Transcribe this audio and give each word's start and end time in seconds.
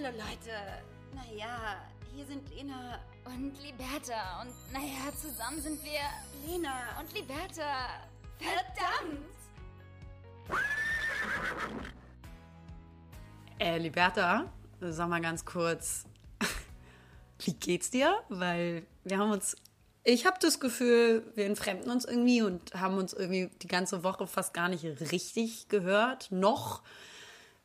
Hallo 0.00 0.16
Leute. 0.16 0.52
Naja, 1.12 1.76
hier 2.14 2.24
sind 2.24 2.48
Lena 2.54 3.00
und 3.24 3.52
Liberta. 3.60 4.42
Und 4.42 4.52
naja, 4.72 5.12
zusammen 5.20 5.60
sind 5.60 5.82
wir 5.82 6.00
Lena 6.46 7.00
und 7.00 7.12
Liberta. 7.12 8.06
Verdammt! 8.38 9.26
Äh, 13.58 13.78
Liberta, 13.78 14.52
sag 14.80 15.08
mal 15.08 15.20
ganz 15.20 15.44
kurz, 15.44 16.04
wie 17.40 17.54
geht's 17.54 17.90
dir? 17.90 18.22
Weil 18.28 18.86
wir 19.02 19.18
haben 19.18 19.32
uns, 19.32 19.56
ich 20.04 20.26
habe 20.26 20.36
das 20.40 20.60
Gefühl, 20.60 21.24
wir 21.34 21.46
entfremden 21.46 21.90
uns 21.90 22.04
irgendwie 22.04 22.42
und 22.42 22.72
haben 22.74 22.98
uns 22.98 23.14
irgendwie 23.14 23.50
die 23.62 23.68
ganze 23.68 24.04
Woche 24.04 24.28
fast 24.28 24.54
gar 24.54 24.68
nicht 24.68 24.84
richtig 24.84 25.68
gehört, 25.68 26.30
noch 26.30 26.82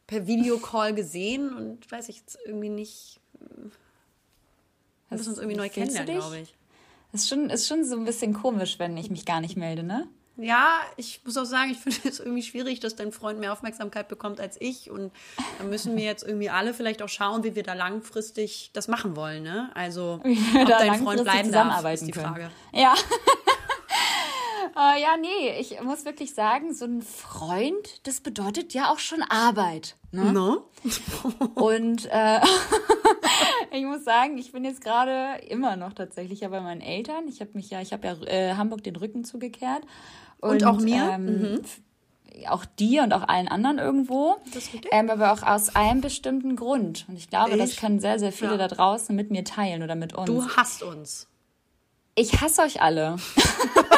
per 0.07 0.27
Videocall 0.27 0.93
gesehen 0.93 1.54
und 1.54 1.91
weiß 1.91 2.09
ich 2.09 2.18
jetzt 2.18 2.37
irgendwie 2.46 2.69
nicht. 2.69 3.19
Wir 5.09 5.18
müssen 5.18 5.29
uns 5.29 5.37
irgendwie 5.37 5.57
neu 5.57 5.69
kennenlernen, 5.69 6.18
glaube 6.18 6.39
ich. 6.39 6.55
Ist 7.14 7.29
schon, 7.29 7.50
ist 7.50 7.68
schon 7.68 7.86
so 7.86 7.95
ein 7.95 8.05
bisschen 8.05 8.33
komisch, 8.33 8.79
wenn 8.79 8.97
ich 8.97 9.11
mich 9.11 9.25
gar 9.25 9.39
nicht 9.39 9.55
melde, 9.55 9.83
ne? 9.83 10.07
Ja, 10.36 10.79
ich 10.97 11.21
muss 11.25 11.37
auch 11.37 11.45
sagen, 11.45 11.71
ich 11.71 11.78
finde 11.79 12.09
es 12.09 12.19
irgendwie 12.19 12.42
schwierig, 12.42 12.79
dass 12.79 12.95
dein 12.95 13.11
Freund 13.11 13.39
mehr 13.39 13.54
Aufmerksamkeit 13.54 14.07
bekommt 14.07 14.39
als 14.39 14.59
ich. 14.59 14.89
Und 14.89 15.11
da 15.59 15.64
müssen 15.65 15.95
wir 15.95 16.04
jetzt 16.04 16.23
irgendwie 16.23 16.50
alle 16.50 16.73
vielleicht 16.73 17.01
auch 17.04 17.09
schauen, 17.09 17.43
wie 17.43 17.56
wir 17.56 17.64
da 17.64 17.73
langfristig 17.73 18.71
das 18.73 18.87
machen 18.87 19.15
wollen. 19.15 19.43
Ne? 19.43 19.70
Also, 19.75 20.21
ob 20.23 20.67
dein 20.67 21.04
Freund 21.04 21.23
bleiben 21.23 21.51
darf, 21.51 21.86
ist 21.93 22.07
die 22.07 22.14
Frage. 22.14 22.50
Ja. 22.73 22.95
Uh, 24.75 25.00
ja, 25.00 25.18
nee, 25.21 25.59
ich 25.59 25.79
muss 25.82 26.04
wirklich 26.04 26.33
sagen, 26.33 26.73
so 26.73 26.86
ein 26.86 27.04
Freund, 27.04 28.07
das 28.07 28.21
bedeutet 28.21 28.73
ja 28.73 28.91
auch 28.91 28.97
schon 28.97 29.21
Arbeit. 29.21 29.95
Ne? 30.11 30.33
No? 30.33 30.68
Und 31.54 32.08
äh, 32.11 32.39
ich 33.72 33.83
muss 33.83 34.03
sagen, 34.03 34.38
ich 34.39 34.52
bin 34.52 34.66
jetzt 34.66 34.81
gerade 34.81 35.44
immer 35.45 35.75
noch 35.75 35.94
tatsächlich 35.94 36.39
ja 36.39 36.50
bei 36.50 36.59
meinen 36.59 36.81
Eltern. 36.81 37.28
Ich 37.28 37.39
habe 37.39 37.52
mich 37.53 37.70
ja, 37.70 37.81
ich 37.81 37.94
habe 37.94 38.08
ja 38.08 38.16
äh, 38.23 38.56
Hamburg 38.56 38.83
den 38.83 38.95
Rücken 38.95 39.23
zugekehrt. 39.23 39.83
Und, 40.39 40.64
und 40.64 40.66
auch 40.66 40.80
mir? 40.80 41.11
Ähm, 41.14 41.26
mhm. 41.26 41.61
Auch 42.48 42.66
dir 42.66 43.03
und 43.03 43.14
auch 43.14 43.28
allen 43.28 43.48
anderen 43.48 43.78
irgendwo. 43.78 44.38
Das 44.55 44.70
ähm, 44.92 45.11
aber 45.11 45.33
auch 45.33 45.44
aus 45.44 45.76
einem 45.76 46.02
bestimmten 46.02 46.55
Grund. 46.55 47.05
Und 47.08 47.16
ich 47.16 47.30
glaube, 47.30 47.52
ich? 47.52 47.58
das 47.58 47.76
können 47.76 48.00
sehr, 48.00 48.17
sehr 48.17 48.31
viele 48.31 48.53
ja. 48.53 48.58
da 48.58 48.67
draußen 48.70 49.16
mit 49.16 49.30
mir 49.30 49.44
teilen 49.44 49.83
oder 49.83 49.94
mit 49.94 50.14
uns. 50.16 50.26
Du 50.26 50.48
hasst 50.48 50.81
uns. 50.81 51.28
Ich 52.16 52.42
hasse 52.42 52.64
euch 52.64 52.81
alle. 52.81 53.17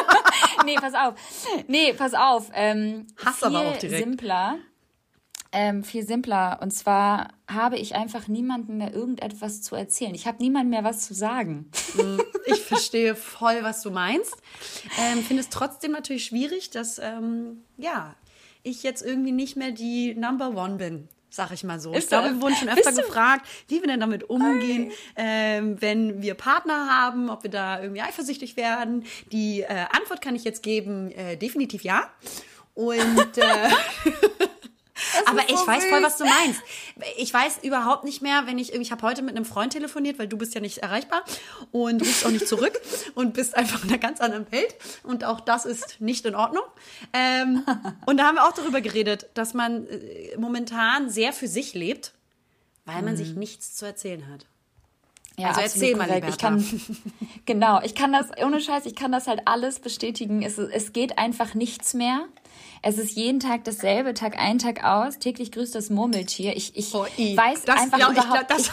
nee, 0.66 0.74
pass 0.74 0.94
auf. 0.94 1.14
Nee, 1.68 1.92
pass 1.94 2.14
auf. 2.14 2.50
Ähm, 2.54 3.06
Hass 3.24 3.42
aber 3.42 3.60
auch 3.60 3.76
direkt. 3.78 4.04
simpler. 4.04 4.58
Ähm, 5.52 5.84
viel 5.84 6.06
simpler. 6.06 6.58
Und 6.60 6.72
zwar 6.72 7.28
habe 7.48 7.78
ich 7.78 7.94
einfach 7.94 8.28
niemanden 8.28 8.76
mehr 8.76 8.92
irgendetwas 8.92 9.62
zu 9.62 9.74
erzählen. 9.74 10.14
Ich 10.14 10.26
habe 10.26 10.42
niemandem 10.42 10.70
mehr 10.70 10.84
was 10.84 11.06
zu 11.06 11.14
sagen. 11.14 11.70
Mm, 11.94 12.18
ich 12.46 12.60
verstehe 12.60 13.14
voll, 13.14 13.62
was 13.62 13.82
du 13.82 13.90
meinst. 13.90 14.36
Ähm, 14.98 15.22
Finde 15.22 15.42
es 15.42 15.48
trotzdem 15.48 15.92
natürlich 15.92 16.26
schwierig, 16.26 16.70
dass 16.70 16.98
ähm, 16.98 17.62
ja 17.78 18.14
ich 18.64 18.82
jetzt 18.82 19.02
irgendwie 19.02 19.32
nicht 19.32 19.56
mehr 19.56 19.70
die 19.70 20.14
Number 20.14 20.50
One 20.50 20.76
bin 20.76 21.08
sag 21.30 21.52
ich 21.52 21.64
mal 21.64 21.80
so. 21.80 21.92
Ist 21.92 22.04
ich 22.04 22.08
glaube, 22.08 22.30
wir 22.30 22.40
wurden 22.40 22.56
schon 22.56 22.68
öfter 22.68 22.92
gefragt, 22.92 23.46
wie 23.68 23.80
wir 23.80 23.88
denn 23.88 24.00
damit 24.00 24.24
umgehen, 24.28 24.92
ähm, 25.16 25.80
wenn 25.80 26.22
wir 26.22 26.34
Partner 26.34 26.88
haben, 26.88 27.30
ob 27.30 27.42
wir 27.42 27.50
da 27.50 27.80
irgendwie 27.80 28.02
eifersüchtig 28.02 28.56
werden. 28.56 29.04
Die 29.32 29.62
äh, 29.62 29.86
Antwort 29.90 30.20
kann 30.20 30.34
ich 30.34 30.44
jetzt 30.44 30.62
geben, 30.62 31.10
äh, 31.12 31.36
definitiv 31.36 31.82
ja. 31.82 32.10
Und 32.74 33.38
äh, 33.38 33.42
aber 35.26 35.48
ich 35.48 35.56
so 35.56 35.66
weiß 35.66 35.84
voll, 35.86 36.02
was 36.02 36.16
du 36.16 36.24
meinst. 36.24 36.62
Ich 37.16 37.32
weiß 37.32 37.60
überhaupt 37.62 38.04
nicht 38.04 38.22
mehr, 38.22 38.46
wenn 38.46 38.58
ich 38.58 38.72
ich 38.72 38.92
habe 38.92 39.02
heute 39.02 39.22
mit 39.22 39.36
einem 39.36 39.44
Freund 39.44 39.72
telefoniert, 39.72 40.18
weil 40.18 40.28
du 40.28 40.36
bist 40.36 40.54
ja 40.54 40.60
nicht 40.60 40.78
erreichbar 40.78 41.22
und 41.72 42.02
rufst 42.02 42.24
auch 42.24 42.30
nicht 42.30 42.48
zurück 42.48 42.80
und 43.14 43.34
bist 43.34 43.56
einfach 43.56 43.84
in 43.84 43.90
einer 43.90 43.98
ganz 43.98 44.20
anderen 44.20 44.50
Welt 44.52 44.74
und 45.02 45.24
auch 45.24 45.40
das 45.40 45.64
ist 45.64 46.00
nicht 46.00 46.24
in 46.24 46.34
Ordnung. 46.34 46.64
Ähm, 47.12 47.64
und 48.06 48.16
da 48.18 48.24
haben 48.24 48.36
wir 48.36 48.46
auch 48.46 48.52
darüber 48.52 48.80
geredet, 48.80 49.28
dass 49.34 49.54
man 49.54 49.86
äh, 49.86 50.36
momentan 50.38 51.10
sehr 51.10 51.32
für 51.32 51.48
sich 51.48 51.74
lebt, 51.74 52.12
weil 52.84 53.02
man 53.02 53.14
mhm. 53.14 53.18
sich 53.18 53.34
nichts 53.34 53.74
zu 53.74 53.86
erzählen 53.86 54.26
hat. 54.28 54.46
Ja, 55.38 55.48
also 55.48 55.60
erzähl 55.60 55.96
mal, 55.96 56.06
Liberta. 56.06 56.28
Ich 56.28 56.38
kann, 56.38 56.64
genau, 57.46 57.80
ich 57.82 57.94
kann 57.94 58.12
das, 58.12 58.28
ohne 58.42 58.60
Scheiß, 58.60 58.86
ich 58.86 58.96
kann 58.96 59.12
das 59.12 59.26
halt 59.26 59.42
alles 59.44 59.80
bestätigen. 59.80 60.42
Es, 60.42 60.56
es 60.56 60.92
geht 60.92 61.18
einfach 61.18 61.54
nichts 61.54 61.92
mehr. 61.94 62.26
Es 62.82 62.98
ist 62.98 63.16
jeden 63.16 63.40
Tag 63.40 63.64
dasselbe, 63.64 64.14
Tag 64.14 64.38
ein, 64.38 64.58
Tag 64.58 64.84
aus. 64.84 65.18
Täglich 65.18 65.52
grüßt 65.52 65.74
das 65.74 65.90
Murmeltier. 65.90 66.56
Ich, 66.56 66.76
ich 66.76 66.94
oh, 66.94 67.04
weiß 67.04 67.64
das, 67.64 67.80
einfach 67.80 67.98
ja, 67.98 68.10
überhaupt 68.10 68.52
ich 68.58 68.70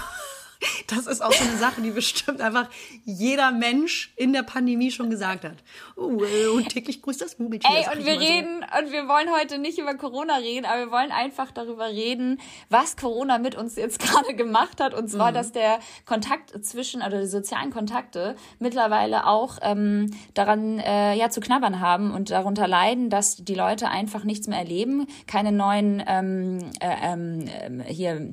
das 0.88 1.08
ist 1.08 1.22
auch 1.22 1.32
so 1.32 1.44
eine 1.44 1.58
Sache, 1.58 1.82
die 1.82 1.92
bestimmt 1.92 2.42
einfach 2.42 2.70
jeder 3.06 3.52
Mensch 3.52 4.14
in 4.16 4.34
der 4.34 4.44
Pandemie 4.44 4.92
schon 4.92 5.10
gesagt 5.10 5.44
hat. 5.44 5.58
Uh, 5.96 6.24
und 6.56 6.70
täglich 6.70 7.02
grüßt 7.02 7.22
das 7.22 7.40
Murmeltier. 7.40 7.70
Ey, 7.70 7.98
und 7.98 8.06
wir 8.06 8.20
reden, 8.20 8.66
so. 8.72 8.80
und 8.80 8.92
wir 8.92 9.08
wollen 9.08 9.30
heute 9.32 9.58
nicht 9.58 9.78
über 9.78 9.96
Corona 9.96 10.38
reden, 10.38 10.66
aber 10.66 10.86
wir 10.86 10.92
wollen 10.92 11.12
einfach 11.12 11.52
darüber 11.52 11.88
reden, 11.88 12.40
was 12.70 12.98
Corona 12.98 13.38
mit 13.38 13.56
uns 13.56 13.76
jetzt 13.76 14.00
gerade 14.06 14.36
gemacht 14.36 14.82
hat. 14.82 14.94
Und 14.94 15.10
zwar, 15.10 15.32
mhm. 15.32 15.36
dass 15.36 15.52
der 15.52 15.80
Kontakt 16.06 16.66
zwischen, 16.66 17.02
oder 17.02 17.22
die 17.22 17.28
sozialen 17.28 17.72
Kontakte 17.72 18.36
mittlerweile 18.60 19.28
auch 19.28 19.58
ähm, 19.62 20.12
daran 20.34 20.80
äh, 20.80 21.16
ja 21.16 21.30
zu 21.30 21.42
knabbern 21.42 21.80
haben 21.80 22.12
und 22.12 22.30
darunter 22.30 22.68
leiden, 22.68 23.10
dass 23.10 23.38
die 23.38 23.56
Leute 23.56 23.90
einfach 23.90 24.24
nichts 24.24 24.48
mehr 24.48 24.60
erleben, 24.60 25.08
keine 25.28 25.52
neuen 25.52 26.04
ähm, 26.08 26.60
äh, 26.80 26.96
ähm, 27.04 27.82
äh, 27.82 27.94
hier 27.94 28.32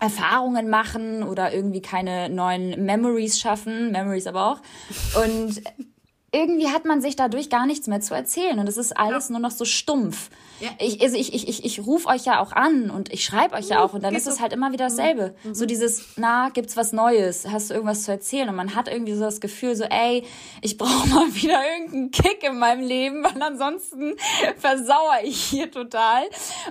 Erfahrungen 0.00 0.70
machen 0.70 1.22
oder 1.22 1.52
irgendwie 1.52 1.82
keine 1.82 2.28
neuen 2.28 2.84
Memories 2.84 3.40
schaffen, 3.40 3.90
Memories 3.90 4.26
aber 4.26 4.52
auch. 4.52 4.60
Und 5.22 5.60
irgendwie 6.30 6.68
hat 6.68 6.84
man 6.84 7.00
sich 7.00 7.16
dadurch 7.16 7.48
gar 7.48 7.66
nichts 7.66 7.86
mehr 7.86 8.00
zu 8.00 8.14
erzählen 8.14 8.58
und 8.58 8.68
es 8.68 8.76
ist 8.76 8.96
alles 8.96 9.28
ja. 9.28 9.32
nur 9.32 9.40
noch 9.40 9.50
so 9.50 9.64
stumpf. 9.64 10.30
Ja. 10.60 10.70
Ich, 10.78 11.00
also 11.00 11.16
ich, 11.16 11.32
ich, 11.34 11.48
ich, 11.48 11.64
ich 11.64 11.86
rufe 11.86 12.08
euch 12.08 12.24
ja 12.24 12.40
auch 12.40 12.52
an 12.52 12.90
und 12.90 13.12
ich 13.12 13.24
schreibe 13.24 13.54
euch 13.54 13.68
ja 13.68 13.82
auch 13.82 13.94
und 13.94 14.02
dann 14.02 14.14
ist 14.14 14.26
es 14.26 14.40
halt 14.40 14.52
immer 14.52 14.72
wieder 14.72 14.86
dasselbe. 14.86 15.34
Mhm. 15.44 15.54
So 15.54 15.66
dieses, 15.66 16.04
na, 16.16 16.48
gibt's 16.50 16.76
was 16.76 16.92
Neues? 16.92 17.46
Hast 17.48 17.70
du 17.70 17.74
irgendwas 17.74 18.02
zu 18.02 18.10
erzählen? 18.10 18.48
Und 18.48 18.56
man 18.56 18.74
hat 18.74 18.88
irgendwie 18.88 19.14
so 19.14 19.20
das 19.20 19.40
Gefühl, 19.40 19.76
so, 19.76 19.84
ey, 19.84 20.24
ich 20.60 20.76
brauche 20.76 21.08
mal 21.14 21.32
wieder 21.34 21.60
irgendeinen 21.74 22.10
Kick 22.10 22.42
in 22.42 22.58
meinem 22.58 22.84
Leben, 22.84 23.22
weil 23.22 23.40
ansonsten 23.40 24.14
versauere 24.58 25.22
ich 25.22 25.40
hier 25.40 25.70
total. 25.70 26.24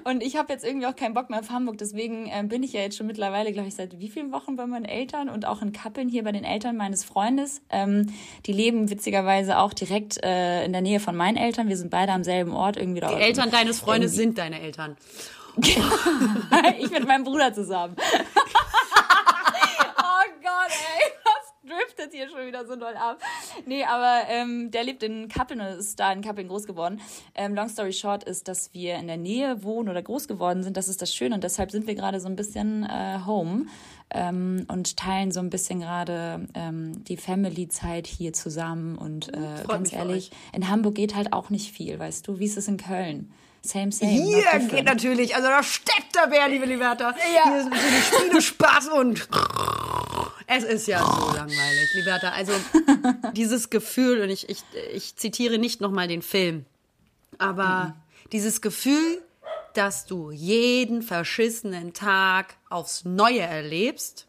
Und 0.03 0.21
ich 0.21 0.35
habe 0.35 0.51
jetzt 0.51 0.65
irgendwie 0.65 0.85
auch 0.85 0.95
keinen 0.95 1.13
Bock 1.13 1.29
mehr 1.29 1.39
auf 1.39 1.49
Hamburg, 1.49 1.77
deswegen 1.77 2.27
äh, 2.27 2.43
bin 2.43 2.63
ich 2.63 2.73
ja 2.73 2.81
jetzt 2.81 2.97
schon 2.97 3.07
mittlerweile, 3.07 3.53
glaube 3.53 3.69
ich, 3.69 3.75
seit 3.75 3.99
wie 3.99 4.09
vielen 4.09 4.33
Wochen 4.33 4.57
bei 4.57 4.67
meinen 4.67 4.85
Eltern 4.85 5.29
und 5.29 5.45
auch 5.45 5.61
in 5.61 5.71
Kappeln 5.71 6.09
hier 6.09 6.23
bei 6.23 6.33
den 6.33 6.43
Eltern 6.43 6.75
meines 6.75 7.05
Freundes. 7.05 7.61
Ähm, 7.69 8.07
die 8.45 8.53
leben 8.53 8.89
witzigerweise 8.89 9.46
auch 9.51 9.73
direkt 9.73 10.23
äh, 10.23 10.65
in 10.65 10.71
der 10.73 10.81
Nähe 10.81 10.99
von 10.99 11.15
meinen 11.15 11.37
Eltern. 11.37 11.69
Wir 11.69 11.77
sind 11.77 11.89
beide 11.89 12.11
am 12.11 12.23
selben 12.23 12.53
Ort 12.53 12.77
irgendwie. 12.77 13.01
Die 13.01 13.13
Eltern 13.13 13.51
deines 13.51 13.79
Freundes 13.79 14.13
irgendwie. 14.13 14.25
sind 14.25 14.37
deine 14.37 14.61
Eltern. 14.61 14.97
ich 15.57 16.91
mit 16.91 17.07
meinem 17.07 17.23
Bruder 17.23 17.53
zusammen. 17.53 17.95
oh 17.99 18.03
Gott, 20.41 20.71
ey, 20.71 21.11
das 21.23 21.53
driftet 21.67 22.13
hier 22.13 22.29
schon 22.29 22.45
wieder 22.45 22.65
so 22.65 22.75
doll 22.75 22.95
ab. 22.95 23.19
Nee, 23.65 23.83
aber 23.83 24.29
ähm, 24.29 24.69
der 24.69 24.83
lebt 24.83 25.01
in 25.01 25.27
Kappeln 25.29 25.59
und 25.59 25.67
ist 25.67 25.99
da 25.99 26.11
in 26.11 26.21
Kappeln 26.21 26.47
groß 26.47 26.67
geworden. 26.67 27.01
Ähm, 27.33 27.55
long 27.55 27.69
story 27.69 27.93
short 27.93 28.23
ist, 28.23 28.47
dass 28.47 28.73
wir 28.73 28.95
in 28.95 29.07
der 29.07 29.17
Nähe 29.17 29.63
wohnen 29.63 29.89
oder 29.89 30.03
groß 30.03 30.27
geworden 30.27 30.61
sind. 30.61 30.77
Das 30.77 30.87
ist 30.87 31.01
das 31.01 31.13
Schöne 31.13 31.33
und 31.33 31.43
deshalb 31.43 31.71
sind 31.71 31.87
wir 31.87 31.95
gerade 31.95 32.19
so 32.19 32.27
ein 32.27 32.35
bisschen 32.35 32.83
äh, 32.83 33.19
home. 33.25 33.65
Ähm, 34.09 34.65
und 34.69 34.95
teilen 34.95 35.31
so 35.31 35.41
ein 35.41 35.49
bisschen 35.49 35.81
gerade 35.81 36.47
ähm, 36.53 37.03
die 37.03 37.17
Family-Zeit 37.17 38.07
hier 38.07 38.31
zusammen. 38.31 38.97
Und 38.97 39.33
äh, 39.33 39.65
ganz 39.67 39.91
ehrlich, 39.91 40.31
in 40.53 40.69
Hamburg 40.69 40.95
geht 40.95 41.13
halt 41.13 41.33
auch 41.33 41.49
nicht 41.49 41.73
viel, 41.73 41.99
weißt 41.99 42.25
du? 42.27 42.39
Wie 42.39 42.45
ist 42.45 42.55
es 42.55 42.69
in 42.69 42.77
Köln? 42.77 43.31
Same, 43.67 43.91
same. 43.91 44.11
Hier 44.11 44.59
geht 44.69 44.85
natürlich, 44.85 45.35
also 45.35 45.47
da 45.49 45.61
steckt 45.61 46.15
der 46.15 46.27
Bär, 46.27 46.47
liebe 46.47 46.65
Liberta. 46.65 47.13
Ja. 47.35 47.51
Hier 47.51 47.63
sind 47.63 47.73
natürlich 47.73 48.05
Spiele, 48.05 48.41
Spaß 48.41 48.87
und 48.89 49.27
es 50.47 50.63
ist 50.63 50.87
ja 50.87 50.99
so 50.99 51.33
langweilig, 51.35 51.93
Liberta. 51.95 52.29
Also 52.29 52.53
dieses 53.33 53.69
Gefühl, 53.69 54.21
und 54.21 54.29
ich, 54.29 54.49
ich, 54.49 54.63
ich 54.93 55.17
zitiere 55.17 55.57
nicht 55.57 55.81
nochmal 55.81 56.07
den 56.07 56.21
Film, 56.21 56.65
aber 57.37 57.85
mhm. 57.85 58.29
dieses 58.31 58.61
Gefühl, 58.61 59.21
dass 59.77 60.05
du 60.05 60.31
jeden 60.31 61.01
verschissenen 61.03 61.93
Tag 61.93 62.57
aufs 62.69 63.05
Neue 63.05 63.41
erlebst, 63.41 64.27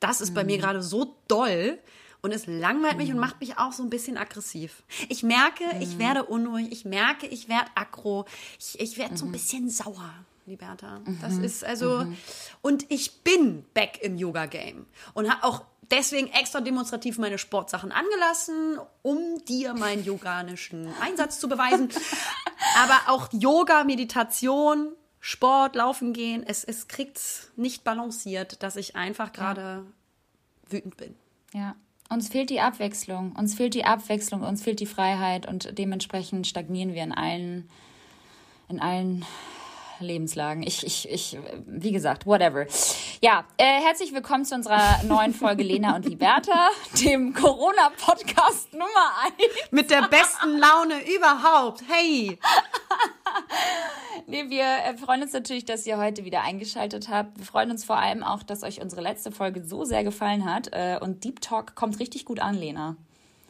das 0.00 0.20
ist 0.20 0.30
mhm. 0.30 0.34
bei 0.34 0.44
mir 0.44 0.56
mhm. 0.58 0.62
gerade 0.62 0.82
so 0.82 1.16
doll. 1.28 1.78
Und 2.22 2.32
es 2.32 2.46
langweilt 2.46 2.96
mich 2.96 3.08
mhm. 3.08 3.16
und 3.16 3.20
macht 3.20 3.40
mich 3.40 3.58
auch 3.58 3.72
so 3.72 3.82
ein 3.82 3.90
bisschen 3.90 4.16
aggressiv. 4.16 4.82
Ich 5.10 5.22
merke, 5.22 5.64
mhm. 5.64 5.82
ich 5.82 5.98
werde 5.98 6.24
unruhig. 6.24 6.72
Ich 6.72 6.86
merke, 6.86 7.26
ich 7.26 7.50
werde 7.50 7.70
aggro. 7.74 8.24
Ich, 8.58 8.80
ich 8.80 8.96
werde 8.96 9.12
mhm. 9.12 9.16
so 9.18 9.24
ein 9.26 9.28
mhm. 9.28 9.32
bisschen 9.32 9.68
sauer. 9.68 10.10
Liberta. 10.46 11.00
Das 11.22 11.34
mhm. 11.34 11.44
ist 11.44 11.64
also, 11.64 12.04
mhm. 12.04 12.16
und 12.60 12.90
ich 12.90 13.22
bin 13.22 13.64
back 13.72 14.00
im 14.02 14.16
Yoga-Game 14.16 14.84
und 15.14 15.30
habe 15.30 15.42
auch 15.44 15.64
deswegen 15.90 16.28
extra 16.28 16.60
demonstrativ 16.60 17.18
meine 17.18 17.38
Sportsachen 17.38 17.92
angelassen, 17.92 18.78
um 19.02 19.44
dir 19.44 19.74
meinen 19.74 20.04
yoganischen 20.04 20.88
Einsatz 21.00 21.38
zu 21.40 21.48
beweisen. 21.48 21.88
Aber 22.76 23.12
auch 23.12 23.28
Yoga, 23.32 23.84
Meditation, 23.84 24.92
Sport, 25.20 25.76
Laufen 25.76 26.12
gehen. 26.12 26.44
Es, 26.46 26.64
es 26.64 26.88
kriegt 26.88 27.20
nicht 27.56 27.84
balanciert, 27.84 28.62
dass 28.62 28.76
ich 28.76 28.96
einfach 28.96 29.32
gerade 29.32 29.86
wütend 30.68 30.96
bin. 30.96 31.14
Ja. 31.52 31.76
Uns 32.10 32.28
fehlt 32.28 32.50
die 32.50 32.60
Abwechslung. 32.60 33.32
Uns 33.32 33.54
fehlt 33.54 33.74
die 33.74 33.86
Abwechslung, 33.86 34.42
uns 34.42 34.62
fehlt 34.62 34.80
die 34.80 34.86
Freiheit 34.86 35.46
und 35.46 35.78
dementsprechend 35.78 36.46
stagnieren 36.46 36.92
wir 36.92 37.02
in 37.02 37.12
allen, 37.12 37.70
in 38.68 38.80
allen 38.80 39.24
Lebenslagen. 40.00 40.62
Ich, 40.62 40.84
ich, 40.84 41.08
ich, 41.10 41.38
wie 41.66 41.92
gesagt, 41.92 42.26
whatever. 42.26 42.66
Ja, 43.20 43.44
äh, 43.56 43.80
herzlich 43.80 44.12
willkommen 44.12 44.44
zu 44.44 44.54
unserer 44.54 45.02
neuen 45.04 45.32
Folge 45.32 45.62
Lena 45.62 45.96
und 45.96 46.06
Liberta, 46.06 46.68
dem 47.04 47.32
Corona-Podcast 47.34 48.72
Nummer 48.72 48.86
1. 49.24 49.34
Mit 49.70 49.90
der 49.90 50.08
besten 50.08 50.58
Laune 50.58 50.94
überhaupt. 51.16 51.82
Hey! 51.88 52.38
Nee, 54.26 54.48
wir 54.48 54.64
äh, 54.64 54.96
freuen 54.96 55.22
uns 55.22 55.32
natürlich, 55.32 55.64
dass 55.64 55.86
ihr 55.86 55.98
heute 55.98 56.24
wieder 56.24 56.42
eingeschaltet 56.42 57.08
habt. 57.08 57.38
Wir 57.38 57.44
freuen 57.44 57.70
uns 57.70 57.84
vor 57.84 57.98
allem 57.98 58.22
auch, 58.22 58.42
dass 58.42 58.62
euch 58.62 58.80
unsere 58.80 59.02
letzte 59.02 59.32
Folge 59.32 59.64
so 59.64 59.84
sehr 59.84 60.04
gefallen 60.04 60.44
hat. 60.44 60.68
Äh, 60.72 60.98
und 61.00 61.24
Deep 61.24 61.40
Talk 61.40 61.74
kommt 61.74 61.98
richtig 62.00 62.24
gut 62.24 62.40
an, 62.40 62.54
Lena. 62.54 62.96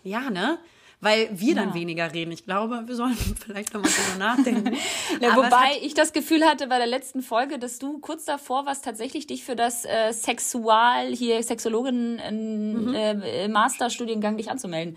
Ja, 0.03 0.31
ne? 0.31 0.59
Weil 1.05 1.29
wir 1.33 1.55
dann 1.55 1.75
weniger 1.75 2.13
reden. 2.13 2.33
Ich 2.33 2.45
glaube, 2.45 2.83
wir 2.87 2.97
sollen 2.97 3.17
vielleicht 3.45 3.75
nochmal 3.75 3.91
drüber 3.91 4.19
nachdenken. 4.19 4.77
Ja, 5.21 5.37
wobei 5.37 5.79
ich 5.83 5.95
das 5.95 6.13
Gefühl 6.13 6.45
hatte 6.45 6.67
bei 6.67 6.79
der 6.79 6.87
letzten 6.87 7.23
Folge, 7.23 7.59
dass 7.59 7.79
du 7.79 7.99
kurz 7.99 8.25
davor 8.25 8.67
warst, 8.67 8.85
tatsächlich 8.85 9.27
dich 9.27 9.45
für 9.45 9.55
das 9.55 9.85
äh, 9.85 10.13
Sexual, 10.13 11.15
hier 11.15 11.43
Sexologin 11.43 12.17
mhm. 12.17 12.95
äh, 12.95 13.49
Masterstudiengang 13.49 14.37
dich 14.37 14.51
anzumelden 14.51 14.97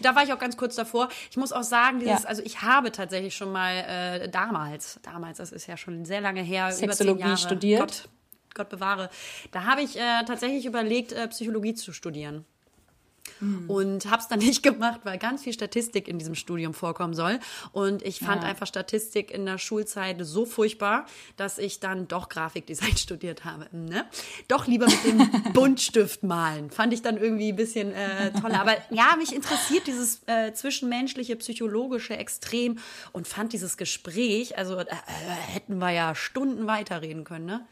da 0.00 0.14
war 0.14 0.22
ich 0.22 0.32
auch 0.32 0.38
ganz 0.38 0.56
kurz 0.56 0.74
davor. 0.74 1.08
Ich 1.30 1.36
muss 1.36 1.52
auch 1.52 1.62
sagen, 1.62 2.00
dieses, 2.00 2.22
ja. 2.22 2.28
also 2.28 2.42
ich 2.42 2.62
habe 2.62 2.92
tatsächlich 2.92 3.34
schon 3.34 3.52
mal 3.52 3.72
äh, 3.72 4.28
damals, 4.28 5.00
damals, 5.02 5.38
das 5.38 5.52
ist 5.52 5.66
ja 5.66 5.76
schon 5.76 6.04
sehr 6.04 6.20
lange 6.20 6.42
her, 6.42 6.70
Sexologie 6.72 7.10
über 7.10 7.18
zehn 7.18 7.28
Jahre, 7.28 7.38
studiert. 7.38 7.80
Gott, 7.80 8.08
Gott 8.54 8.68
bewahre. 8.68 9.10
Da 9.52 9.64
habe 9.64 9.82
ich 9.82 9.96
äh, 9.96 10.24
tatsächlich 10.26 10.66
überlegt, 10.66 11.12
äh, 11.12 11.28
Psychologie 11.28 11.74
zu 11.74 11.92
studieren. 11.92 12.44
Mhm. 13.40 13.70
Und 13.70 14.10
habe 14.10 14.22
es 14.22 14.28
dann 14.28 14.38
nicht 14.46 14.62
gemacht, 14.62 15.00
weil 15.04 15.18
ganz 15.18 15.42
viel 15.42 15.52
Statistik 15.52 16.08
in 16.08 16.18
diesem 16.18 16.34
Studium 16.34 16.74
vorkommen 16.74 17.14
soll. 17.14 17.38
Und 17.72 18.02
ich 18.02 18.20
fand 18.20 18.42
ja. 18.42 18.48
einfach 18.48 18.66
Statistik 18.66 19.30
in 19.30 19.46
der 19.46 19.58
Schulzeit 19.58 20.16
so 20.20 20.46
furchtbar, 20.46 21.06
dass 21.36 21.58
ich 21.58 21.80
dann 21.80 22.08
doch 22.08 22.28
Grafikdesign 22.28 22.96
studiert 22.96 23.44
habe. 23.44 23.68
Ne? 23.72 24.06
Doch 24.48 24.66
lieber 24.66 24.86
mit 24.86 25.04
dem 25.04 25.30
Buntstift 25.52 26.22
malen. 26.22 26.70
Fand 26.70 26.92
ich 26.92 27.02
dann 27.02 27.16
irgendwie 27.16 27.52
ein 27.52 27.56
bisschen 27.56 27.92
äh, 27.92 28.32
toller. 28.32 28.60
Aber 28.60 28.76
ja, 28.90 29.16
mich 29.16 29.34
interessiert 29.34 29.86
dieses 29.86 30.22
äh, 30.26 30.52
zwischenmenschliche, 30.52 31.36
psychologische 31.36 32.16
extrem 32.16 32.78
und 33.12 33.26
fand 33.26 33.52
dieses 33.52 33.76
Gespräch, 33.76 34.56
also 34.58 34.78
äh, 34.78 34.86
hätten 35.48 35.78
wir 35.78 35.90
ja 35.90 36.14
Stunden 36.14 36.66
weiterreden 36.66 37.24
können, 37.24 37.46
ne? 37.46 37.66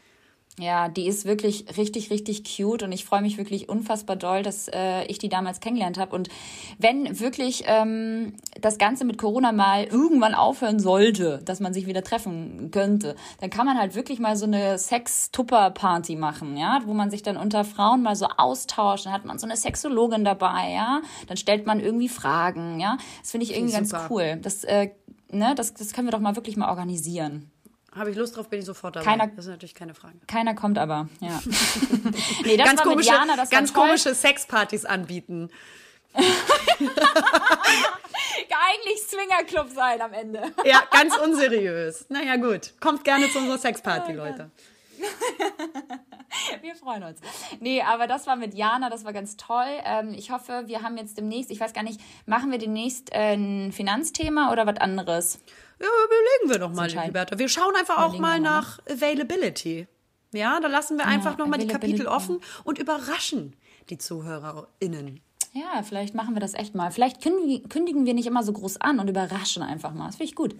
Ja, 0.57 0.87
die 0.87 1.05
ist 1.05 1.25
wirklich 1.25 1.65
richtig, 1.75 2.09
richtig 2.11 2.43
cute 2.45 2.83
und 2.83 2.93
ich 2.93 3.03
freue 3.03 3.21
mich 3.21 3.37
wirklich 3.37 3.67
unfassbar 3.67 4.15
doll, 4.15 4.41
dass 4.41 4.69
äh, 4.69 5.03
ich 5.07 5.17
die 5.17 5.27
damals 5.27 5.59
kennengelernt 5.59 5.97
habe. 5.97 6.15
Und 6.15 6.29
wenn 6.77 7.19
wirklich 7.19 7.65
ähm, 7.67 8.35
das 8.61 8.77
Ganze 8.77 9.03
mit 9.03 9.17
Corona 9.17 9.51
mal 9.51 9.83
irgendwann 9.83 10.33
aufhören 10.33 10.79
sollte, 10.79 11.41
dass 11.43 11.59
man 11.59 11.73
sich 11.73 11.87
wieder 11.87 12.03
treffen 12.03 12.71
könnte, 12.71 13.17
dann 13.41 13.49
kann 13.49 13.65
man 13.65 13.77
halt 13.77 13.95
wirklich 13.95 14.19
mal 14.19 14.37
so 14.37 14.45
eine 14.45 14.77
Sex-Tupper-Party 14.77 16.15
machen, 16.15 16.55
ja, 16.55 16.79
wo 16.85 16.93
man 16.93 17.11
sich 17.11 17.21
dann 17.21 17.35
unter 17.35 17.65
Frauen 17.65 18.01
mal 18.01 18.15
so 18.15 18.27
austauscht. 18.37 19.07
Dann 19.07 19.13
hat 19.13 19.25
man 19.25 19.37
so 19.37 19.47
eine 19.47 19.57
Sexologin 19.57 20.23
dabei, 20.23 20.71
ja. 20.71 21.01
Dann 21.27 21.35
stellt 21.35 21.65
man 21.65 21.81
irgendwie 21.81 22.07
Fragen, 22.07 22.79
ja. 22.79 22.97
Das 23.19 23.31
finde 23.31 23.45
ich 23.45 23.53
irgendwie 23.53 23.73
ganz 23.73 23.93
cool. 24.09 24.39
Das, 24.41 24.63
äh, 24.63 24.91
ne, 25.31 25.53
das, 25.53 25.73
das 25.73 25.91
können 25.91 26.07
wir 26.07 26.13
doch 26.13 26.21
mal 26.21 26.37
wirklich 26.37 26.55
mal 26.55 26.69
organisieren. 26.69 27.51
Habe 27.95 28.11
ich 28.11 28.17
Lust 28.17 28.35
drauf, 28.35 28.49
bin 28.49 28.59
ich 28.59 28.65
sofort 28.65 28.97
dabei. 28.97 29.05
Keiner, 29.05 29.27
das 29.27 29.45
ist 29.45 29.51
natürlich 29.51 29.73
keine 29.73 29.93
Frage. 29.93 30.17
Keiner 30.27 30.53
kommt 30.53 30.77
aber, 30.77 31.07
ja. 31.21 31.41
nee, 32.43 32.57
das 32.57 32.67
ganz 32.67 32.79
war 32.79 32.91
komische, 32.91 33.09
Jana, 33.09 33.37
das 33.37 33.49
ganz 33.49 33.73
komische 33.73 34.13
Sexpartys 34.13 34.83
anbieten. 34.83 35.49
Eigentlich 38.67 39.01
Swingerclub 39.07 39.69
sein 39.69 40.01
am 40.01 40.11
Ende. 40.11 40.41
ja, 40.65 40.83
ganz 40.91 41.15
unseriös. 41.17 42.07
Naja, 42.09 42.35
gut. 42.35 42.73
Kommt 42.79 43.03
gerne 43.03 43.29
zu 43.29 43.39
unserer 43.39 43.59
Sexparty, 43.59 44.13
Leute. 44.13 44.51
wir 46.61 46.75
freuen 46.75 47.03
uns. 47.03 47.19
Nee, 47.59 47.81
aber 47.81 48.07
das 48.07 48.27
war 48.27 48.35
mit 48.35 48.53
Jana, 48.55 48.89
das 48.89 49.05
war 49.05 49.13
ganz 49.13 49.37
toll. 49.37 49.67
Ähm, 49.85 50.13
ich 50.13 50.31
hoffe, 50.31 50.63
wir 50.65 50.81
haben 50.81 50.97
jetzt 50.97 51.17
demnächst, 51.17 51.51
ich 51.51 51.59
weiß 51.59 51.73
gar 51.73 51.83
nicht, 51.83 52.01
machen 52.25 52.51
wir 52.51 52.57
demnächst 52.57 53.13
äh, 53.13 53.35
ein 53.35 53.71
Finanzthema 53.71 54.51
oder 54.51 54.65
was 54.65 54.77
anderes? 54.77 55.39
Ja, 55.79 55.87
überlegen 55.87 56.51
wir 56.51 56.59
doch 56.59 56.73
mal, 56.73 56.89
Liberta. 56.89 57.37
Wir 57.37 57.49
schauen 57.49 57.75
einfach 57.75 57.97
auch 57.97 58.17
mal 58.17 58.39
nach 58.39 58.79
Availability. 58.89 59.87
Ja, 60.33 60.59
da 60.59 60.67
lassen 60.67 60.97
wir 60.97 61.05
einfach 61.05 61.31
ja, 61.31 61.37
nochmal 61.37 61.59
die 61.59 61.67
Kapitel 61.67 62.07
offen 62.07 62.39
und 62.63 62.77
überraschen 62.77 63.55
die 63.89 63.97
ZuhörerInnen. 63.97 65.21
Ja, 65.53 65.83
vielleicht 65.83 66.15
machen 66.15 66.35
wir 66.35 66.41
das 66.41 66.53
echt 66.53 66.75
mal. 66.75 66.91
Vielleicht 66.91 67.21
kündigen 67.21 68.05
wir 68.05 68.13
nicht 68.13 68.25
immer 68.25 68.43
so 68.43 68.51
groß 68.51 68.81
an 68.81 68.99
und 68.99 69.07
überraschen 69.09 69.63
einfach 69.63 69.93
mal. 69.93 70.07
Das 70.07 70.17
finde 70.17 70.29
ich 70.29 70.35
gut. 70.35 70.55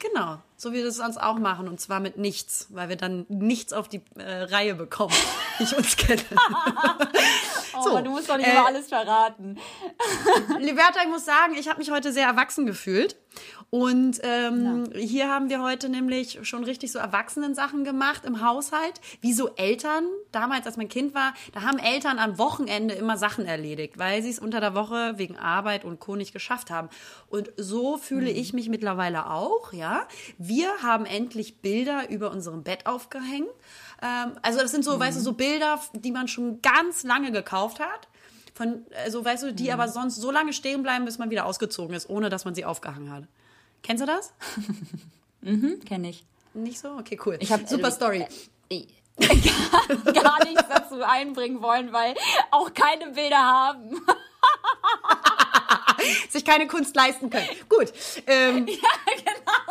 Genau, 0.00 0.38
so 0.56 0.72
wie 0.72 0.76
wir 0.76 0.84
das 0.84 0.96
sonst 0.96 1.16
auch 1.18 1.38
machen 1.38 1.66
und 1.66 1.80
zwar 1.80 2.00
mit 2.00 2.18
nichts, 2.18 2.66
weil 2.70 2.88
wir 2.88 2.96
dann 2.96 3.24
nichts 3.28 3.72
auf 3.72 3.88
die 3.88 4.02
äh, 4.16 4.42
Reihe 4.42 4.74
bekommen, 4.74 5.14
ich 5.60 5.74
uns 5.74 5.96
kenne. 5.96 6.20
oh, 7.78 7.82
so, 7.82 8.00
du 8.00 8.10
musst 8.10 8.28
doch 8.28 8.36
nicht 8.36 8.46
äh, 8.46 8.50
immer 8.50 8.66
alles 8.66 8.88
verraten. 8.88 9.58
Liberta, 10.58 11.00
ich 11.02 11.08
muss 11.08 11.24
sagen, 11.24 11.54
ich 11.56 11.68
habe 11.68 11.78
mich 11.78 11.90
heute 11.90 12.12
sehr 12.12 12.26
erwachsen 12.26 12.66
gefühlt 12.66 13.16
und 13.74 14.20
ähm, 14.22 14.84
ja. 14.92 15.00
hier 15.00 15.28
haben 15.28 15.48
wir 15.50 15.60
heute 15.60 15.88
nämlich 15.88 16.38
schon 16.46 16.62
richtig 16.62 16.92
so 16.92 17.00
Erwachsenen-Sachen 17.00 17.82
gemacht 17.82 18.24
im 18.24 18.40
Haushalt, 18.40 19.00
wie 19.20 19.32
so 19.32 19.48
Eltern. 19.56 20.04
Damals, 20.30 20.66
als 20.66 20.76
mein 20.76 20.88
Kind 20.88 21.12
war, 21.12 21.34
da 21.52 21.62
haben 21.62 21.80
Eltern 21.80 22.20
am 22.20 22.38
Wochenende 22.38 22.94
immer 22.94 23.16
Sachen 23.16 23.46
erledigt, 23.46 23.98
weil 23.98 24.22
sie 24.22 24.30
es 24.30 24.38
unter 24.38 24.60
der 24.60 24.76
Woche 24.76 25.14
wegen 25.16 25.36
Arbeit 25.36 25.84
und 25.84 25.98
Co. 25.98 26.14
nicht 26.14 26.32
geschafft 26.32 26.70
haben. 26.70 26.88
Und 27.28 27.50
so 27.56 27.96
fühle 27.96 28.30
mhm. 28.30 28.36
ich 28.36 28.52
mich 28.52 28.68
mittlerweile 28.68 29.28
auch, 29.28 29.72
ja. 29.72 30.06
Wir 30.38 30.68
haben 30.84 31.04
endlich 31.04 31.60
Bilder 31.60 32.08
über 32.10 32.30
unserem 32.30 32.62
Bett 32.62 32.86
aufgehängt. 32.86 33.50
Ähm, 34.00 34.38
also 34.42 34.60
das 34.60 34.70
sind 34.70 34.84
so, 34.84 34.94
mhm. 34.94 35.00
weißt 35.00 35.18
du, 35.18 35.20
so 35.20 35.32
Bilder, 35.32 35.80
die 35.94 36.12
man 36.12 36.28
schon 36.28 36.62
ganz 36.62 37.02
lange 37.02 37.32
gekauft 37.32 37.80
hat 37.80 38.06
von, 38.54 38.86
also 39.04 39.24
weißt 39.24 39.42
du, 39.42 39.52
die 39.52 39.64
mhm. 39.64 39.70
aber 39.70 39.88
sonst 39.88 40.14
so 40.14 40.30
lange 40.30 40.52
stehen 40.52 40.84
bleiben, 40.84 41.04
bis 41.04 41.18
man 41.18 41.30
wieder 41.30 41.44
ausgezogen 41.44 41.96
ist, 41.96 42.08
ohne 42.08 42.28
dass 42.28 42.44
man 42.44 42.54
sie 42.54 42.64
aufgehangen 42.64 43.10
hat. 43.10 43.24
Kennst 43.84 44.02
du 44.02 44.06
das? 44.06 44.32
mhm, 45.42 45.78
kenne 45.84 46.08
ich. 46.08 46.24
Nicht 46.54 46.80
so? 46.80 46.92
Okay, 46.96 47.20
cool. 47.26 47.36
Ich 47.40 47.52
habe 47.52 47.66
super 47.66 47.90
Story. 47.90 48.26
Äh, 48.70 48.86
gar, 49.20 50.12
gar 50.12 50.44
nichts 50.44 50.64
dazu 50.68 51.02
einbringen 51.02 51.60
wollen, 51.60 51.92
weil 51.92 52.14
auch 52.50 52.72
keine 52.72 53.10
Bilder 53.10 53.38
haben. 53.38 54.00
Sich 56.30 56.44
keine 56.44 56.66
Kunst 56.66 56.96
leisten 56.96 57.28
können. 57.28 57.48
Gut. 57.68 57.92
Ähm, 58.26 58.66
ja, 58.66 58.88
genau 59.16 59.63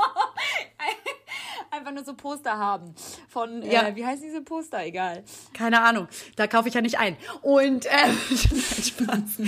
einfach 1.73 1.91
nur 1.91 2.03
so 2.03 2.13
Poster 2.13 2.57
haben. 2.57 2.93
Von, 3.27 3.63
äh, 3.63 3.73
ja. 3.73 3.87
äh, 3.87 3.95
wie 3.95 4.05
heißen 4.05 4.23
diese 4.23 4.41
Poster? 4.41 4.85
Egal. 4.85 5.23
Keine 5.53 5.81
Ahnung. 5.81 6.07
Da 6.35 6.47
kaufe 6.47 6.67
ich 6.67 6.73
ja 6.73 6.81
nicht 6.81 6.99
ein. 6.99 7.17
Und, 7.41 7.85
äh, 7.85 7.89
kein 7.89 8.83
Spaß. 8.83 9.39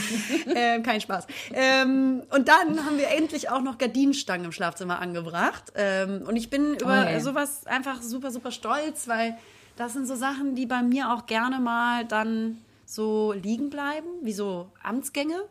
äh, 0.47 0.79
kein 0.81 1.01
Spaß. 1.01 1.27
Ähm, 1.53 2.23
und 2.31 2.47
dann 2.47 2.85
haben 2.85 2.97
wir 2.97 3.09
endlich 3.09 3.49
auch 3.49 3.61
noch 3.61 3.77
Gardinenstangen 3.77 4.45
im 4.45 4.51
Schlafzimmer 4.51 4.99
angebracht. 4.99 5.71
Ähm, 5.75 6.23
und 6.27 6.35
ich 6.35 6.49
bin 6.49 6.75
über 6.75 7.01
okay. 7.01 7.19
sowas 7.19 7.67
einfach 7.67 8.01
super, 8.01 8.31
super 8.31 8.51
stolz, 8.51 9.07
weil 9.07 9.37
das 9.75 9.93
sind 9.93 10.07
so 10.07 10.15
Sachen, 10.15 10.55
die 10.55 10.65
bei 10.65 10.81
mir 10.81 11.13
auch 11.13 11.25
gerne 11.27 11.59
mal 11.59 12.05
dann 12.05 12.59
so 12.85 13.33
liegen 13.33 13.69
bleiben, 13.69 14.07
wie 14.21 14.33
so 14.33 14.71
Amtsgänge, 14.81 15.43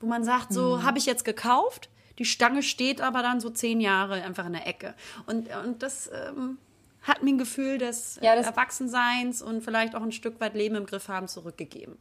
wo 0.00 0.06
man 0.06 0.24
sagt, 0.24 0.52
so 0.52 0.78
hm. 0.78 0.84
habe 0.84 0.98
ich 0.98 1.06
jetzt 1.06 1.24
gekauft, 1.24 1.88
die 2.18 2.24
Stange 2.24 2.62
steht 2.62 3.00
aber 3.00 3.22
dann 3.22 3.40
so 3.40 3.50
zehn 3.50 3.80
Jahre 3.80 4.14
einfach 4.22 4.46
in 4.46 4.52
der 4.52 4.66
Ecke. 4.66 4.94
Und, 5.26 5.48
und 5.64 5.82
das 5.82 6.10
ähm, 6.12 6.58
hat 7.02 7.22
mir 7.22 7.30
ein 7.30 7.38
Gefühl 7.38 7.78
des 7.78 8.18
ja, 8.22 8.34
das 8.34 8.46
Erwachsenseins 8.46 9.40
und 9.40 9.62
vielleicht 9.62 9.94
auch 9.94 10.02
ein 10.02 10.12
Stück 10.12 10.40
weit 10.40 10.54
Leben 10.54 10.74
im 10.74 10.86
Griff 10.86 11.08
haben 11.08 11.28
zurückgegeben. 11.28 11.96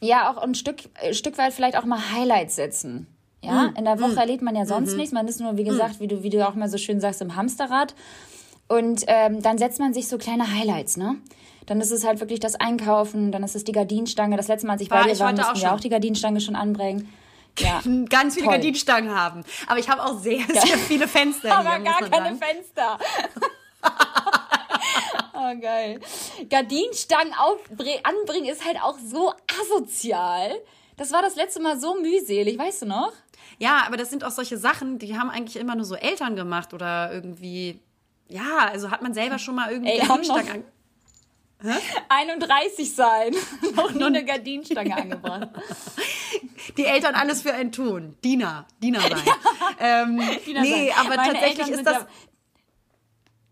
Ja, 0.00 0.30
auch 0.30 0.38
ein 0.38 0.54
Stück, 0.54 0.76
ein 1.02 1.14
Stück 1.14 1.38
weit 1.38 1.52
vielleicht 1.52 1.76
auch 1.76 1.84
mal 1.84 2.00
Highlights 2.12 2.56
setzen. 2.56 3.06
Ja, 3.42 3.68
mm. 3.68 3.76
in 3.76 3.84
der 3.84 4.00
Woche 4.00 4.14
mm. 4.14 4.18
erlebt 4.18 4.42
man 4.42 4.56
ja 4.56 4.66
sonst 4.66 4.94
mm 4.94 4.96
nichts. 4.96 5.12
Man 5.12 5.28
ist 5.28 5.40
nur, 5.40 5.56
wie 5.56 5.64
gesagt, 5.64 6.00
mm. 6.00 6.02
wie, 6.02 6.08
du, 6.08 6.22
wie 6.22 6.30
du 6.30 6.46
auch 6.46 6.54
mal 6.54 6.68
so 6.68 6.78
schön 6.78 7.00
sagst, 7.00 7.22
im 7.22 7.36
Hamsterrad. 7.36 7.94
Und 8.68 9.04
ähm, 9.06 9.42
dann 9.42 9.58
setzt 9.58 9.78
man 9.78 9.94
sich 9.94 10.08
so 10.08 10.18
kleine 10.18 10.52
Highlights, 10.52 10.96
ne? 10.96 11.16
Dann 11.66 11.80
ist 11.80 11.92
es 11.92 12.04
halt 12.04 12.20
wirklich 12.20 12.40
das 12.40 12.56
Einkaufen, 12.56 13.32
dann 13.32 13.42
ist 13.42 13.56
es 13.56 13.64
die 13.64 13.72
Gardinenstange. 13.72 14.36
Das 14.36 14.48
letzte 14.48 14.66
Mal, 14.66 14.74
als 14.74 14.82
ich 14.82 14.88
bei 14.88 15.02
dir 15.02 15.18
war, 15.18 15.32
mussten 15.32 15.60
wir 15.60 15.72
auch 15.72 15.80
die 15.80 15.88
Gardinenstange 15.88 16.40
schon 16.40 16.56
anbrengen 16.56 17.08
ja. 17.58 17.82
ganz 18.08 18.34
viele 18.34 18.46
Toll. 18.46 18.54
Gardinenstangen 18.54 19.14
haben. 19.14 19.44
Aber 19.66 19.78
ich 19.78 19.88
habe 19.88 20.04
auch 20.04 20.18
sehr, 20.18 20.44
sehr 20.46 20.78
viele 20.78 21.08
Fenster 21.08 21.56
Aber 21.56 21.78
gar 21.80 22.00
keine 22.00 22.10
sagen. 22.10 22.38
Fenster. 22.38 22.98
oh, 25.34 25.60
geil. 25.60 26.00
Gardinenstangen 26.48 27.32
anbringen 28.02 28.46
ist 28.46 28.64
halt 28.64 28.80
auch 28.82 28.98
so 28.98 29.32
asozial. 29.60 30.50
Das 30.96 31.12
war 31.12 31.22
das 31.22 31.36
letzte 31.36 31.60
Mal 31.60 31.78
so 31.78 31.94
mühselig, 32.00 32.58
weißt 32.58 32.82
du 32.82 32.86
noch? 32.86 33.12
Ja, 33.58 33.84
aber 33.86 33.96
das 33.96 34.10
sind 34.10 34.24
auch 34.24 34.30
solche 34.30 34.58
Sachen, 34.58 34.98
die 34.98 35.18
haben 35.18 35.30
eigentlich 35.30 35.56
immer 35.56 35.74
nur 35.74 35.84
so 35.84 35.94
Eltern 35.94 36.36
gemacht 36.36 36.74
oder 36.74 37.10
irgendwie 37.12 37.80
ja, 38.28 38.68
also 38.70 38.90
hat 38.90 39.02
man 39.02 39.14
selber 39.14 39.38
schon 39.38 39.54
mal 39.54 39.70
irgendwie 39.70 39.92
Ey, 39.92 39.98
Gardinenstangen 39.98 40.64
noch- 41.62 41.74
31 42.08 42.94
sein. 42.94 43.34
Noch 43.74 43.90
nie 43.92 44.04
eine 44.04 44.24
Gardinenstange 44.24 44.94
angebracht. 44.94 45.48
Die 46.76 46.84
Eltern 46.84 47.14
alles 47.14 47.42
für 47.42 47.52
einen 47.52 47.72
tun. 47.72 48.16
Diener, 48.24 48.66
Diener 48.82 49.00
sein. 49.00 49.12
Ähm, 49.78 50.18
Wieder 50.46 50.62
nee, 50.62 50.88
sein. 50.88 50.98
aber 50.98 51.16
Meine 51.16 51.32
tatsächlich 51.34 51.68
Eltern 51.68 51.74
ist 51.74 51.86
das. 51.86 52.06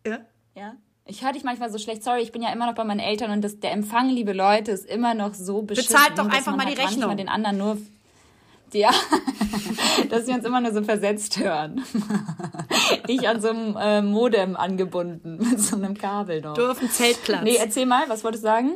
Ja, 0.06 0.12
Ja? 0.12 0.18
ja. 0.54 0.74
Ich 1.06 1.22
höre 1.22 1.32
dich 1.32 1.44
manchmal 1.44 1.70
so 1.70 1.76
schlecht. 1.76 2.02
Sorry, 2.02 2.22
ich 2.22 2.32
bin 2.32 2.40
ja 2.40 2.50
immer 2.50 2.64
noch 2.66 2.74
bei 2.74 2.84
meinen 2.84 3.00
Eltern 3.00 3.30
und 3.30 3.42
das, 3.42 3.60
der 3.60 3.72
Empfang, 3.72 4.08
liebe 4.08 4.32
Leute, 4.32 4.70
ist 4.72 4.86
immer 4.86 5.12
noch 5.12 5.34
so 5.34 5.60
beschissen. 5.60 5.94
Bezahlt 5.94 6.18
doch 6.18 6.30
einfach 6.30 6.56
mal 6.56 6.64
halt 6.64 6.78
die 6.78 6.80
Rechnung. 6.80 7.14
den 7.16 7.28
anderen 7.28 7.58
nur. 7.58 7.76
Ja, 8.72 8.90
dass 10.08 10.26
wir 10.26 10.34
uns 10.34 10.44
immer 10.46 10.60
nur 10.62 10.72
so 10.72 10.82
versetzt 10.82 11.38
hören. 11.38 11.84
ich 13.06 13.28
an 13.28 13.40
so 13.42 13.50
einem 13.50 13.76
äh, 13.76 14.00
Modem 14.02 14.56
angebunden 14.56 15.36
mit 15.38 15.60
so 15.60 15.76
einem 15.76 15.94
Kabel 15.96 16.40
noch. 16.40 16.54
Du 16.54 16.70
auf 16.70 16.78
dem 16.78 16.90
Zeltplatz. 16.90 17.42
Nee, 17.44 17.56
erzähl 17.56 17.84
mal, 17.86 18.08
was 18.08 18.24
wolltest 18.24 18.42
du 18.44 18.48
sagen? 18.48 18.70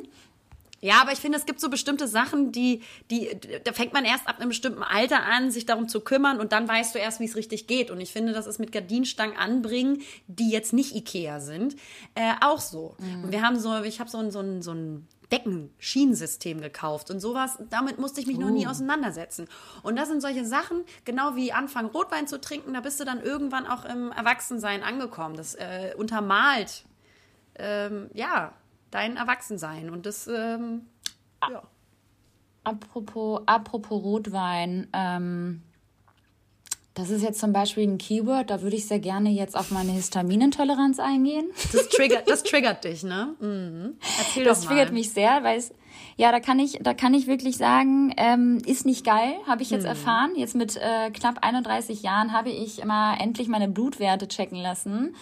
Ja, 0.80 1.00
aber 1.02 1.12
ich 1.12 1.18
finde, 1.18 1.38
es 1.38 1.46
gibt 1.46 1.60
so 1.60 1.68
bestimmte 1.68 2.06
Sachen, 2.06 2.52
die, 2.52 2.82
die, 3.10 3.36
da 3.64 3.72
fängt 3.72 3.92
man 3.92 4.04
erst 4.04 4.28
ab 4.28 4.38
einem 4.38 4.50
bestimmten 4.50 4.82
Alter 4.82 5.24
an, 5.24 5.50
sich 5.50 5.66
darum 5.66 5.88
zu 5.88 6.00
kümmern 6.00 6.38
und 6.38 6.52
dann 6.52 6.68
weißt 6.68 6.94
du 6.94 6.98
erst, 6.98 7.20
wie 7.20 7.24
es 7.24 7.36
richtig 7.36 7.66
geht. 7.66 7.90
Und 7.90 8.00
ich 8.00 8.12
finde, 8.12 8.32
das 8.32 8.46
ist 8.46 8.58
mit 8.58 8.70
Gardinenstangen 8.70 9.36
anbringen, 9.36 10.02
die 10.28 10.50
jetzt 10.50 10.72
nicht 10.72 10.94
Ikea 10.94 11.40
sind, 11.40 11.74
äh, 12.14 12.32
auch 12.40 12.60
so. 12.60 12.94
Und 13.22 13.32
wir 13.32 13.42
haben 13.42 13.58
so, 13.58 13.82
ich 13.82 13.98
habe 13.98 14.08
so 14.08 14.18
ein, 14.18 14.30
so 14.30 14.40
ein, 14.40 14.62
so 14.62 14.72
ein 14.72 15.08
Deckenschienensystem 15.32 16.60
gekauft 16.60 17.10
und 17.10 17.20
sowas, 17.20 17.58
damit 17.68 17.98
musste 17.98 18.20
ich 18.20 18.26
mich 18.26 18.38
noch 18.38 18.50
nie 18.50 18.66
auseinandersetzen. 18.66 19.46
Und 19.82 19.96
das 19.96 20.08
sind 20.08 20.22
solche 20.22 20.44
Sachen, 20.44 20.84
genau 21.04 21.36
wie 21.36 21.52
anfangen 21.52 21.90
Rotwein 21.90 22.26
zu 22.26 22.40
trinken, 22.40 22.72
da 22.72 22.80
bist 22.80 22.98
du 22.98 23.04
dann 23.04 23.20
irgendwann 23.20 23.66
auch 23.66 23.84
im 23.84 24.10
Erwachsensein 24.12 24.82
angekommen. 24.82 25.36
Das 25.36 25.54
äh, 25.54 25.94
untermalt, 25.96 26.84
ähm, 27.56 28.08
ja, 28.14 28.54
dein 28.90 29.16
Erwachsensein. 29.16 29.90
Und 29.90 30.06
das, 30.06 30.26
ähm, 30.26 30.82
ja. 31.50 31.62
Apropos, 32.64 33.42
apropos 33.46 34.02
Rotwein, 34.02 34.88
ähm, 34.92 35.62
das 36.98 37.10
ist 37.10 37.22
jetzt 37.22 37.38
zum 37.38 37.52
Beispiel 37.52 37.84
ein 37.84 37.96
Keyword, 37.96 38.50
da 38.50 38.60
würde 38.60 38.74
ich 38.74 38.86
sehr 38.88 38.98
gerne 38.98 39.30
jetzt 39.30 39.56
auf 39.56 39.70
meine 39.70 39.92
Histaminintoleranz 39.92 40.98
eingehen. 40.98 41.48
Das 41.72 41.88
triggert, 41.88 42.24
das 42.28 42.42
triggert 42.42 42.82
dich, 42.82 43.04
ne? 43.04 43.36
Mhm. 43.40 43.94
Erzähl 44.18 44.44
Das 44.44 44.60
doch 44.62 44.64
mal. 44.70 44.74
triggert 44.74 44.92
mich 44.92 45.12
sehr, 45.12 45.44
weil 45.44 45.58
es, 45.58 45.72
ja, 46.16 46.32
da 46.32 46.40
kann 46.40 46.58
ich, 46.58 46.80
da 46.82 46.94
kann 46.94 47.14
ich 47.14 47.28
wirklich 47.28 47.56
sagen, 47.56 48.12
ähm, 48.16 48.58
ist 48.66 48.84
nicht 48.84 49.06
geil, 49.06 49.34
habe 49.46 49.62
ich 49.62 49.70
jetzt 49.70 49.84
erfahren. 49.86 50.32
Jetzt 50.34 50.56
mit 50.56 50.76
äh, 50.76 51.10
knapp 51.12 51.38
31 51.42 52.02
Jahren 52.02 52.32
habe 52.32 52.50
ich 52.50 52.80
immer 52.80 53.16
endlich 53.20 53.46
meine 53.46 53.68
Blutwerte 53.68 54.26
checken 54.26 54.58
lassen. 54.58 55.14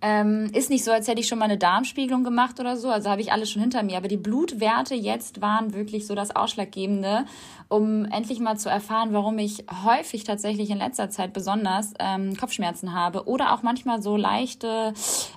Ähm, 0.00 0.50
ist 0.54 0.70
nicht 0.70 0.84
so, 0.84 0.92
als 0.92 1.08
hätte 1.08 1.20
ich 1.20 1.26
schon 1.26 1.40
mal 1.40 1.46
eine 1.46 1.58
Darmspiegelung 1.58 2.22
gemacht 2.22 2.60
oder 2.60 2.76
so, 2.76 2.88
also 2.88 3.10
habe 3.10 3.20
ich 3.20 3.32
alles 3.32 3.50
schon 3.50 3.60
hinter 3.60 3.82
mir. 3.82 3.96
Aber 3.96 4.06
die 4.06 4.16
Blutwerte 4.16 4.94
jetzt 4.94 5.40
waren 5.40 5.74
wirklich 5.74 6.06
so 6.06 6.14
das 6.14 6.34
Ausschlaggebende, 6.34 7.24
um 7.68 8.04
endlich 8.04 8.38
mal 8.38 8.56
zu 8.56 8.68
erfahren, 8.68 9.12
warum 9.12 9.38
ich 9.38 9.64
häufig 9.84 10.22
tatsächlich 10.22 10.70
in 10.70 10.78
letzter 10.78 11.10
Zeit 11.10 11.32
besonders 11.32 11.94
ähm, 11.98 12.36
Kopfschmerzen 12.36 12.94
habe 12.94 13.26
oder 13.26 13.52
auch 13.52 13.62
manchmal 13.62 14.00
so 14.00 14.16
leichte 14.16 14.94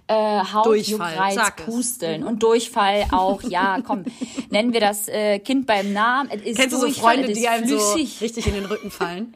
äh, 0.08 0.44
Hautjuckreiz. 0.53 1.39
Pusteln 1.65 2.24
und 2.24 2.44
Durchfall 2.44 3.06
auch. 3.12 3.41
Ja, 3.44 3.80
komm, 3.86 4.03
nennen 4.50 4.74
wir 4.74 4.80
das 4.80 5.08
äh, 5.08 5.39
Kind 5.39 5.65
beim 5.65 5.91
Namen. 5.91 6.30
Es 6.30 6.41
ist 6.44 6.58
Kennst 6.60 6.75
du 6.75 6.80
so 6.80 6.89
Freunde, 6.89 7.34
die 7.34 7.48
einem 7.48 7.68
flüssig. 7.68 8.18
so 8.20 8.25
richtig 8.25 8.48
in 8.48 8.53
den 8.53 8.65
Rücken 8.65 8.91
fallen? 8.91 9.34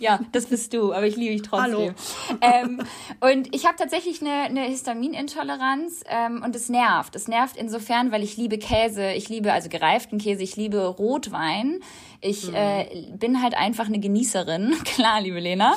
Ja, 0.00 0.20
das 0.32 0.46
bist 0.46 0.74
du, 0.74 0.92
aber 0.92 1.06
ich 1.06 1.16
liebe 1.16 1.32
dich 1.32 1.42
trotzdem. 1.42 1.72
Hallo. 1.72 1.92
Ähm, 2.40 2.82
und 3.20 3.54
ich 3.54 3.64
habe 3.64 3.76
tatsächlich 3.76 4.20
eine, 4.20 4.32
eine 4.32 4.62
Histaminintoleranz 4.62 6.02
ähm, 6.08 6.42
und 6.44 6.56
es 6.56 6.68
nervt. 6.68 7.14
Es 7.14 7.28
nervt 7.28 7.56
insofern, 7.56 8.10
weil 8.10 8.22
ich 8.22 8.36
liebe 8.36 8.58
Käse, 8.58 9.12
ich 9.12 9.28
liebe 9.28 9.52
also 9.52 9.68
gereiften 9.68 10.18
Käse, 10.18 10.42
ich 10.42 10.56
liebe 10.56 10.84
Rotwein. 10.86 11.80
Ich 12.20 12.52
äh, 12.52 13.06
bin 13.12 13.42
halt 13.42 13.56
einfach 13.56 13.86
eine 13.86 13.98
Genießerin, 13.98 14.74
klar, 14.84 15.20
liebe 15.20 15.40
Lena. 15.40 15.74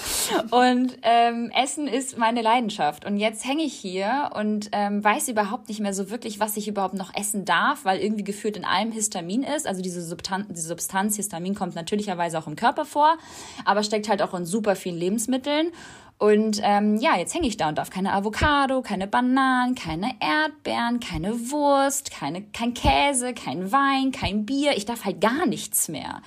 Und 0.52 0.98
ähm, 1.04 1.52
Essen 1.56 1.88
ist 1.88 2.18
meine 2.18 2.42
Leidenschaft. 2.42 3.06
Und 3.06 3.18
jetzt 3.18 3.46
hänge 3.46 3.64
ich 3.64 3.74
hier 3.74 4.32
und 4.36 4.70
ähm, 4.72 5.04
weiß 5.04 5.30
überhaupt 5.30 5.70
nicht 5.70 5.80
mehr 5.80 5.94
so 5.94 6.10
wirklich, 6.10 6.40
was 6.40 6.58
ich 6.58 6.68
überhaupt 6.68 6.96
noch 6.96 7.14
essen 7.16 7.46
darf, 7.46 7.86
weil 7.86 8.00
irgendwie 8.00 8.24
gefühlt 8.24 8.58
in 8.58 8.66
allem 8.66 8.92
Histamin 8.92 9.44
ist. 9.44 9.68
Also 9.68 9.82
diese 9.82 10.02
Substanz, 10.02 10.48
diese 10.50 10.68
Substanz 10.68 11.16
Histamin 11.16 11.56
kommt 11.56 11.76
natürlicherweise 11.76 12.40
auch 12.40 12.48
im 12.48 12.56
Körper 12.56 12.86
vor, 12.86 13.18
aber 13.66 13.84
steckt 13.84 14.10
halt 14.10 14.22
auch 14.22 14.34
in 14.34 14.46
super 14.46 14.76
vielen 14.76 14.98
Lebensmitteln. 14.98 15.72
Und 16.20 16.60
ähm, 16.64 16.98
ja, 16.98 17.18
jetzt 17.18 17.34
hänge 17.34 17.48
ich 17.48 17.56
da 17.56 17.70
und 17.70 17.78
darf 17.78 17.90
keine 17.90 18.12
Avocado, 18.12 18.82
keine 18.82 19.08
Bananen, 19.08 19.74
keine 19.74 20.16
Erdbeeren, 20.20 21.00
keine 21.00 21.50
Wurst, 21.50 22.12
keine, 22.12 22.44
kein 22.44 22.74
Käse, 22.74 23.34
kein 23.34 23.72
Wein, 23.72 24.12
kein 24.12 24.46
Bier. 24.46 24.76
Ich 24.76 24.86
darf 24.86 25.06
halt 25.06 25.22
gar 25.22 25.46
nichts 25.46 25.88
mehr. 25.88 26.22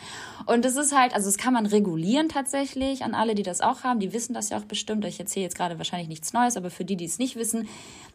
Und 0.46 0.64
das 0.64 0.76
ist 0.76 0.96
halt, 0.96 1.14
also 1.14 1.28
das 1.28 1.38
kann 1.38 1.52
man 1.52 1.66
regulieren 1.66 2.28
tatsächlich 2.28 3.04
an 3.04 3.14
alle, 3.14 3.34
die 3.34 3.42
das 3.42 3.61
auch 3.61 3.84
haben. 3.84 4.00
Die 4.00 4.12
wissen 4.12 4.34
das 4.34 4.50
ja 4.50 4.58
auch 4.58 4.64
bestimmt. 4.64 5.04
Ich 5.04 5.20
erzähle 5.20 5.44
jetzt 5.44 5.56
gerade 5.56 5.78
wahrscheinlich 5.78 6.08
nichts 6.08 6.32
Neues, 6.32 6.56
aber 6.56 6.70
für 6.70 6.84
die, 6.84 6.96
die 6.96 7.04
es 7.04 7.18
nicht 7.18 7.37
wissen, 7.37 7.68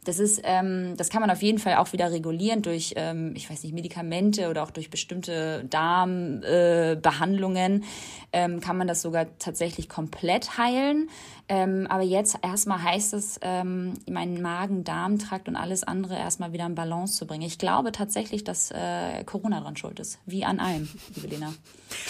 das 0.03 0.19
ist, 0.19 0.41
ähm, 0.43 0.96
das 0.96 1.10
kann 1.10 1.22
man 1.22 1.29
auf 1.29 1.41
jeden 1.41 1.60
Fall 1.60 1.75
auch 1.75 1.91
wieder 1.91 2.12
regulieren 2.12 2.62
durch, 2.62 2.93
ähm, 2.96 3.34
ich 3.36 3.50
weiß 3.50 3.63
nicht, 3.63 3.74
Medikamente 3.74 4.50
oder 4.50 4.63
auch 4.63 4.72
durch 4.72 4.89
bestimmte 4.89 5.65
Darmbehandlungen. 5.69 7.81
Äh, 7.81 7.86
ähm, 8.31 8.62
kann 8.62 8.77
man 8.77 8.88
das 8.88 9.01
sogar 9.01 9.25
tatsächlich 9.39 9.89
komplett 9.89 10.57
heilen. 10.57 11.10
Ähm, 11.50 11.88
aber 11.89 12.03
jetzt 12.03 12.38
erstmal 12.41 12.84
heißt 12.84 13.13
es, 13.13 13.39
ähm, 13.41 13.93
meinen 14.10 14.41
Magen-Darm-Trakt 14.41 15.48
und 15.48 15.55
alles 15.55 15.84
andere 15.84 16.17
erstmal 16.17 16.51
wieder 16.51 16.65
in 16.65 16.75
Balance 16.75 17.17
zu 17.17 17.25
bringen. 17.25 17.43
Ich 17.43 17.57
glaube 17.57 17.93
tatsächlich, 17.93 18.43
dass 18.43 18.72
äh, 18.72 19.24
Corona 19.25 19.62
dran 19.62 19.77
schuld 19.77 20.00
ist. 20.00 20.19
Wie 20.25 20.43
an 20.43 20.60
allem, 20.60 20.89
liebe 21.15 21.27
Lena. 21.27 21.53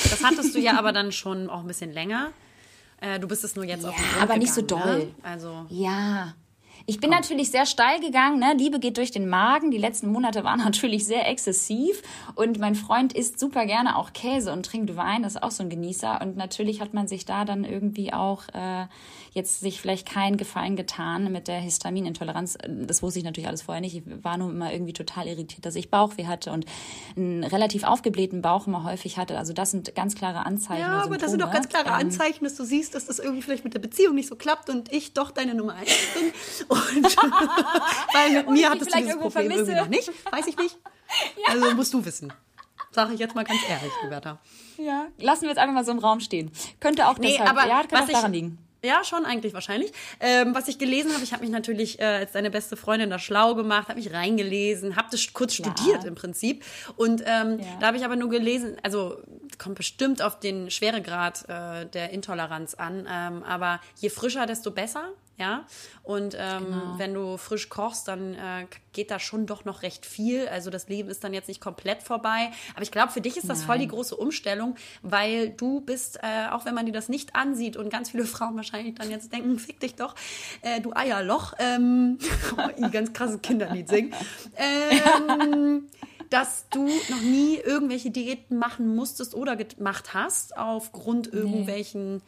Das 0.10 0.24
hattest 0.24 0.56
du 0.56 0.60
ja 0.60 0.78
aber 0.78 0.92
dann 0.92 1.12
schon 1.12 1.50
auch 1.50 1.62
ein 1.62 1.68
bisschen 1.68 1.92
länger. 1.94 2.32
Äh, 3.00 3.20
du 3.20 3.28
bist 3.28 3.44
es 3.44 3.56
nur 3.56 3.66
jetzt 3.66 3.86
auf 3.86 3.96
den 3.96 4.04
Grund 4.04 4.22
aber 4.24 4.38
nicht 4.38 4.54
so 4.54 4.62
gegangen, 4.62 4.84
doll. 4.84 4.98
Ne? 5.00 5.16
Also, 5.24 5.66
Ja. 5.70 6.34
Ich 6.90 7.02
bin 7.02 7.10
natürlich 7.10 7.52
sehr 7.52 7.66
steil 7.66 8.00
gegangen, 8.00 8.40
ne? 8.40 8.54
Liebe 8.58 8.80
geht 8.80 8.96
durch 8.96 9.12
den 9.12 9.28
Magen. 9.28 9.72
Die 9.72 9.78
letzten 9.78 10.08
Monate 10.08 10.46
waren 10.46 10.60
natürlich 10.64 11.06
sehr 11.06 11.28
exzessiv. 11.28 12.02
Und 12.34 12.60
mein 12.60 12.76
Freund 12.76 13.12
isst 13.12 13.42
super 13.42 13.66
gerne 13.66 13.98
auch 13.98 14.14
Käse 14.14 14.54
und 14.54 14.66
trinkt 14.66 14.96
Wein, 14.96 15.24
das 15.24 15.36
ist 15.36 15.44
auch 15.44 15.52
so 15.52 15.64
ein 15.64 15.70
Genießer. 15.70 16.22
Und 16.22 16.38
natürlich 16.38 16.80
hat 16.80 16.94
man 16.94 17.10
sich 17.10 17.26
da 17.26 17.44
dann 17.44 17.66
irgendwie 17.66 18.14
auch 18.14 18.44
äh, 18.54 18.86
jetzt 19.34 19.60
sich 19.60 19.82
vielleicht 19.82 20.08
keinen 20.08 20.38
Gefallen 20.38 20.78
getan 20.78 21.30
mit 21.30 21.50
der 21.50 21.60
Histaminintoleranz. 21.60 22.58
Das 22.66 23.04
wusste 23.04 23.20
ich 23.20 23.26
natürlich 23.26 23.50
alles 23.50 23.64
vorher 23.64 23.82
nicht. 23.82 23.98
Ich 23.98 24.04
war 24.24 24.38
nur 24.38 24.50
immer 24.50 24.72
irgendwie 24.72 24.94
total 24.94 25.28
irritiert, 25.28 25.66
dass 25.66 25.76
ich 25.76 25.92
Bauchweh 25.92 26.26
hatte 26.26 26.54
und 26.54 26.66
einen 27.18 27.44
relativ 27.44 27.84
aufgeblähten 27.84 28.42
Bauch 28.42 28.66
immer 28.66 28.86
häufig 28.86 29.18
hatte. 29.18 29.38
Also 29.38 29.52
das 29.52 29.72
sind 29.72 29.94
ganz 29.94 30.16
klare 30.16 30.46
Anzeichen. 30.46 30.82
ja, 30.82 31.02
aber 31.02 31.18
das 31.18 31.32
sind 31.32 31.42
doch 31.42 31.52
Symptome. 31.52 31.54
ganz 31.54 31.70
klare 31.70 31.88
Ähm, 31.88 32.08
Anzeichen, 32.08 32.46
dass 32.46 32.56
du 32.56 32.64
siehst, 32.64 32.96
dass 32.96 33.08
das 33.08 33.20
irgendwie 33.20 33.42
vielleicht 33.42 33.66
mit 33.66 33.74
der 33.74 33.80
Beziehung 33.80 34.16
nicht 34.16 34.30
so 34.30 34.38
klappt 34.38 34.70
und 34.70 34.90
ich 34.94 35.14
doch 35.14 35.32
deine 35.32 35.54
Nummer 35.54 35.76
eins 35.76 35.92
bin. 36.14 36.32
Und 36.96 37.18
weil 38.14 38.32
mit 38.32 38.48
Und 38.48 38.54
mir 38.54 38.60
ich 38.62 38.70
hattest 38.70 38.94
du 38.94 38.98
dieses 38.98 39.18
Problem 39.18 39.32
vermisse. 39.52 39.72
irgendwie 39.72 39.80
noch 39.82 39.88
nicht. 39.88 40.12
Weiß 40.32 40.48
ich 40.48 40.58
nicht. 40.58 40.78
Also 41.48 41.74
musst 41.74 41.94
du 41.94 42.04
wissen. 42.04 42.34
Sag 42.92 43.10
ich 43.14 43.20
jetzt 43.20 43.34
mal 43.34 43.46
ganz 43.46 43.60
ehrlich, 43.70 43.94
Roberta. 44.04 44.40
Ja, 44.78 45.08
lassen 45.20 45.44
wir 45.44 45.50
jetzt 45.50 45.58
einfach 45.58 45.74
mal 45.74 45.86
so 45.86 45.92
im 45.94 46.00
Raum 46.00 46.20
stehen. 46.20 46.52
Könnte 46.82 47.08
auch 47.08 47.18
Nee, 47.18 47.30
deshalb, 47.32 47.50
aber 47.50 47.66
ja, 47.66 47.80
könnte 47.80 47.96
was 47.96 48.02
auch 48.04 48.08
ich- 48.08 48.14
daran 48.14 48.34
liegen. 48.34 48.58
Ja, 48.84 49.04
schon 49.04 49.26
eigentlich 49.26 49.54
wahrscheinlich. 49.54 49.92
Ähm, 50.20 50.54
was 50.54 50.68
ich 50.68 50.78
gelesen 50.78 51.12
habe, 51.14 51.24
ich 51.24 51.32
habe 51.34 51.42
mich 51.44 51.50
natürlich 51.52 52.00
äh, 52.00 52.04
als 52.04 52.34
deine 52.34 52.52
beste 52.52 52.76
Freundin 52.78 53.10
da 53.10 53.18
schlau 53.20 53.56
gemacht, 53.56 53.88
habe 53.88 53.98
mich 54.00 54.14
reingelesen, 54.14 54.96
habe 54.98 55.08
das 55.12 55.34
kurz 55.34 55.54
studiert 55.56 56.04
im 56.04 56.14
Prinzip. 56.16 56.64
Und 56.96 57.22
ähm, 57.26 57.60
Ja. 57.60 57.66
da 57.80 57.88
habe 57.88 57.98
ich 57.98 58.06
aber 58.06 58.16
nur 58.18 58.30
gelesen, 58.30 58.78
also 58.84 59.18
kommt 59.58 59.76
bestimmt 59.76 60.22
auf 60.22 60.40
den 60.40 60.70
Schweregrad 60.70 61.46
äh, 61.50 61.86
der 61.88 62.12
Intoleranz 62.12 62.76
an, 62.76 63.08
ähm, 63.10 63.44
aber 63.44 63.80
je 63.96 64.10
frischer, 64.10 64.46
desto 64.46 64.70
besser. 64.72 65.10
Ja, 65.40 65.66
und 66.02 66.36
ähm, 66.36 66.66
Genau. 66.66 66.98
wenn 66.98 67.14
du 67.14 67.38
frisch 67.38 67.70
kochst, 67.70 68.08
dann 68.08 68.34
äh, 68.34 68.66
geht 68.92 69.12
da 69.12 69.20
schon 69.20 69.46
doch 69.46 69.66
noch 69.66 69.84
recht 69.84 70.04
viel. 70.08 70.48
Also 70.48 70.72
das 70.72 70.90
Leben 70.90 71.10
ist 71.10 71.24
dann 71.24 71.32
jetzt 71.32 71.48
nicht 71.48 71.62
komplett 71.62 72.02
vorbei. 72.02 72.50
Aber 72.74 72.82
ich 72.82 72.90
glaube, 72.90 73.12
für 73.12 73.22
dich 73.22 73.38
ist 73.38 73.48
das 73.48 73.64
voll 73.64 73.78
die 73.78 73.88
große 73.88 74.16
Umstellung, 74.16 74.76
weil 75.04 75.50
du 75.52 75.82
bist, 75.82 76.18
äh, 76.24 76.50
auch 76.50 76.66
wenn 76.66 76.74
man 76.74 76.88
dir 76.88 76.92
das 76.92 77.08
nicht 77.08 77.36
ansieht 77.36 77.78
und 77.78 77.92
ganz 77.92 78.10
viele 78.10 78.26
Frauen 78.26 78.56
wahrscheinlich 78.56 78.96
dann 78.96 79.12
jetzt 79.12 79.32
denken, 79.32 79.60
fick 79.60 79.80
dich 79.80 79.94
doch, 79.94 80.16
äh, 80.64 80.82
du 80.82 80.92
Eierloch, 80.96 81.54
ähm, 81.60 82.18
oh, 82.58 82.90
ganz 82.90 83.14
krasses 83.14 83.40
Kinderlied 83.44 83.88
singen. 83.90 84.16
Ähm, 84.56 85.88
dass 86.32 86.66
du 86.70 86.88
noch 87.10 87.22
nie 87.22 87.58
irgendwelche 87.58 88.10
Diäten 88.10 88.58
machen 88.58 88.96
musstest 88.96 89.36
oder 89.36 89.56
gemacht 89.56 90.14
hast 90.14 90.58
aufgrund 90.58 91.32
irgendwelchen 91.32 92.22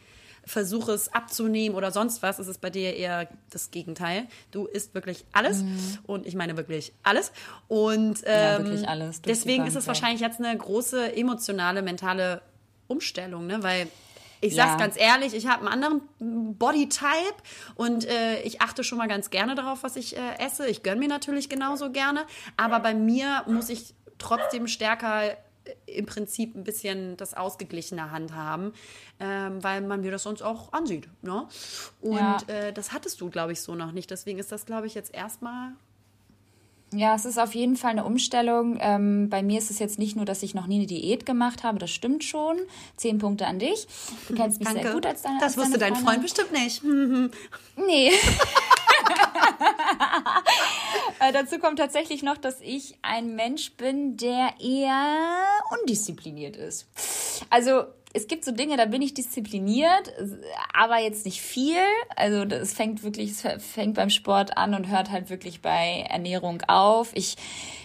Versuches 0.49 1.13
abzunehmen 1.13 1.77
oder 1.77 1.91
sonst 1.91 2.23
was, 2.23 2.39
ist 2.39 2.47
es 2.47 2.57
bei 2.57 2.71
dir 2.71 2.95
eher 2.95 3.27
das 3.51 3.69
Gegenteil. 3.69 4.25
Du 4.49 4.65
isst 4.65 4.95
wirklich 4.95 5.23
alles 5.31 5.63
und 6.07 6.25
ich 6.25 6.33
meine 6.33 6.57
wirklich 6.57 6.91
alles. 7.03 7.31
Und 7.67 8.21
Ja, 8.23 8.55
ähm, 8.55 8.63
wirklich 8.63 8.89
alles, 8.89 9.21
durch 9.21 9.37
die 9.37 9.43
deswegen 9.45 9.67
ist 9.67 9.75
es 9.75 9.83
ja. 9.85 9.89
wahrscheinlich 9.89 10.21
jetzt 10.21 10.39
eine 10.39 10.57
große 10.57 11.15
emotionale, 11.15 11.83
mentale 11.83 12.41
Umstellung, 12.87 13.45
ne? 13.45 13.61
Weil 13.61 13.89
ich 14.41 14.53
Ja. 14.53 14.65
sag's 14.65 14.79
ganz 14.79 14.95
ehrlich, 14.99 15.35
ich 15.35 15.45
habe 15.47 15.69
einen 15.69 15.83
anderen 15.83 16.55
Bodytype 16.57 17.35
und 17.75 18.05
äh, 18.07 18.41
ich 18.41 18.61
achte 18.61 18.83
schon 18.83 18.97
mal 18.97 19.07
ganz 19.07 19.29
gerne 19.29 19.53
darauf, 19.53 19.83
was 19.83 19.95
ich 19.97 20.17
äh, 20.17 20.21
esse. 20.39 20.65
Ich 20.67 20.81
gönn 20.81 20.97
mir 20.97 21.09
natürlich 21.09 21.47
genauso 21.49 21.91
gerne, 21.91 22.25
aber 22.57 22.79
bei 22.79 22.95
mir 22.95 23.43
muss 23.47 23.69
ich 23.69 23.93
trotzdem 24.17 24.65
stärker 24.67 25.37
im 25.85 26.05
Prinzip 26.05 26.55
ein 26.55 26.63
bisschen 26.63 27.15
das 27.17 27.33
ausgeglichene 27.35 28.11
handhaben, 28.11 28.73
ähm, 29.19 29.63
weil 29.63 29.81
man 29.81 30.01
mir 30.01 30.11
das 30.11 30.23
sonst 30.23 30.41
auch 30.41 30.73
ansieht. 30.73 31.07
Ne? 31.21 31.47
Und 32.01 32.17
Ja. 32.17 32.37
äh, 32.47 32.73
das 32.73 32.91
hattest 32.91 33.21
du, 33.21 33.29
glaube 33.29 33.51
ich, 33.51 33.61
so 33.61 33.75
noch 33.75 33.91
nicht. 33.91 34.09
Deswegen 34.09 34.39
ist 34.39 34.51
das, 34.51 34.65
glaube 34.65 34.87
ich, 34.87 34.95
jetzt 34.95 35.13
erstmal 35.13 35.73
Ja, 36.91 37.13
es 37.13 37.25
ist 37.25 37.37
auf 37.37 37.53
jeden 37.53 37.75
Fall 37.75 37.91
eine 37.91 38.03
Umstellung. 38.03 38.79
Ähm, 38.81 39.29
bei 39.29 39.43
mir 39.43 39.59
ist 39.59 39.69
es 39.69 39.77
jetzt 39.77 39.99
nicht 39.99 40.15
nur, 40.15 40.25
dass 40.25 40.41
ich 40.41 40.55
noch 40.55 40.65
nie 40.65 40.77
eine 40.77 40.87
Diät 40.87 41.23
gemacht 41.23 41.63
habe, 41.63 41.77
das 41.77 41.91
stimmt 41.91 42.23
schon. 42.23 42.57
Zehn 42.95 43.19
Punkte 43.19 43.45
an 43.45 43.59
dich. 43.59 43.87
Du 44.27 44.33
kennst 44.33 44.57
mich 44.57 44.67
Danke. 44.69 44.81
sehr 44.83 44.93
gut 44.93 45.05
als 45.05 45.21
deine 45.21 45.39
das 45.39 45.55
als 45.55 45.57
wusste 45.67 45.77
deine 45.77 45.93
dein 45.97 46.03
Freund 46.03 46.21
bestimmt 46.23 46.51
nicht. 46.51 46.81
Nee. 47.77 48.11
äh, 51.19 51.31
dazu 51.31 51.59
kommt 51.59 51.79
tatsächlich 51.79 52.23
noch, 52.23 52.37
dass 52.37 52.61
ich 52.61 52.97
ein 53.01 53.35
Mensch 53.35 53.73
bin, 53.73 54.17
der 54.17 54.53
eher 54.59 55.45
undiszipliniert 55.79 56.55
ist. 56.55 56.87
Also 57.49 57.83
es 58.13 58.27
gibt 58.27 58.43
so 58.43 58.51
Dinge, 58.51 58.75
da 58.75 58.85
bin 58.85 59.03
ich 59.03 59.13
diszipliniert, 59.13 60.13
aber 60.73 60.97
jetzt 60.99 61.25
nicht 61.25 61.41
viel. 61.41 61.77
Also 62.15 62.43
es 62.55 62.73
fängt 62.73 63.03
wirklich, 63.03 63.31
es 63.31 63.63
fängt 63.63 63.93
beim 63.93 64.09
Sport 64.09 64.57
an 64.57 64.73
und 64.73 64.89
hört 64.89 65.11
halt 65.11 65.29
wirklich 65.29 65.61
bei 65.61 66.07
Ernährung 66.09 66.63
auf. 66.67 67.11
Ich 67.13 67.35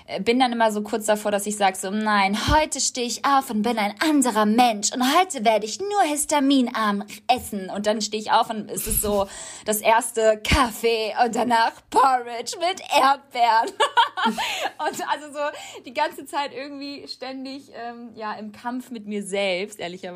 äh, 0.07 0.21
bin 0.21 0.40
dann 0.40 0.52
immer 0.52 0.73
so 0.73 0.83
kurz 0.83 1.04
davor, 1.04 1.31
dass 1.31 1.47
ich 1.47 1.59
sage 1.59 1.76
so, 1.76 1.90
nein, 1.90 2.38
heute 2.49 2.81
stehe 2.81 3.07
ich 3.07 3.23
auf 3.26 3.50
und 3.50 3.61
bin 3.62 3.76
ein 3.76 3.95
anderer 4.00 4.47
Mensch 4.47 4.93
und 4.95 5.02
heute 5.02 5.45
werde 5.45 5.66
ich 5.66 5.78
nur 5.78 6.02
histaminarm 6.04 7.04
essen. 7.28 7.69
Und 7.69 7.87
dann 7.87 8.00
stehe 8.00 8.23
ich 8.23 8.33
auf 8.33 8.49
und 8.49 8.71
es 8.71 8.87
ist 8.87 9.02
so 9.02 9.26
das 9.66 9.83
erste 9.83 10.40
Kaffee 10.43 11.14
und 11.23 11.37
danach 11.37 11.73
Porridge 11.90 12.57
mit 12.61 12.81
Erdbeeren. 12.97 13.69
und 14.88 15.09
also 15.09 15.33
so 15.35 15.83
die 15.85 15.93
ganze 15.93 16.25
Zeit 16.25 16.52
irgendwie 16.54 17.07
ständig 17.09 17.71
ähm, 17.75 18.12
ja 18.14 18.33
im 18.35 18.52
Kampf 18.52 18.90
mit 18.90 19.07
mir 19.07 19.23
selbst, 19.23 19.81
ehrlicherweise. 19.81 20.13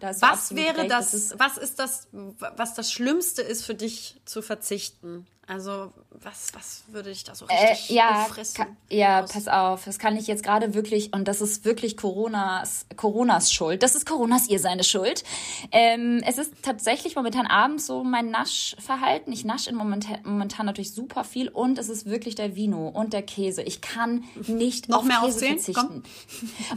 Du 0.00 0.06
Was 0.20 0.54
wäre 0.56 0.78
recht, 0.78 0.90
das, 0.90 1.14
ist- 1.14 1.38
was 1.38 1.56
ist 1.58 1.78
das, 1.78 2.08
was 2.12 2.74
das 2.74 2.92
Schlimmste 2.92 3.42
ist 3.42 3.64
für 3.64 3.74
dich 3.74 4.20
zu 4.24 4.42
verzichten? 4.42 5.26
Also, 5.52 5.92
was, 6.22 6.52
was 6.52 6.82
würde 6.92 7.08
dich 7.10 7.24
da 7.24 7.34
so 7.34 7.44
Äh, 7.48 7.70
richtig 7.70 7.90
ja, 7.90 8.22
auffressen? 8.22 8.54
ka- 8.64 8.70
ja, 8.88 9.22
pass 9.22 9.48
auf, 9.48 9.84
das 9.84 9.98
kann 9.98 10.16
ich 10.16 10.28
jetzt 10.28 10.44
gerade 10.44 10.74
wirklich, 10.74 11.12
und 11.12 11.26
das 11.26 11.40
ist 11.40 11.64
wirklich 11.64 11.96
Coronas, 11.96 12.86
Coronas 12.96 13.52
Schuld. 13.52 13.82
Das 13.82 13.96
ist 13.96 14.06
Coronas 14.06 14.48
ihr 14.48 14.60
seine 14.60 14.84
Schuld. 14.84 15.24
Ähm, 15.72 16.22
es 16.24 16.38
ist 16.38 16.52
tatsächlich 16.62 17.16
momentan 17.16 17.48
abends 17.48 17.86
so 17.88 18.04
mein 18.04 18.30
Naschverhalten. 18.30 19.32
Ich 19.32 19.44
nasche 19.44 19.74
momentan, 19.74 20.18
momentan 20.22 20.66
natürlich 20.66 20.94
super 20.94 21.24
viel 21.24 21.48
und 21.48 21.78
es 21.78 21.88
ist 21.88 22.06
wirklich 22.06 22.36
der 22.36 22.54
Vino 22.54 22.86
und 22.88 23.12
der 23.12 23.22
Käse. 23.22 23.62
Ich 23.62 23.80
kann 23.80 24.22
nicht 24.46 24.88
Noch 24.88 24.98
auf 24.98 25.04
mehr 25.04 25.16
Käse 25.18 25.34
aufzählen? 25.34 25.58
verzichten. 25.58 26.02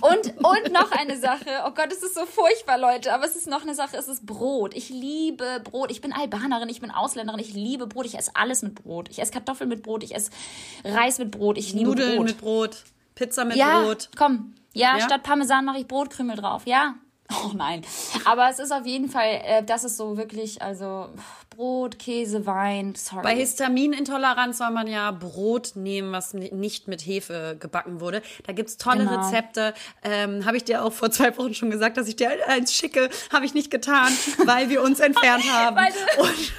Und, 0.01 0.33
und 0.37 0.73
noch 0.73 0.89
eine 0.91 1.19
Sache. 1.19 1.45
Oh 1.67 1.71
Gott, 1.75 1.91
es 1.91 2.01
ist 2.01 2.15
so 2.15 2.25
furchtbar, 2.25 2.79
Leute. 2.79 3.13
Aber 3.13 3.25
es 3.25 3.35
ist 3.35 3.45
noch 3.45 3.61
eine 3.61 3.75
Sache. 3.75 3.97
Es 3.97 4.07
ist 4.07 4.25
Brot. 4.25 4.73
Ich 4.73 4.89
liebe 4.89 5.61
Brot. 5.63 5.91
Ich 5.91 6.01
bin 6.01 6.11
Albanerin, 6.11 6.69
ich 6.69 6.81
bin 6.81 6.89
Ausländerin. 6.89 7.39
Ich 7.39 7.53
liebe 7.53 7.85
Brot. 7.85 8.07
Ich 8.07 8.17
esse 8.17 8.31
alles 8.35 8.62
mit 8.63 8.75
Brot. 8.75 9.10
Ich 9.10 9.20
esse 9.22 9.32
Kartoffeln 9.32 9.70
mit 9.70 9.84
Brot. 9.84 10.03
Ich 10.03 10.15
esse 10.15 10.32
Reis 10.84 11.20
mit 11.20 11.32
Brot. 11.32 11.58
Ich 11.58 11.74
liebe 11.74 11.89
Nudeln 11.89 12.15
Brot. 12.17 12.25
mit 12.25 12.38
Brot, 12.39 12.84
Pizza 13.15 13.46
mit 13.46 13.55
ja, 13.58 13.82
Brot. 13.84 14.10
komm. 14.17 14.55
Ja, 14.74 14.98
Ja? 14.98 15.05
statt 15.05 15.22
Parmesan 15.24 15.65
mache 15.65 15.77
ich 15.79 15.88
Brotkrümel 15.88 16.36
drauf. 16.38 16.63
Ja. 16.65 16.96
Oh 17.46 17.51
nein. 17.55 17.84
Aber 18.25 18.50
es 18.50 18.60
ist 18.60 18.72
auf 18.72 18.86
jeden 18.86 19.10
Fall, 19.10 19.41
äh, 19.46 19.63
das 19.63 19.84
ist 19.86 19.98
so 19.98 20.17
wirklich, 20.17 20.62
also 20.62 21.08
Brot, 21.50 21.98
Käse, 21.98 22.46
Wein. 22.46 22.93
Sorry. 22.96 23.24
Bei 23.24 23.36
Histaminintoleranz 23.36 24.58
soll 24.60 24.70
man 24.72 24.86
ja 24.88 25.10
Brot 25.12 25.72
nehmen, 25.75 26.12
was 26.12 26.34
ni- 26.36 26.51
nicht 26.53 26.88
mit 26.88 27.01
Hefe 27.08 27.55
gebacken 27.60 28.01
wurde. 28.01 28.22
Da 28.46 28.53
gibt's 28.53 28.77
tolle 28.77 29.05
Genau. 29.05 29.15
Rezepte. 29.25 29.74
Ähm, 30.03 30.45
Habe 30.45 30.58
ich 30.58 30.65
dir 30.65 30.84
auch 30.84 30.93
vor 30.93 31.10
zwei 31.12 31.36
Wochen 31.38 31.56
schon 31.56 31.71
gesagt, 31.71 31.97
dass 31.97 32.08
ich 32.08 32.17
dir 32.17 32.30
eins 32.47 32.73
schicke. 32.73 33.10
Habe 33.32 33.45
ich 33.45 33.54
nicht 33.56 33.71
getan, 33.71 34.12
weil 34.45 34.69
wir 34.69 34.84
uns 34.84 34.99
entfernt 34.99 35.43
haben. 35.52 35.76
Weil 35.78 35.91
du- 35.91 36.21
Und, 36.23 36.54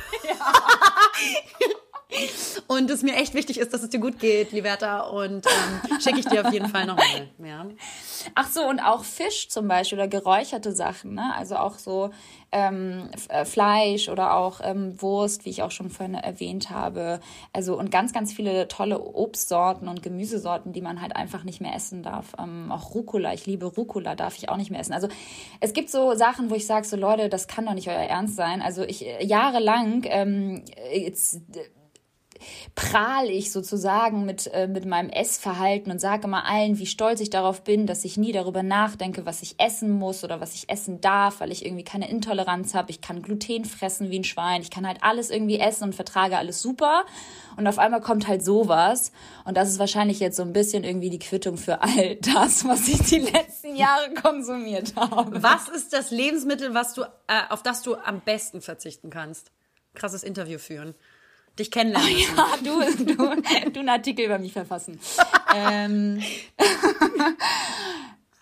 und 2.68 2.90
es 2.90 3.02
mir 3.02 3.14
echt 3.16 3.34
wichtig 3.34 3.58
ist, 3.58 3.72
dass 3.72 3.82
es 3.82 3.90
dir 3.90 4.00
gut 4.00 4.18
geht, 4.18 4.52
Liberta. 4.52 5.00
Und 5.00 5.46
ähm, 5.46 6.00
schicke 6.00 6.20
ich 6.20 6.26
dir 6.26 6.46
auf 6.46 6.52
jeden 6.52 6.68
Fall 6.68 6.86
nochmal. 6.86 7.28
Ja. 7.44 7.66
Ach 8.34 8.48
so, 8.48 8.66
und 8.66 8.80
auch 8.80 9.04
Fisch 9.04 9.48
zum 9.48 9.68
Beispiel 9.68 9.98
oder 9.98 10.08
geräucherte 10.08 10.72
Sachen, 10.72 11.14
ne? 11.14 11.32
Also 11.36 11.56
auch 11.56 11.78
so 11.78 12.10
ähm, 12.52 13.10
äh, 13.28 13.44
Fleisch 13.44 14.08
oder 14.08 14.34
auch 14.34 14.60
ähm, 14.62 15.00
Wurst, 15.02 15.44
wie 15.44 15.50
ich 15.50 15.62
auch 15.62 15.70
schon 15.70 15.90
vorhin 15.90 16.14
erwähnt 16.14 16.70
habe. 16.70 17.20
Also 17.52 17.78
und 17.78 17.90
ganz, 17.90 18.12
ganz 18.12 18.32
viele 18.32 18.68
tolle 18.68 19.00
Obstsorten 19.00 19.88
und 19.88 20.02
Gemüsesorten, 20.02 20.72
die 20.72 20.80
man 20.80 21.02
halt 21.02 21.16
einfach 21.16 21.44
nicht 21.44 21.60
mehr 21.60 21.74
essen 21.74 22.02
darf. 22.02 22.34
Ähm, 22.38 22.70
auch 22.70 22.94
Rucola, 22.94 23.34
ich 23.34 23.46
liebe 23.46 23.66
Rucola, 23.66 24.14
darf 24.14 24.36
ich 24.38 24.48
auch 24.48 24.56
nicht 24.56 24.70
mehr 24.70 24.80
essen. 24.80 24.92
Also 24.92 25.08
es 25.60 25.72
gibt 25.72 25.90
so 25.90 26.14
Sachen, 26.14 26.50
wo 26.50 26.54
ich 26.54 26.66
sage, 26.66 26.86
so 26.86 26.96
Leute, 26.96 27.28
das 27.28 27.48
kann 27.48 27.66
doch 27.66 27.74
nicht 27.74 27.88
euer 27.88 27.94
Ernst 27.94 28.36
sein. 28.36 28.62
Also 28.62 28.82
ich 28.82 29.06
äh, 29.06 29.24
jahrelang 29.24 30.02
ähm, 30.04 30.64
jetzt 30.92 31.40
prahl 32.74 33.28
ich 33.28 33.52
sozusagen 33.52 34.24
mit, 34.24 34.46
äh, 34.52 34.66
mit 34.66 34.86
meinem 34.86 35.10
Essverhalten 35.10 35.92
und 35.92 36.00
sage 36.00 36.26
immer 36.26 36.46
allen, 36.46 36.78
wie 36.78 36.86
stolz 36.86 37.20
ich 37.20 37.30
darauf 37.30 37.62
bin, 37.62 37.86
dass 37.86 38.04
ich 38.04 38.16
nie 38.16 38.32
darüber 38.32 38.62
nachdenke, 38.62 39.26
was 39.26 39.42
ich 39.42 39.54
essen 39.58 39.90
muss 39.90 40.24
oder 40.24 40.40
was 40.40 40.54
ich 40.54 40.68
essen 40.68 41.00
darf, 41.00 41.40
weil 41.40 41.52
ich 41.52 41.64
irgendwie 41.64 41.84
keine 41.84 42.08
Intoleranz 42.08 42.74
habe. 42.74 42.90
Ich 42.90 43.00
kann 43.00 43.22
Gluten 43.22 43.64
fressen 43.64 44.10
wie 44.10 44.18
ein 44.18 44.24
Schwein. 44.24 44.62
Ich 44.62 44.70
kann 44.70 44.86
halt 44.86 44.98
alles 45.02 45.30
irgendwie 45.30 45.58
essen 45.58 45.84
und 45.84 45.94
vertrage 45.94 46.36
alles 46.36 46.60
super. 46.60 47.04
Und 47.56 47.66
auf 47.66 47.78
einmal 47.78 48.00
kommt 48.00 48.26
halt 48.26 48.44
sowas. 48.44 49.12
Und 49.44 49.56
das 49.56 49.68
ist 49.68 49.78
wahrscheinlich 49.78 50.20
jetzt 50.20 50.36
so 50.36 50.42
ein 50.42 50.52
bisschen 50.52 50.84
irgendwie 50.84 51.10
die 51.10 51.18
Quittung 51.18 51.56
für 51.56 51.82
all 51.82 52.16
das, 52.34 52.66
was 52.66 52.88
ich 52.88 52.98
die 53.02 53.18
letzten 53.20 53.76
Jahre 53.76 54.12
konsumiert 54.14 54.94
habe. 54.96 55.42
Was 55.42 55.68
ist 55.68 55.92
das 55.92 56.10
Lebensmittel, 56.10 56.74
was 56.74 56.94
du, 56.94 57.02
äh, 57.02 57.42
auf 57.50 57.62
das 57.62 57.82
du 57.82 57.96
am 57.96 58.20
besten 58.20 58.60
verzichten 58.60 59.10
kannst? 59.10 59.50
Krasses 59.94 60.24
Interview 60.24 60.58
führen. 60.58 60.94
Dich 61.58 61.70
kennenlernen. 61.70 62.12
müssen. 62.12 62.36
Ja, 62.36 62.46
du, 62.62 63.14
du, 63.14 63.70
du 63.70 63.80
einen 63.80 63.88
Artikel 63.88 64.24
über 64.26 64.38
mich 64.38 64.52
verfassen. 64.52 64.98
ähm, 65.54 66.20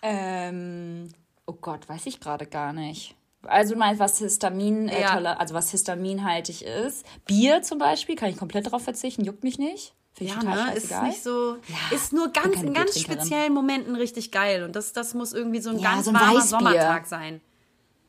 ähm, 0.01 1.09
oh 1.45 1.53
Gott, 1.53 1.87
weiß 1.87 2.05
ich 2.07 2.19
gerade 2.19 2.45
gar 2.45 2.73
nicht. 2.73 3.15
Also 3.45 3.75
meinst, 3.75 3.99
was 3.99 4.19
Histamin, 4.19 4.87
äh, 4.87 5.01
Ja. 5.01 5.13
tolle, 5.13 5.39
also 5.39 5.53
was 5.53 5.69
histaminhaltig 5.71 6.61
ist. 6.63 7.05
Bier 7.25 7.61
zum 7.61 7.77
Beispiel, 7.77 8.15
kann 8.15 8.29
ich 8.29 8.37
komplett 8.37 8.65
darauf 8.67 8.83
verzichten, 8.83 9.25
juckt 9.25 9.43
mich 9.43 9.57
nicht. 9.59 9.93
Finde 10.13 10.31
ich 10.31 10.35
Ja, 10.37 10.41
total 10.43 10.65
ne? 10.69 10.75
Ist 10.75 11.01
nicht 11.03 11.23
so, 11.23 11.55
Ja, 11.67 11.95
ist 11.95 12.13
nur 12.13 12.29
ganz, 12.31 12.61
in 12.61 12.73
ganz 12.73 12.99
speziellen 12.99 13.53
Momenten 13.53 13.95
richtig 13.95 14.31
geil. 14.31 14.63
Und 14.63 14.75
das, 14.75 14.93
das 14.93 15.13
muss 15.13 15.33
irgendwie 15.33 15.59
so 15.59 15.71
ein 15.71 15.79
Ja, 15.79 15.91
ganz 15.91 16.05
so 16.05 16.11
ein 16.11 16.15
warmer 16.15 16.35
Weißbier. 16.35 16.59
Sommertag 16.59 17.05
sein. 17.07 17.41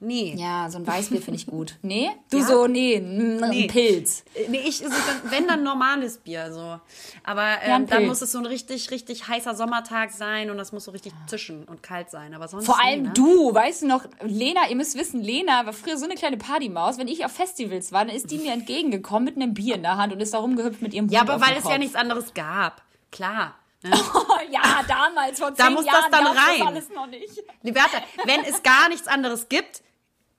Nee. 0.00 0.35
ja, 0.37 0.68
so 0.68 0.78
ein 0.78 0.87
Weißbier 0.87 1.22
finde 1.22 1.37
ich 1.40 1.46
gut. 1.46 1.76
Nee? 1.83 2.11
Du 2.30 2.38
Ja? 2.38 2.44
so, 2.46 2.66
nee, 2.66 2.96
ein 2.96 3.40
Nee. 3.48 3.66
Pilz. 3.68 4.24
Äh, 4.35 4.48
Nee, 4.48 4.61
ich, 4.66 4.85
also 4.85 4.94
dann, 4.94 5.30
wenn 5.33 5.46
dann 5.48 5.62
normales 5.62 6.18
Bier 6.18 6.52
so. 6.52 6.78
Aber 7.22 7.42
Ja, 7.42 7.59
ähm, 7.62 7.72
ein 7.83 7.87
dann 7.87 8.07
muss 8.07 8.20
es 8.20 8.33
so 8.33 8.38
ein 8.38 8.46
richtig, 8.46 8.90
richtig 8.90 9.28
heißer 9.28 9.54
Sommertag 9.54 10.11
sein 10.11 10.50
und 10.50 10.59
das 10.59 10.72
muss 10.72 10.85
so 10.85 10.90
richtig 10.90 11.12
zischen 11.26 11.64
und 11.64 11.83
kalt 11.83 12.11
sein. 12.11 12.35
Aber 12.35 12.48
sonst 12.48 12.66
Vor 12.66 12.76
nee, 12.83 12.90
allem 12.90 13.02
ne? 13.04 13.11
du, 13.14 13.54
weißt 13.54 13.83
du 13.83 13.87
noch, 13.87 14.04
Lena, 14.22 14.68
ihr 14.68 14.76
müsst 14.76 14.98
wissen, 14.98 15.22
Lena 15.22 15.64
war 15.64 15.72
früher 15.72 15.96
so 15.96 16.04
eine 16.04 16.14
kleine 16.16 16.37
Partymaus. 16.37 16.98
Wenn 16.98 17.09
ich 17.09 17.24
auf 17.24 17.33
Festivals 17.33 17.92
war, 17.92 18.04
dann 18.04 18.14
ist 18.14 18.30
die 18.30 18.38
mir 18.38 18.52
entgegengekommen 18.52 19.24
mit 19.24 19.37
einem 19.37 19.54
Bier 19.54 19.76
in 19.76 19.83
der 19.83 19.96
Hand 19.96 20.12
und 20.12 20.20
ist 20.20 20.35
da 20.35 20.38
rumgehüpft 20.38 20.83
mit 20.83 20.92
ihrem 20.92 21.09
Ja, 21.09 21.22
Hut 21.22 21.30
aber 21.30 21.46
weil 21.46 21.57
es 21.57 21.64
ja 21.64 21.78
nichts 21.78 21.94
anderes 21.94 22.35
gab. 22.35 22.83
Klar. 23.11 23.54
Ne? 23.85 23.90
ja, 24.51 24.83
damals, 24.88 25.38
vor 25.38 25.51
Da 25.51 25.66
zehn 25.66 25.75
muss 25.75 25.85
das 25.85 25.94
Jahren, 25.94 26.11
dann 26.11 26.25
gab's 26.25 26.38
rein. 26.38 26.59
das 26.59 26.66
alles 26.66 26.88
noch 26.90 27.07
nicht. 27.07 27.42
Liberta, 27.62 27.99
wenn 28.25 28.40
es 28.44 28.62
gar 28.62 28.88
nichts 28.88 29.07
anderes 29.07 29.49
gibt, 29.49 29.83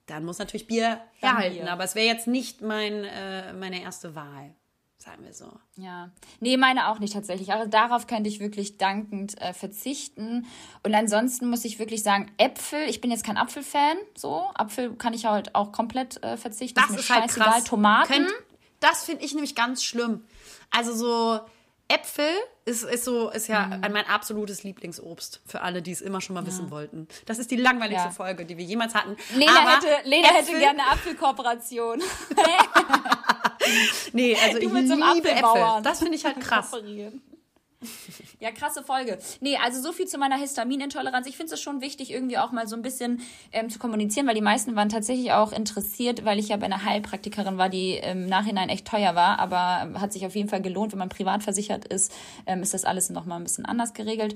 dann 0.07 0.25
muss 0.25 0.39
natürlich 0.39 0.67
Bier 0.67 1.01
Dann 1.21 1.35
herhalten. 1.35 1.59
Bier. 1.59 1.71
Aber 1.71 1.83
es 1.83 1.95
wäre 1.95 2.07
jetzt 2.07 2.27
nicht 2.27 2.61
mein, 2.61 3.03
äh, 3.03 3.53
meine 3.53 3.81
erste 3.81 4.15
Wahl. 4.15 4.55
Sagen 4.97 5.23
wir 5.23 5.33
so. 5.33 5.51
Ja, 5.75 6.09
nee, 6.39 6.57
meine 6.57 6.89
auch 6.89 6.97
nicht 6.97 7.13
tatsächlich. 7.13 7.53
Also 7.53 7.69
darauf 7.69 8.07
könnte 8.07 8.27
ich 8.27 8.39
wirklich 8.39 8.79
dankend 8.79 9.39
äh, 9.39 9.53
verzichten. 9.53 10.47
Und 10.81 10.95
ansonsten 10.95 11.47
muss 11.47 11.63
ich 11.63 11.77
wirklich 11.77 12.01
sagen, 12.01 12.31
Äpfel, 12.37 12.89
ich 12.89 13.01
bin 13.01 13.11
jetzt 13.11 13.23
kein 13.23 13.37
Apfelfan, 13.37 13.97
so. 14.15 14.49
Apfel 14.55 14.95
kann 14.95 15.13
ich 15.13 15.25
halt 15.25 15.53
auch 15.53 15.71
komplett 15.71 16.23
äh, 16.23 16.37
verzichten. 16.37 16.81
Das 16.81 16.89
mir 16.89 16.99
ist 16.99 17.09
halt 17.11 17.25
scheißegal. 17.25 17.51
krass. 17.51 17.63
Tomaten. 17.65 18.11
Könnt, 18.11 18.33
das 18.79 19.03
finde 19.03 19.25
ich 19.25 19.33
nämlich 19.35 19.53
ganz 19.53 19.83
schlimm. 19.83 20.25
Also 20.71 20.95
so 20.95 21.39
Äpfel 21.87 22.25
ist, 22.65 22.83
ist 22.83 23.05
so 23.05 23.29
ist 23.29 23.47
ja 23.47 23.67
Mhm. 23.67 23.81
mein 23.93 24.07
absolutes 24.07 24.63
Lieblingsobst 24.63 25.41
für 25.45 25.61
alle, 25.61 25.81
die 25.83 25.91
es 25.91 26.01
immer 26.01 26.19
schon 26.19 26.33
mal 26.33 26.45
wissen 26.47 26.71
wollten. 26.71 27.07
Das 27.27 27.37
ist 27.37 27.51
die 27.51 27.57
langweiligste 27.57 28.07
Ja. 28.07 28.11
Folge, 28.11 28.45
die 28.45 28.57
wir 28.57 28.65
jemals 28.65 28.95
hatten. 28.95 29.15
Lena, 29.35 29.51
Aber 29.59 29.75
hätte, 29.75 30.09
Lena 30.09 30.27
hätte 30.29 30.51
gerne 30.51 30.81
eine 30.81 30.91
Apfelkooperation. 30.91 32.01
Nee, 34.13 34.35
also 34.43 34.59
Du 34.59 34.65
ich 34.67 34.73
liebe 35.13 35.31
Äpfel. 35.31 35.81
Das 35.83 35.99
finde 35.99 36.15
ich 36.15 36.25
halt 36.25 36.39
krass. 36.39 36.71
Ja, 38.39 38.51
krasse 38.51 38.83
Folge. 38.83 39.17
Nee, 39.39 39.57
also 39.63 39.81
so 39.81 39.91
viel 39.91 40.07
zu 40.07 40.17
meiner 40.17 40.37
Histaminintoleranz. 40.37 41.25
Ich 41.27 41.37
finde 41.37 41.53
es 41.53 41.61
schon 41.61 41.81
wichtig, 41.81 42.11
irgendwie 42.11 42.37
auch 42.37 42.51
mal 42.51 42.67
so 42.67 42.75
ein 42.75 42.81
bisschen 42.81 43.21
ähm, 43.51 43.69
zu 43.69 43.79
kommunizieren, 43.79 44.27
weil 44.27 44.35
die 44.35 44.41
meisten 44.41 44.75
waren 44.75 44.89
tatsächlich 44.89 45.31
auch 45.31 45.51
interessiert, 45.51 46.25
weil 46.25 46.37
ich 46.37 46.49
ja 46.49 46.57
bei 46.57 46.65
einer 46.65 46.83
Heilpraktikerin 46.83 47.57
war, 47.57 47.69
die 47.69 47.93
im 47.93 48.27
Nachhinein 48.27 48.69
echt 48.69 48.85
teuer 48.87 49.15
war, 49.15 49.39
aber 49.39 49.99
hat 49.99 50.13
sich 50.13 50.25
auf 50.25 50.35
jeden 50.35 50.49
Fall 50.49 50.61
gelohnt, 50.61 50.91
wenn 50.91 50.99
man 50.99 51.09
privat 51.09 51.43
versichert 51.43 51.85
ist, 51.85 52.11
ähm, 52.45 52.61
ist 52.61 52.73
das 52.73 52.85
alles 52.85 53.09
nochmal 53.09 53.39
ein 53.39 53.43
bisschen 53.43 53.65
anders 53.65 53.93
geregelt. 53.93 54.35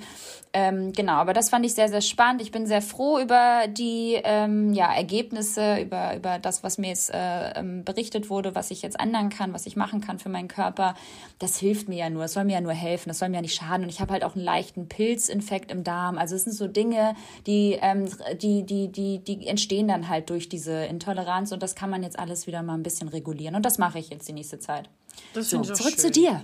Ähm, 0.54 0.94
genau, 0.94 1.14
aber 1.14 1.34
das 1.34 1.50
fand 1.50 1.66
ich 1.66 1.74
sehr, 1.74 1.90
sehr 1.90 2.02
spannend. 2.02 2.42
Ich 2.42 2.52
bin 2.52 2.66
sehr 2.66 2.82
froh 2.82 3.20
über 3.20 3.66
die 3.68 4.20
ähm, 4.24 4.74
ja, 4.74 4.92
Ergebnisse, 4.94 5.80
über, 5.80 6.16
über 6.16 6.40
das, 6.40 6.64
was 6.64 6.78
mir 6.78 6.88
jetzt 6.88 7.14
äh, 7.14 7.52
ähm, 7.52 7.84
berichtet 7.84 8.30
wurde, 8.30 8.56
was 8.56 8.72
ich 8.72 8.82
jetzt 8.82 9.00
ändern 9.00 9.30
kann, 9.30 9.54
was 9.54 9.66
ich 9.66 9.76
machen 9.76 10.02
kann 10.02 10.20
für 10.20 10.30
meinen 10.30 10.48
Körper. 10.48 10.96
Das 11.38 11.58
hilft 11.58 11.90
mir 11.90 11.98
ja 11.98 12.10
nur, 12.10 12.24
es 12.26 12.34
soll 12.34 12.46
mir 12.46 12.54
ja 12.54 12.62
nur 12.62 12.74
helfen, 12.74 13.10
das 13.10 13.20
soll 13.20 13.30
mir 13.30 13.39
ja 13.40 13.42
nicht 13.42 13.56
schaden. 13.56 13.84
Und 13.84 13.90
ich 13.90 14.00
habe 14.02 14.14
halt 14.14 14.24
auch 14.24 14.36
einen 14.36 14.44
leichten 14.44 14.88
Pilzinfekt 14.88 15.72
im 15.72 15.84
Darm. 15.84 16.18
Also 16.18 16.36
es 16.36 16.44
sind 16.44 16.54
so 16.54 16.68
Dinge, 16.68 17.16
die, 17.48 17.78
ähm, 17.82 18.06
die, 18.42 18.64
die, 18.64 18.92
die, 18.92 19.20
die 19.20 19.48
entstehen 19.48 19.88
dann 19.88 20.10
halt 20.10 20.30
durch 20.30 20.50
diese 20.50 20.86
Intoleranz 20.86 21.52
und 21.52 21.64
das 21.64 21.76
kann 21.76 21.90
man 21.90 22.04
jetzt 22.04 22.20
alles 22.20 22.48
wieder 22.48 22.62
mal 22.64 22.76
ein 22.76 22.84
bisschen 22.84 23.08
regulieren. 23.08 23.56
Und 23.56 23.66
das 23.66 23.78
mache 23.78 24.00
ich 24.00 24.10
jetzt 24.10 24.28
die 24.28 24.34
nächste 24.34 24.60
Zeit. 24.60 24.90
Das 25.34 25.50
So, 25.50 25.58
finde 25.58 25.74
ich 25.74 25.78
zurück 25.78 25.94
schön. 25.94 26.00
zu 26.00 26.12
dir. 26.12 26.44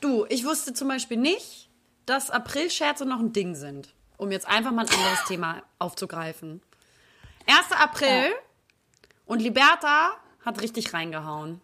Du, 0.00 0.26
ich 0.28 0.44
wusste 0.44 0.74
zum 0.74 0.88
Beispiel 0.88 1.16
nicht, 1.16 1.68
dass 2.06 2.30
April-Scherze 2.30 3.06
noch 3.06 3.20
ein 3.20 3.32
Ding 3.32 3.54
sind. 3.54 3.94
Um 4.16 4.30
jetzt 4.30 4.46
einfach 4.46 4.70
mal 4.70 4.86
ein 4.86 4.94
anderes 4.94 5.24
Thema 5.26 5.62
aufzugreifen. 5.78 6.60
1. 7.46 7.72
April 7.72 8.32
und 9.26 9.40
Liberta 9.40 10.10
hat 10.44 10.60
richtig 10.60 10.92
reingehauen. 10.92 11.60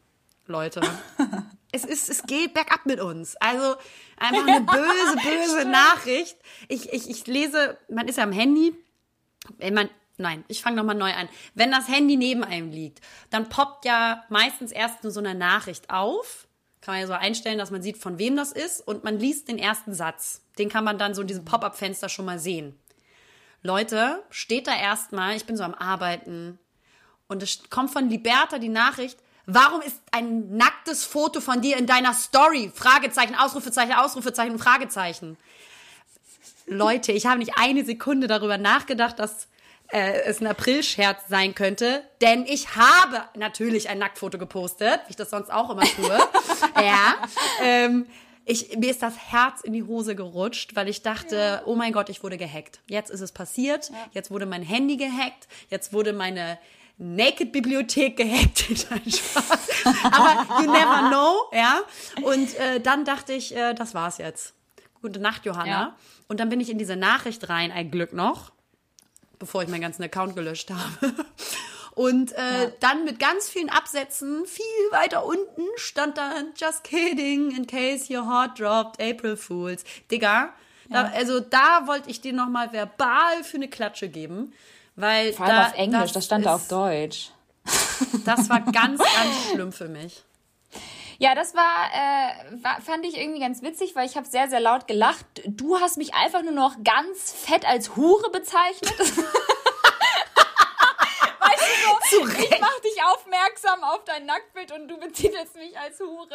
Leute. 0.46 0.80
es, 1.72 1.84
ist, 1.84 2.10
es 2.10 2.24
geht 2.24 2.54
bergab 2.54 2.84
mit 2.86 3.00
uns. 3.00 3.36
Also 3.36 3.76
einfach 4.20 4.46
eine 4.46 4.60
böse, 4.60 5.16
böse 5.24 5.64
Nachricht. 5.68 6.36
Ich, 6.68 6.92
ich, 6.92 7.10
ich 7.10 7.26
lese, 7.26 7.78
man 7.88 8.06
ist 8.06 8.18
ja 8.18 8.24
am 8.24 8.32
Handy, 8.32 8.74
wenn 9.58 9.74
man, 9.74 9.88
nein, 10.18 10.44
ich 10.48 10.62
fange 10.62 10.76
nochmal 10.76 10.94
neu 10.94 11.12
an. 11.12 11.28
Wenn 11.54 11.72
das 11.72 11.88
Handy 11.88 12.16
neben 12.16 12.44
einem 12.44 12.70
liegt, 12.70 13.00
dann 13.30 13.48
poppt 13.48 13.84
ja 13.84 14.24
meistens 14.28 14.72
erst 14.72 15.02
nur 15.02 15.10
so 15.10 15.20
eine 15.20 15.34
Nachricht 15.34 15.90
auf. 15.90 16.46
Kann 16.80 16.94
man 16.94 17.00
ja 17.00 17.06
so 17.06 17.12
einstellen, 17.12 17.58
dass 17.58 17.70
man 17.70 17.82
sieht, 17.82 17.98
von 17.98 18.18
wem 18.18 18.36
das 18.36 18.52
ist. 18.52 18.86
Und 18.86 19.04
man 19.04 19.18
liest 19.18 19.48
den 19.48 19.58
ersten 19.58 19.92
Satz. 19.92 20.42
Den 20.58 20.68
kann 20.68 20.84
man 20.84 20.98
dann 20.98 21.14
so 21.14 21.22
in 21.22 21.26
diesem 21.26 21.44
Pop-up-Fenster 21.44 22.08
schon 22.08 22.24
mal 22.24 22.38
sehen. 22.38 22.78
Leute, 23.62 24.22
steht 24.30 24.66
da 24.66 24.74
erstmal, 24.74 25.36
ich 25.36 25.44
bin 25.44 25.56
so 25.56 25.64
am 25.64 25.74
Arbeiten. 25.74 26.58
Und 27.28 27.42
es 27.42 27.68
kommt 27.68 27.90
von 27.90 28.08
Liberta 28.08 28.58
die 28.58 28.70
Nachricht, 28.70 29.18
warum 29.46 29.80
ist 29.82 30.00
ein 30.12 30.56
nacktes 30.56 31.04
Foto 31.04 31.40
von 31.40 31.60
dir 31.60 31.76
in 31.76 31.86
deiner 31.86 32.14
Story? 32.14 32.70
Fragezeichen, 32.74 33.34
Ausrufezeichen, 33.34 33.94
Ausrufezeichen, 33.94 34.58
Fragezeichen. 34.58 35.36
Leute, 36.66 37.12
ich 37.12 37.26
habe 37.26 37.38
nicht 37.38 37.52
eine 37.56 37.84
Sekunde 37.84 38.26
darüber 38.26 38.58
nachgedacht, 38.58 39.18
dass 39.18 39.48
äh, 39.88 40.22
es 40.22 40.40
ein 40.40 40.46
Aprilscherz 40.46 41.22
sein 41.28 41.54
könnte, 41.54 42.04
denn 42.20 42.46
ich 42.46 42.76
habe 42.76 43.22
natürlich 43.34 43.88
ein 43.88 43.98
Nacktfoto 43.98 44.38
gepostet, 44.38 45.00
wie 45.06 45.10
ich 45.10 45.16
das 45.16 45.30
sonst 45.30 45.50
auch 45.50 45.70
immer 45.70 45.82
tue. 45.82 46.18
ja. 46.76 47.16
Ähm, 47.62 48.06
ich, 48.44 48.76
mir 48.76 48.90
ist 48.90 49.02
das 49.02 49.16
Herz 49.16 49.60
in 49.62 49.72
die 49.72 49.82
Hose 49.82 50.14
gerutscht, 50.16 50.74
weil 50.74 50.88
ich 50.88 51.02
dachte, 51.02 51.62
oh 51.66 51.76
mein 51.76 51.92
Gott, 51.92 52.08
ich 52.08 52.22
wurde 52.22 52.36
gehackt. 52.36 52.80
Jetzt 52.88 53.10
ist 53.10 53.20
es 53.20 53.32
passiert. 53.32 53.92
Jetzt 54.12 54.30
wurde 54.30 54.46
mein 54.46 54.62
Handy 54.62 54.96
gehackt. 54.96 55.46
Jetzt 55.68 55.92
wurde 55.92 56.12
meine 56.12 56.58
Naked-Bibliothek 57.00 58.18
gehackt. 58.18 58.66
Nein, 58.90 59.10
Spaß. 59.10 59.84
Aber 60.04 60.62
you 60.62 60.70
never 60.70 61.08
know, 61.08 61.50
ja. 61.52 61.80
Und 62.22 62.54
äh, 62.56 62.78
dann 62.80 63.04
dachte 63.04 63.32
ich, 63.32 63.56
äh, 63.56 63.74
das 63.74 63.94
war's 63.94 64.18
jetzt. 64.18 64.52
Gute 65.00 65.18
Nacht, 65.18 65.46
Johanna. 65.46 65.66
Ja. 65.66 65.96
Und 66.28 66.40
dann 66.40 66.50
bin 66.50 66.60
ich 66.60 66.68
in 66.68 66.76
diese 66.76 66.96
Nachricht 66.96 67.48
rein, 67.48 67.72
ein 67.72 67.90
Glück 67.90 68.12
noch, 68.12 68.52
bevor 69.38 69.62
ich 69.62 69.68
meinen 69.68 69.80
ganzen 69.80 70.02
Account 70.02 70.36
gelöscht 70.36 70.70
habe. 70.70 71.14
Und 71.94 72.32
äh, 72.32 72.70
dann 72.80 73.04
mit 73.04 73.18
ganz 73.18 73.48
vielen 73.48 73.68
Absätzen, 73.68 74.46
viel 74.46 74.62
weiter 74.90 75.24
unten 75.24 75.62
stand 75.76 76.18
dann 76.18 76.52
Just 76.56 76.84
kidding, 76.84 77.50
in 77.50 77.66
case 77.66 78.14
your 78.14 78.26
heart 78.26 78.60
dropped, 78.60 79.02
April 79.02 79.36
Fools. 79.36 79.84
Digga, 80.10 80.52
da, 80.88 81.10
also 81.14 81.40
da 81.40 81.86
wollte 81.86 82.10
ich 82.10 82.20
dir 82.20 82.32
nochmal 82.32 82.72
verbal 82.72 83.42
für 83.42 83.56
eine 83.56 83.68
Klatsche 83.68 84.08
geben. 84.08 84.52
Weil 85.00 85.32
Vor 85.32 85.46
allem 85.46 85.56
da, 85.56 85.66
auf 85.66 85.74
Englisch, 85.74 86.12
das, 86.12 86.24
stand 86.26 86.44
ist, 86.44 86.46
da 86.46 86.54
auf 86.54 86.68
Deutsch. 86.68 87.30
Das 88.24 88.48
war 88.48 88.60
ganz, 88.60 88.98
ganz 89.16 89.50
schlimm 89.50 89.72
für 89.72 89.88
mich. 89.88 90.22
Ja, 91.18 91.34
das 91.34 91.54
war, 91.54 91.90
äh, 91.92 92.62
war, 92.62 92.80
fand 92.80 93.04
ich 93.04 93.16
irgendwie 93.16 93.40
ganz 93.40 93.62
witzig, 93.62 93.94
weil 93.94 94.06
ich 94.06 94.16
habe 94.16 94.26
sehr, 94.26 94.48
sehr 94.48 94.60
laut 94.60 94.86
gelacht. 94.86 95.26
Du 95.46 95.78
hast 95.78 95.98
mich 95.98 96.14
einfach 96.14 96.42
nur 96.42 96.52
noch 96.52 96.76
ganz 96.82 97.32
fett 97.32 97.66
als 97.66 97.94
Hure 97.96 98.30
bezeichnet. 98.30 98.98
weißt 98.98 99.10
du 101.60 102.18
so, 102.18 102.24
mach 102.24 102.36
dich 102.36 102.59
aufmerksam 103.12 103.82
auf 103.82 104.04
dein 104.04 104.26
Nacktbild 104.26 104.72
und 104.72 104.88
du 104.88 104.98
betitelst 104.98 105.56
mich 105.56 105.78
als 105.78 105.98
Hure. 106.00 106.28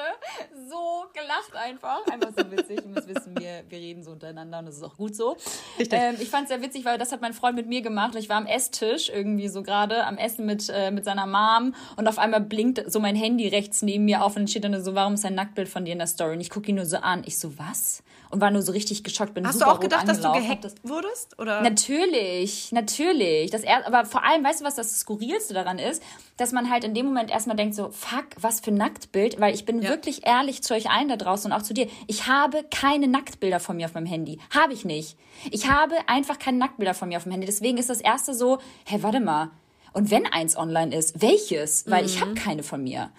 So 0.70 1.06
gelacht 1.14 1.56
einfach. 1.56 2.06
Einfach 2.08 2.32
so 2.38 2.52
witzig. 2.52 2.82
Ihr 2.84 2.88
müsst 2.88 3.08
wissen, 3.08 3.38
wir, 3.38 3.64
wir 3.68 3.78
reden 3.78 4.04
so 4.04 4.12
untereinander 4.12 4.60
und 4.60 4.66
das 4.66 4.78
ist 4.78 4.84
auch 4.84 4.98
gut 4.98 5.16
so. 5.16 5.38
Richtig. 5.80 6.00
Ähm, 6.00 6.16
ich 6.20 6.30
fand 6.30 6.44
es 6.44 6.50
sehr 6.50 6.62
witzig, 6.62 6.86
weil 6.86 6.98
das 6.98 7.12
hat 7.12 7.22
mein 7.22 7.34
Freund 7.34 7.56
mit 7.56 7.68
mir 7.68 7.82
gemacht. 7.82 8.16
Ich 8.16 8.30
war 8.30 8.38
am 8.38 8.46
Esstisch 8.46 9.10
irgendwie 9.10 9.48
so 9.48 9.64
gerade, 9.64 10.06
am 10.06 10.18
Essen 10.18 10.46
mit, 10.46 10.70
äh, 10.70 10.92
mit 10.92 11.06
seiner 11.06 11.26
Mom 11.26 11.76
und 11.96 12.08
auf 12.08 12.18
einmal 12.18 12.42
blinkt 12.42 12.92
so 12.92 13.00
mein 13.00 13.16
Handy 13.16 13.48
rechts 13.48 13.82
neben 13.82 14.06
mir 14.06 14.24
auf 14.24 14.36
und 14.36 14.44
dann 14.44 14.48
steht 14.48 14.64
dann 14.64 14.84
so, 14.84 14.96
warum 14.96 15.16
ist 15.16 15.26
ein 15.26 15.36
Nacktbild 15.36 15.70
von 15.70 15.86
dir 15.86 15.94
in 15.94 16.00
der 16.00 16.08
Story? 16.08 16.34
Und 16.34 16.42
ich 16.42 16.50
gucke 16.50 16.70
ihn 16.70 16.76
nur 16.76 16.86
so 16.86 16.98
an. 16.98 17.24
Ich 17.26 17.40
so, 17.40 17.58
was? 17.58 18.04
Und 18.30 18.42
war 18.42 18.52
nur 18.52 18.62
so 18.62 18.72
richtig 18.72 19.04
geschockt. 19.04 19.34
Bin 19.34 19.48
Hast 19.48 19.62
du 19.62 19.66
auch 19.66 19.80
gedacht, 19.80 20.08
dass 20.08 20.20
du 20.20 20.32
gehackt 20.32 20.66
wurdest? 20.84 21.40
Oder? 21.40 21.62
Natürlich, 21.62 22.72
natürlich. 22.72 23.52
Das 23.52 23.62
er, 23.64 23.86
aber 23.88 24.06
vor 24.06 24.24
allem, 24.24 24.44
weißt 24.44 24.62
du, 24.62 24.66
was 24.66 24.76
das 24.76 25.00
Skurrilste 25.00 25.54
daran 25.54 25.80
ist? 25.80 26.02
Dass 26.38 26.52
man 26.56 26.72
halt 26.72 26.84
in 26.84 26.96
dem 26.96 27.06
Moment 27.06 27.30
erstmal 27.30 27.56
denkt 27.56 27.76
so, 27.76 27.92
fuck, 27.92 28.26
was 28.40 28.60
für 28.62 28.72
ein 28.72 28.76
Nacktbild, 28.78 29.40
weil 29.40 29.54
ich 29.54 29.66
bin 29.66 29.82
Ja. 29.84 29.90
wirklich 29.90 30.26
ehrlich 30.26 30.64
zu 30.64 30.74
euch 30.74 30.90
allen 30.90 31.08
da 31.10 31.16
draußen 31.18 31.52
und 31.52 31.58
auch 31.58 31.62
zu 31.62 31.76
dir. 31.76 31.88
Ich 32.08 32.28
habe 32.28 32.66
keine 32.72 33.08
Nacktbilder 33.08 33.60
von 33.60 33.78
mir 33.78 33.86
auf 33.86 33.94
meinem 33.94 34.08
Handy. 34.08 34.40
Habe 34.50 34.74
ich 34.74 34.84
nicht. 34.86 35.18
Ich 35.52 35.70
habe 35.70 35.94
einfach 36.08 36.40
keine 36.40 36.58
Nacktbilder 36.58 36.96
von 36.96 37.10
mir 37.10 37.18
auf 37.18 37.24
dem 37.24 37.32
Handy. 37.34 37.46
Deswegen 37.46 37.78
ist 37.78 37.92
das 37.92 38.02
erste 38.02 38.34
so, 38.34 38.58
hä, 38.86 38.98
warte 39.02 39.20
mal. 39.20 39.52
Und 39.94 40.12
wenn 40.12 40.26
eins 40.26 40.58
online 40.58 40.94
ist, 40.94 41.22
welches? 41.22 41.90
Weil 41.90 42.06
ich 42.06 42.20
habe 42.20 42.34
keine 42.34 42.64
von 42.64 42.84
mir. 42.84 43.12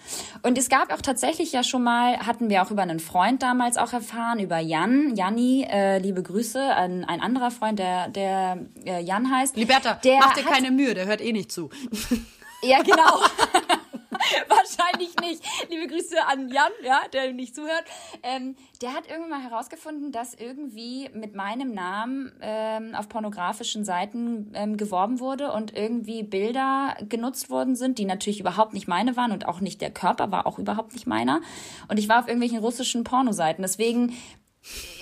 Und 0.43 0.59
es 0.59 0.69
gab 0.69 0.93
auch 0.93 1.01
tatsächlich 1.01 1.51
ja 1.53 1.63
schon 1.65 1.83
mal, 1.83 2.19
hatten 2.19 2.51
wir 2.51 2.63
auch 2.63 2.71
über 2.71 2.83
einen 2.83 3.01
Freund 3.01 3.43
damals 3.43 3.79
auch 3.79 3.95
erfahren, 3.95 4.41
über 4.41 4.59
Jan, 4.59 5.17
Janni, 5.17 5.67
äh, 5.71 5.97
liebe 6.01 6.23
Grüße 6.23 6.63
an 6.63 7.05
ein 7.07 7.23
anderer 7.23 7.51
Freund, 7.51 7.79
der, 7.79 8.09
der 8.09 8.59
äh, 8.85 9.01
Jan 9.03 9.31
heißt. 9.35 9.57
Liberta, 9.57 9.95
der 10.05 10.19
mach 10.19 10.35
dir 10.35 10.43
keine 10.45 10.71
Mühe, 10.71 10.93
der 10.93 11.07
hört 11.07 11.23
eh 11.23 11.33
nicht 11.33 11.51
zu. 11.51 11.71
Ja, 12.63 12.83
genau. 12.83 13.21
Wahrscheinlich 14.49 15.17
nicht. 15.21 15.43
Liebe 15.71 15.87
Grüße 15.87 16.17
an 16.27 16.49
Jan, 16.49 16.73
ja, 16.83 17.01
der 17.13 17.33
nicht 17.33 17.55
zuhört. 17.55 17.85
Ähm, 18.23 18.57
der 18.83 18.93
hat 18.93 19.09
irgendwann 19.09 19.43
mal 19.43 19.43
herausgefunden, 19.43 20.13
dass 20.13 20.35
irgendwie 20.35 21.09
mit 21.13 21.35
meinem 21.35 21.73
Namen 21.73 22.33
ähm, 22.41 22.95
auf 22.95 23.09
pornografischen 23.09 23.85
Seiten 23.85 24.53
ähm, 24.55 24.77
geworben 24.77 25.21
wurde 25.21 25.53
und 25.53 25.77
irgendwie 25.77 26.23
Bilder 26.23 26.97
genutzt 27.09 27.51
worden 27.51 27.77
sind, 27.77 27.99
die 27.99 28.05
natürlich 28.05 28.41
überhaupt 28.41 28.75
nicht 28.75 28.89
meine 28.89 29.17
waren 29.17 29.33
und 29.33 29.47
auch 29.47 29.61
nicht 29.61 29.81
der 29.81 29.91
Körper 29.91 30.31
war 30.31 30.47
auch 30.47 30.59
überhaupt 30.59 30.93
nicht 30.95 31.07
meiner. 31.07 31.41
Und 31.89 31.99
ich 31.99 32.09
war 32.09 32.21
auf 32.21 32.29
irgendwelchen 32.29 32.59
russischen 32.59 33.05
Pornoseiten. 33.05 33.63
Deswegen 33.63 34.17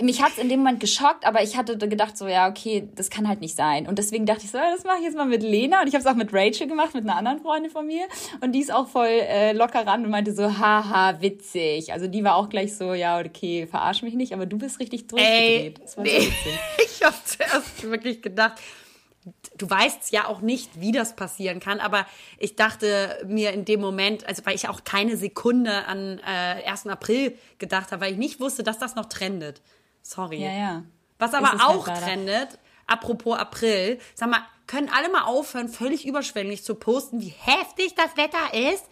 mich 0.00 0.22
hat's 0.22 0.38
in 0.38 0.48
dem 0.48 0.61
Moment 0.61 0.81
geschockt, 0.81 1.27
aber 1.27 1.42
ich 1.42 1.57
hatte 1.57 1.79
gedacht 1.79 2.16
so, 2.16 2.27
ja, 2.27 2.48
okay, 2.48 2.88
das 2.94 3.11
kann 3.11 3.29
halt 3.29 3.40
nicht 3.40 3.57
sein. 3.57 3.87
Und 3.87 3.98
deswegen 3.98 4.27
dachte 4.27 4.44
ich 4.44 4.50
so, 4.50 4.59
ja, 4.59 4.72
das 4.74 4.85
mache 4.85 4.98
ich 4.98 5.05
jetzt 5.05 5.16
mal 5.16 5.27
mit 5.27 5.42
Lena. 5.42 5.83
Und 5.83 5.88
ich 5.88 5.94
habe 5.94 6.03
es 6.03 6.07
auch 6.07 6.16
mit 6.16 6.31
Rachel 6.33 6.66
gemacht, 6.66 6.94
mit 6.94 7.05
einer 7.05 7.16
anderen 7.16 7.40
Freundin 7.40 7.70
von 7.70 7.87
mir. 7.87 8.07
Und 8.40 8.53
die 8.53 8.61
ist 8.61 8.72
auch 8.72 8.88
voll 8.88 9.07
äh, 9.07 9.53
locker 9.53 9.87
ran 9.87 10.05
und 10.05 10.11
meinte 10.11 10.35
so, 10.35 10.59
haha, 10.59 11.20
witzig. 11.20 11.92
Also 11.92 12.07
die 12.07 12.24
war 12.24 12.37
auch 12.37 12.48
gleich 12.48 12.77
so, 12.77 12.94
ja, 12.94 13.18
okay, 13.20 13.66
verarsch 13.66 14.03
mich 14.03 14.14
nicht, 14.14 14.33
aber 14.33 14.46
du 14.46 14.59
bist 14.59 14.81
richtig 14.81 15.07
durchgedreht. 15.07 15.88
So 15.88 16.03
nee. 16.03 16.11
witzig. 16.11 16.59
Ich 16.96 17.03
habe 17.05 17.16
zuerst 17.24 17.83
wirklich 17.83 18.22
gedacht, 18.22 18.61
du 19.57 19.69
weißt 19.69 20.13
ja 20.13 20.27
auch 20.27 20.41
nicht, 20.41 20.81
wie 20.81 20.93
das 20.93 21.17
passieren 21.17 21.61
kann, 21.61 21.81
aber 21.81 22.07
ich 22.39 22.57
dachte 22.57 23.23
mir 23.27 23.53
in 23.53 23.65
dem 23.65 23.81
Moment, 23.81 24.27
also 24.27 24.45
weil 24.45 24.55
ich 24.55 24.69
auch 24.69 24.85
keine 24.85 25.17
Sekunde 25.17 25.87
an 25.87 26.21
äh, 26.21 26.69
1. 26.69 26.87
April 26.89 27.37
gedacht 27.59 27.93
habe, 27.93 28.03
weil 28.03 28.13
ich 28.13 28.19
nicht 28.19 28.41
wusste, 28.41 28.63
dass 28.63 28.79
das 28.79 28.95
noch 28.95 29.07
trendet. 29.07 29.63
Sorry. 30.03 30.43
Ja, 30.43 30.53
ja. 30.53 30.83
Was 31.19 31.33
aber 31.33 31.53
halt 31.53 31.63
auch 31.63 31.87
leider. 31.87 32.01
trendet, 32.01 32.59
apropos 32.87 33.39
April, 33.39 33.99
sag 34.15 34.29
mal, 34.29 34.45
können 34.67 34.91
alle 34.95 35.09
mal 35.11 35.23
aufhören, 35.23 35.69
völlig 35.69 36.07
überschwänglich 36.07 36.65
zu 36.65 36.75
posten, 36.75 37.21
wie 37.21 37.35
heftig 37.39 37.95
das 37.95 38.17
Wetter 38.17 38.73
ist? 38.73 38.85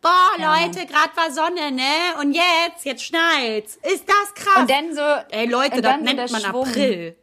Boah, 0.00 0.30
Ja, 0.38 0.62
Leute, 0.62 0.86
grad 0.86 1.16
war 1.16 1.32
Sonne, 1.32 1.72
ne? 1.72 2.20
Und 2.20 2.32
jetzt, 2.32 2.84
jetzt 2.84 3.02
schneit's. 3.04 3.76
Ist 3.76 4.04
das 4.08 4.34
krass? 4.34 4.58
Und 4.58 4.70
dann 4.70 4.94
so, 4.94 5.02
Ey, 5.30 5.46
Leute, 5.46 5.82
das 5.82 5.96
so 5.96 6.02
nennt 6.04 6.30
man 6.30 6.40
Schwung. 6.40 6.66
April. 6.66 7.16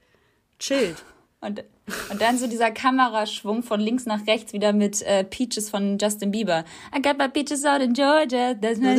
Chillt. 0.59 1.03
Und, 1.39 1.63
Und 2.11 2.19
dann 2.19 2.37
so 2.39 2.47
dieser 2.47 2.71
Kameraschwung 2.71 3.61
von 3.61 3.79
links 3.79 4.07
nach 4.07 4.25
rechts 4.25 4.53
wieder 4.53 4.73
mit 4.73 5.03
äh, 5.03 5.23
Peaches 5.23 5.69
von 5.69 5.99
Justin 5.99 6.31
Bieber. 6.31 6.65
I 6.95 6.99
got 7.01 7.17
my 7.19 7.27
peaches 7.29 7.63
out 7.63 7.79
in 7.81 7.93
Georgia. 7.93 8.55
That's 8.55 8.79
my 8.79 8.93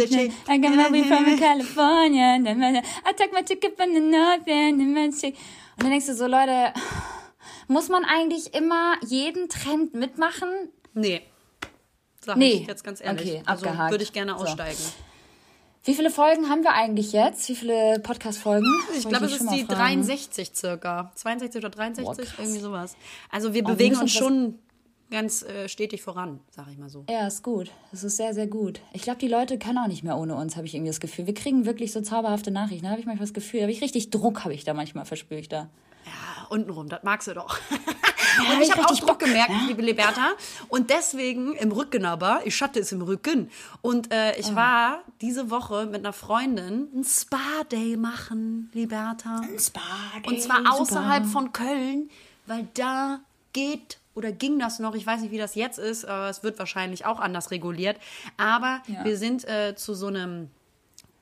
I 0.49 0.59
got 0.61 0.71
my 0.77 0.93
weed 0.93 1.07
from 1.07 1.37
California. 1.39 2.37
I 2.37 3.13
took 3.17 3.33
my 3.33 3.43
ticket 3.43 3.77
from 3.77 3.93
the 3.93 4.01
north 4.01 4.47
end. 4.47 4.81
Und 4.81 5.83
dann 5.83 5.91
denkst 5.91 6.07
du 6.07 6.15
so, 6.15 6.27
Leute, 6.29 6.73
muss 7.67 7.89
man 7.89 8.05
eigentlich 8.05 8.55
immer 8.55 8.95
jeden 9.05 9.49
Trend 9.49 9.95
mitmachen? 9.95 10.49
Nee. 10.95 11.23
Sag 12.25 12.37
Nee. 12.37 12.61
ich 12.63 12.67
jetzt 12.69 12.85
ganz 12.85 13.01
ehrlich. 13.01 13.29
Okay, 13.29 13.43
also 13.47 13.67
abgehakt. 13.67 13.91
würde 13.91 14.05
ich 14.05 14.13
gerne 14.13 14.37
So. 14.39 14.45
Wie 15.87 15.95
viele 15.95 16.11
Folgen 16.11 16.49
haben 16.49 16.65
wir 16.65 16.73
eigentlich 16.73 17.13
jetzt? 17.13 17.49
Wie 17.49 17.55
viele 17.55 18.01
Podcast-Folgen? 18.01 18.67
Ich 18.99 19.09
glaube, 19.09 19.27
es 19.27 19.41
ist 19.41 19.49
die 19.53 19.63
fragen. 19.63 20.03
63 20.03 20.51
circa. 20.53 21.13
62 21.15 21.61
oder 21.61 21.71
63, 21.71 22.05
Boah, 22.05 22.17
irgendwie 22.39 22.59
sowas. 22.59 22.97
Also 23.31 23.55
wir 23.55 23.65
wir 23.65 23.75
bewegen 23.75 23.91
müssen 23.91 24.03
uns 24.03 24.13
schon 24.13 24.59
ganz 25.13 25.45
äh, 25.45 25.69
stetig 25.69 26.03
voran, 26.03 26.41
sag 26.51 26.67
ich 26.73 26.77
mal 26.77 26.89
so. 26.89 27.05
Ja, 27.09 27.29
ist 27.29 27.45
gut. 27.45 27.71
Das 27.93 28.03
ist 28.03 28.17
sehr, 28.17 28.35
sehr 28.35 28.49
gut. 28.49 28.81
Ich 28.95 29.03
glaube, 29.03 29.21
die 29.21 29.29
Leute 29.29 29.61
können 29.61 29.79
auch 29.79 29.87
nicht 29.87 30.03
mehr 30.03 30.17
ohne 30.17 30.35
uns, 30.35 30.57
habe 30.57 30.67
ich 30.67 30.75
irgendwie 30.75 30.91
das 30.91 30.99
Gefühl. 30.99 31.29
Wir 31.29 31.35
kriegen 31.35 31.67
wirklich 31.67 31.93
so 31.93 32.01
zauberhafte 32.01 32.51
Nachrichten. 32.51 32.91
Habe 32.91 32.99
ich 32.99 33.07
manchmal 33.07 33.29
das 33.29 33.35
Gefühl, 33.35 33.63
habe 33.63 33.71
ich 33.71 33.81
richtig 33.81 34.11
Druck, 34.11 34.43
habe 34.43 34.55
ich 34.55 34.65
da 34.65 34.75
manchmal, 34.75 35.05
verspüre 35.05 35.39
ich 35.39 35.49
da. 35.49 35.69
Ja, 36.05 36.47
untenrum, 36.49 36.89
das 36.89 37.05
magst 37.05 37.29
du 37.29 37.35
doch. 37.35 37.61
Und 38.39 38.61
ich 38.63 38.71
habe 38.73 38.85
auch 38.87 38.97
Druck 38.97 39.07
Bock. 39.07 39.19
gemerkt, 39.21 39.53
liebe 39.67 39.83
Liberta. 39.83 40.31
Und 40.69 40.91
deswegen 40.91 41.55
im 41.55 41.73
Rücken 41.73 42.05
aber, 42.05 42.41
ich 42.45 42.61
hatte 42.63 42.81
es 42.81 42.93
im 42.93 43.03
Rücken. 43.03 43.51
Und 43.83 44.13
äh, 44.13 44.37
ich 44.39 44.55
war 44.55 45.03
diese 45.21 45.51
Woche 45.51 45.87
mit 45.87 45.97
einer 46.01 46.13
Freundin 46.13 46.89
ein 46.95 47.05
Spa-Day 47.05 47.97
machen, 47.97 48.71
Liberta. 48.73 49.43
Spa, 49.59 49.81
Und 50.27 50.41
zwar 50.43 50.61
außerhalb 50.73 51.27
von 51.27 51.53
Köln, 51.53 52.11
weil 52.47 52.69
da 52.75 53.21
geht 53.53 53.99
oder 54.15 54.33
ging 54.33 54.59
das 54.59 54.79
noch, 54.79 54.95
ich 54.95 55.07
weiß 55.07 55.21
nicht, 55.21 55.31
wie 55.31 55.39
das 55.39 55.55
jetzt 55.55 55.79
ist, 55.79 56.07
aber 56.07 56.31
es 56.31 56.43
wird 56.43 56.59
wahrscheinlich 56.59 57.05
auch 57.05 57.21
anders 57.21 57.51
reguliert. 57.51 57.99
Aber 58.39 58.83
Ja. 58.87 59.05
wir 59.05 59.19
sind 59.19 59.45
äh, 59.47 59.75
zu 59.77 59.95
so 59.95 60.07
einem 60.07 60.51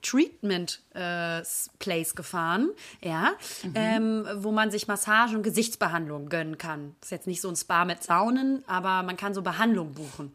Treatment 0.04 0.82
äh, 0.94 1.42
Place 1.78 2.14
gefahren, 2.14 2.70
ja, 3.02 3.32
ähm, 3.74 4.26
wo 4.36 4.52
man 4.52 4.70
sich 4.70 4.86
Massage 4.86 5.36
und 5.36 5.42
Gesichtsbehandlung 5.42 6.28
gönnen 6.28 6.58
kann. 6.58 6.94
Das 7.00 7.08
ist 7.08 7.10
jetzt 7.10 7.26
nicht 7.26 7.40
so 7.40 7.48
ein 7.48 7.56
Spa 7.56 7.84
mit 7.84 8.02
Saunen, 8.02 8.62
aber 8.66 9.02
man 9.02 9.16
kann 9.16 9.34
so 9.34 9.42
Behandlung 9.42 9.92
buchen. 9.94 10.32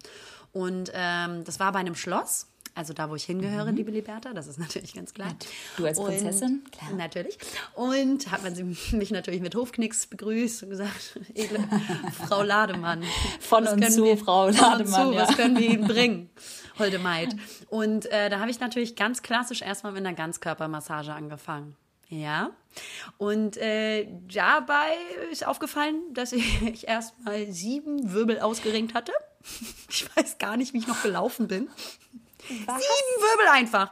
Und 0.52 0.92
ähm, 0.94 1.44
das 1.44 1.60
war 1.60 1.72
bei 1.72 1.80
einem 1.80 1.96
Schloss. 1.96 2.49
Also 2.80 2.94
da, 2.94 3.10
wo 3.10 3.16
ich 3.16 3.26
hingehöre, 3.26 3.72
liebe 3.74 3.92
Liberta, 3.92 4.34
das 4.34 4.48
ist 4.48 4.58
natürlich 4.58 4.94
ganz 4.94 5.14
klar. 5.14 5.36
Du 5.76 5.86
als 5.86 6.00
Prinzessin? 6.00 6.62
Und, 6.64 6.72
Klar. 6.72 6.92
Natürlich. 6.94 7.38
Und 7.76 8.32
hat 8.32 8.42
man 8.42 8.56
sie, 8.56 8.64
mich 8.96 9.12
natürlich 9.12 9.42
mit 9.42 9.54
Hofknicks 9.54 10.08
begrüßt 10.08 10.64
und 10.64 10.70
gesagt, 10.70 11.20
edle 11.36 11.60
Frau 12.26 12.42
Lademann. 12.42 13.04
Von 13.42 13.66
was 13.66 13.74
und 13.74 13.82
können 13.82 13.92
zu, 13.94 14.06
wir- 14.06 14.18
Frau 14.18 14.48
Lademann, 14.48 15.08
Zu, 15.10 15.14
ja. 15.14 15.28
Was 15.28 15.36
können 15.36 15.58
wir 15.58 15.70
Ihnen 15.70 15.88
bringen, 15.90 16.30
holde 16.80 17.00
Maid? 17.00 17.36
Und 17.68 18.06
äh, 18.14 18.30
da 18.30 18.40
habe 18.40 18.50
ich 18.50 18.62
natürlich 18.62 18.96
ganz 18.96 19.24
klassisch 19.24 19.62
erstmal 19.62 19.92
mit 19.92 20.06
einer 20.06 20.16
Ganzkörpermassage 20.16 21.12
angefangen. 21.12 21.76
Ja. 22.08 22.52
Und 23.18 23.58
äh, 23.58 24.08
dabei 24.34 24.88
ist 25.34 25.46
aufgefallen, 25.46 25.96
dass 26.14 26.32
ich 26.32 26.88
erstmal 26.88 27.52
sieben 27.52 28.14
Wirbel 28.14 28.40
ausgerenkt 28.40 28.94
hatte. 28.94 29.12
Ich 29.90 30.08
weiß 30.16 30.38
gar 30.38 30.56
nicht, 30.56 30.74
wie 30.74 30.78
ich 30.78 30.88
noch 30.88 31.04
gelaufen 31.04 31.50
bin. 31.50 31.68
Sieben 32.50 32.68
Wirbel 32.68 33.48
einfach. 33.52 33.92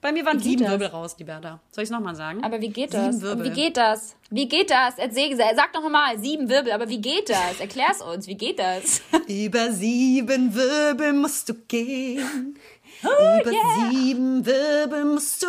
Bei 0.00 0.10
mir 0.10 0.24
waren 0.26 0.40
sieben 0.40 0.62
das? 0.64 0.72
Wirbel 0.72 0.88
raus, 0.88 1.14
die 1.14 1.22
Bertha. 1.22 1.60
Soll 1.70 1.84
ich 1.84 1.86
es 1.88 1.92
nochmal 1.92 2.16
sagen? 2.16 2.42
Aber 2.42 2.60
wie 2.60 2.70
geht 2.70 2.90
Sieben 2.90 3.06
das? 3.06 3.20
Wirbel. 3.20 3.44
Wie 3.46 3.50
geht 3.50 3.76
das? 3.76 4.16
Wie 4.30 4.48
geht 4.48 4.70
das? 4.70 4.98
Erzähl, 4.98 5.36
sag 5.36 5.72
doch 5.72 5.88
mal, 5.88 6.18
sieben 6.18 6.48
Wirbel, 6.48 6.72
aber 6.72 6.88
wie 6.88 7.00
geht 7.00 7.30
das? 7.30 7.60
Erklär's 7.60 8.02
uns, 8.02 8.26
wie 8.26 8.34
geht 8.34 8.58
das? 8.58 9.00
Über 9.28 9.70
sieben 9.70 10.52
Wirbel 10.54 11.12
musst 11.12 11.48
du 11.48 11.54
gehen. 11.54 12.58
Oh, 13.04 13.40
Über 13.40 13.52
sieben 13.90 14.44
Wirbel 14.44 15.04
musst 15.04 15.40
du 15.42 15.46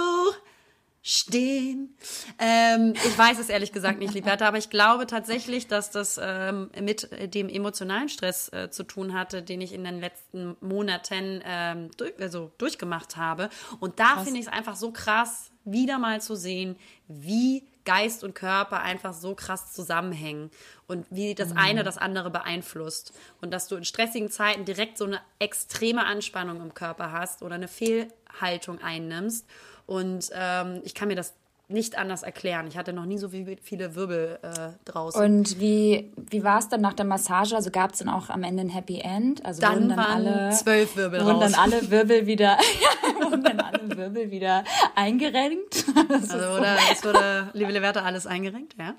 stehen. 1.06 1.98
Ähm, 2.40 2.94
ich 2.96 3.18
weiß 3.18 3.38
es 3.38 3.50
ehrlich 3.50 3.74
gesagt 3.74 4.00
nicht, 4.00 4.14
Liberta, 4.14 4.48
aber 4.48 4.58
ich 4.58 4.70
glaube 4.70 5.06
tatsächlich, 5.06 5.68
dass 5.68 5.92
das 5.92 6.20
ähm, 6.22 6.72
mit 6.82 7.10
dem 7.36 7.50
emotionalen 7.50 8.08
Stress 8.08 8.48
äh, 8.54 8.70
zu 8.72 8.84
tun 8.84 9.14
hatte, 9.14 9.44
den 9.44 9.60
ich 9.60 9.74
in 9.74 9.84
den 9.84 10.00
letzten 10.00 10.56
Monaten 10.62 11.42
ähm, 11.46 11.92
durch, 11.98 12.14
also 12.22 12.52
durchgemacht 12.58 13.18
habe. 13.18 13.50
Und 13.82 14.00
da 14.00 14.24
finde 14.24 14.40
ich 14.40 14.48
es 14.48 14.52
einfach 14.52 14.78
so 14.78 14.92
krass, 14.92 15.52
wieder 15.66 16.00
mal 16.00 16.22
zu 16.22 16.36
sehen, 16.36 16.78
wie 17.08 17.68
Geist 17.86 18.24
und 18.24 18.34
Körper 18.36 18.82
einfach 18.82 19.14
so 19.14 19.36
krass 19.36 19.74
zusammenhängen 19.74 20.52
und 20.88 21.06
wie 21.10 21.36
das 21.36 21.56
eine 21.56 21.84
das 21.84 21.98
andere 21.98 22.30
beeinflusst. 22.30 23.14
Und 23.42 23.52
dass 23.52 23.68
du 23.68 23.76
in 23.76 23.86
stressigen 23.86 24.30
Zeiten 24.30 24.66
direkt 24.66 24.98
so 24.98 25.06
eine 25.06 25.20
extreme 25.40 26.06
Anspannung 26.06 26.62
im 26.62 26.74
Körper 26.74 27.12
hast 27.12 27.42
oder 27.42 27.56
eine 27.56 27.68
Fehlhaltung 27.68 28.82
einnimmst. 28.82 29.46
Und 29.86 30.30
ähm, 30.34 30.82
ich 30.84 30.96
kann 30.96 31.10
mir 31.10 31.16
das 31.16 31.34
nicht 31.70 31.98
anders 31.98 32.24
erklären. 32.24 32.68
Ich 32.68 32.78
hatte 32.78 32.94
noch 32.94 33.06
nie 33.06 33.18
so 33.18 33.30
viel- 33.30 33.58
viele 33.62 33.96
Wirbel 33.96 34.38
äh, 34.44 34.50
draußen. 34.86 35.20
Und 35.24 35.60
wie, 35.60 36.12
wie 36.30 36.44
war 36.44 36.60
es 36.60 36.68
dann 36.70 36.82
nach 36.82 36.94
der 36.94 37.06
Massage? 37.06 37.56
Also 37.56 37.72
gab 37.72 37.94
es 37.94 38.00
dann 38.00 38.10
auch 38.10 38.30
am 38.30 38.44
Ende 38.44 38.62
ein 38.62 38.70
Happy 38.70 39.00
End? 39.00 39.44
Also 39.46 39.62
Dann 39.62 39.88
dann 39.90 39.98
waren 39.98 40.28
alle, 40.28 40.50
zwölf 40.52 40.96
Wirbel 40.98 41.22
wurden 41.22 41.32
raus. 41.42 41.52
dann 41.52 41.56
alle 41.56 41.90
Wirbel 41.90 42.28
wieder, 42.28 42.58
wurden 43.22 43.44
dann 43.44 43.60
alle 43.62 43.98
Wirbel 43.98 44.30
wieder 44.30 44.64
eingerenkt? 44.96 45.86
Das 46.10 46.30
Also 46.32 46.46
so- 46.48 46.58
wurde, 46.60 46.68
es 46.92 47.04
wurde, 47.04 47.50
liebe 47.54 47.72
Leverte, 47.72 48.04
alles 48.04 48.28
eingerenkt, 48.28 48.76
ja. 48.78 48.94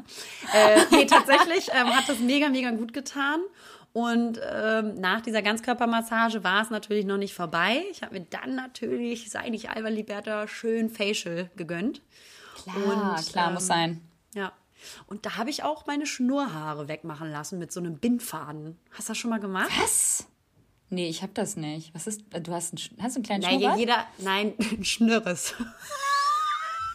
Äh, 0.55 0.81
nee, 0.91 1.05
tatsächlich 1.07 1.69
ähm, 1.73 1.89
hat 1.95 2.09
das 2.09 2.19
mega, 2.19 2.49
mega 2.49 2.71
gut 2.71 2.93
getan. 2.93 3.41
Und 3.93 4.41
ähm, 4.53 4.95
nach 5.01 5.21
dieser 5.21 5.43
Ganzkörpermassage 5.43 6.43
war 6.43 6.63
es 6.63 6.71
natürlich 6.71 7.05
noch 7.05 7.19
nicht 7.19 7.35
vorbei. 7.35 7.83
Ich 7.93 8.03
habe 8.03 8.19
mir 8.19 8.27
dann 8.29 8.57
natürlich, 8.57 9.31
sei 9.31 9.51
nicht 9.51 9.71
Alba 9.71 9.89
Liberta, 9.89 10.49
schön 10.49 10.89
Facial 10.91 11.49
gegönnt. 11.57 12.01
Klar, 12.73 13.17
Und, 13.19 13.27
klar, 13.33 13.49
ähm, 13.49 13.55
muss 13.55 13.67
sein. 13.67 14.01
Ja. 14.35 14.53
Und 15.07 15.25
da 15.27 15.37
habe 15.37 15.51
ich 15.51 15.63
auch 15.63 15.87
meine 15.87 16.07
Schnurrhaare 16.07 16.89
wegmachen 16.89 17.31
lassen 17.31 17.59
mit 17.59 17.73
so 17.73 17.81
einem 17.81 17.99
Bindfaden. 17.99 18.79
Hast 18.91 19.09
du 19.09 19.13
das 19.13 19.19
schon 19.19 19.31
mal 19.31 19.41
gemacht? 19.41 19.71
Was? 19.83 20.27
Nee, 20.91 21.09
ich 21.09 21.23
hab 21.23 21.35
das 21.35 21.57
nicht. 21.57 21.95
Was 21.95 22.07
ist, 22.07 22.23
du 22.31 22.53
hast 22.53 22.73
einen, 22.73 22.79
Sch- 22.79 22.91
hast 23.03 23.17
du 23.17 23.19
einen 23.19 23.25
kleinen 23.25 23.43
Nein, 23.43 23.59
Schnurrbart? 23.59 23.79
jeder, 23.79 24.07
nein, 24.19 24.55
ein 24.73 24.85
Schnürres. 24.85 25.55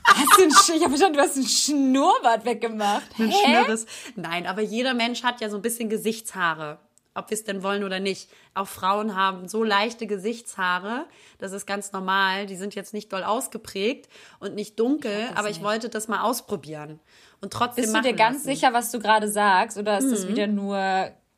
Hast 0.06 0.38
du 0.38 0.42
einen, 0.44 0.52
Sch- 0.52 0.74
ich 0.76 0.82
habe 0.82 0.90
verstanden, 0.90 1.18
du 1.18 1.24
hast 1.24 1.36
einen 1.36 1.48
Schnurrbart 1.48 2.46
weggemacht. 2.46 3.08
Ein? 3.20 3.32
Schnürres. 3.32 3.86
Nein, 4.16 4.48
aber 4.48 4.62
jeder 4.62 4.94
Mensch 4.94 5.24
hat 5.24 5.42
ja 5.42 5.50
so 5.50 5.56
ein 5.58 5.62
bisschen 5.62 5.90
Gesichtshaare. 5.90 6.80
Ob 7.20 7.30
wir 7.30 7.36
es 7.36 7.44
denn 7.44 7.62
wollen 7.64 7.84
oder 7.84 8.00
nicht. 8.00 8.30
Auch 8.54 8.68
Frauen 8.68 9.16
haben 9.16 9.48
so 9.48 9.64
leichte 9.64 10.08
Gesichtshaare. 10.08 11.06
Das 11.38 11.52
ist 11.52 11.66
ganz 11.68 11.92
normal. 11.92 12.46
Die 12.46 12.56
sind 12.56 12.76
jetzt 12.76 12.94
nicht 12.94 13.12
doll 13.14 13.24
ausgeprägt 13.24 14.10
und 14.40 14.56
nicht 14.56 14.80
dunkel. 14.80 15.28
das 15.30 15.38
aber 15.38 15.50
ich 15.50 15.58
nicht. 15.58 15.66
wollte 15.66 15.90
das 15.90 16.08
mal 16.08 16.22
ausprobieren. 16.22 17.00
Und 17.42 17.54
trotzdem 17.54 17.84
Bist 17.84 17.96
du 17.96 18.02
dir 18.02 18.14
ganz 18.14 18.38
lassen. 18.46 18.48
sicher, 18.56 18.74
was 18.74 18.92
du 18.92 19.00
gerade 19.00 19.30
sagst? 19.30 19.78
Oder 19.78 19.98
ist 20.00 20.12
das 20.12 20.28
wieder 20.28 20.48
nur. 20.48 20.78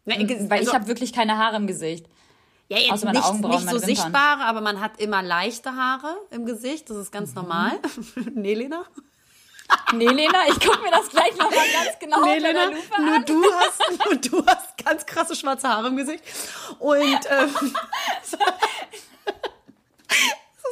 Ich- 0.05 0.17
weil 0.17 0.61
ich 0.61 0.67
also- 0.67 0.73
habe 0.73 0.87
wirklich 0.87 1.13
keine 1.13 1.37
Haare 1.37 1.57
im 1.57 1.67
Gesicht. 1.67 2.07
Ja, 2.69 2.77
jetzt 2.77 2.91
Außer 2.93 3.05
meine 3.07 3.19
nicht, 3.19 3.27
Augenbrauen, 3.27 3.51
nicht 3.55 3.65
so 3.69 3.73
Wimpern. 3.75 3.85
sichtbare, 3.87 4.43
aber 4.45 4.61
man 4.61 4.79
hat 4.79 4.99
immer 5.01 5.21
leichte 5.21 5.75
Haare 5.75 6.15
im 6.29 6.45
Gesicht. 6.45 6.89
Das 6.89 6.95
ist 6.97 7.13
Mhm. 7.13 7.17
ganz 7.17 7.35
normal. 7.35 7.71
nee, 8.33 8.53
Lena? 8.53 8.85
Nee, 9.93 10.07
Lena, 10.07 10.47
ich 10.47 10.59
gucke 10.59 10.81
mir 10.81 10.91
das 10.91 11.09
gleich 11.09 11.35
nochmal 11.35 11.65
ganz 11.71 11.99
genau 11.99 12.23
Nee, 12.23 12.39
Lena, 12.39 12.65
Lupe 12.65 13.01
nur 13.01 13.15
an. 13.15 13.25
du 13.25 13.43
hast, 13.53 14.05
nur 14.05 14.15
du 14.15 14.45
hast 14.45 14.77
ganz 14.83 15.05
krasse 15.05 15.35
schwarze 15.35 15.67
Haare 15.67 15.87
im 15.87 15.97
Gesicht. 15.97 16.23
Und 16.79 17.19
ähm, 17.29 17.75
es 18.21 18.33
ist 18.33 18.39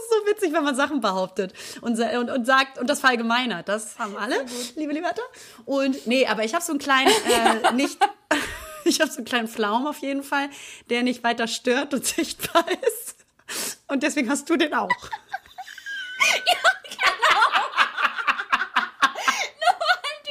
so 0.09 0.27
witzig, 0.27 0.53
wenn 0.53 0.63
man 0.63 0.75
Sachen 0.75 1.01
behauptet 1.01 1.53
und, 1.81 1.99
und, 1.99 2.29
und 2.29 2.45
sagt 2.45 2.77
und 2.77 2.89
das 2.89 2.99
verallgemeinert. 3.01 3.67
Das 3.67 3.99
haben 3.99 4.15
alle, 4.17 4.45
liebe 4.75 4.93
Liberta. 4.93 5.21
Und 5.65 6.07
nee, 6.07 6.25
aber 6.25 6.43
ich 6.43 6.53
habe 6.53 6.63
so 6.63 6.71
einen 6.71 6.79
kleinen, 6.79 7.09
äh, 7.09 7.71
nicht, 7.73 7.97
ich 8.85 9.01
habe 9.01 9.11
so 9.11 9.17
einen 9.17 9.25
kleinen 9.25 9.47
Flaum 9.47 9.87
auf 9.87 9.97
jeden 9.97 10.23
Fall, 10.23 10.49
der 10.89 11.03
nicht 11.03 11.23
weiter 11.23 11.47
stört 11.47 11.93
und 11.93 12.05
sichtbar 12.05 12.65
ist. 12.87 13.15
Und 13.87 14.03
deswegen 14.03 14.29
hast 14.29 14.49
du 14.49 14.55
den 14.55 14.73
auch. 14.73 14.87
du 14.89 14.95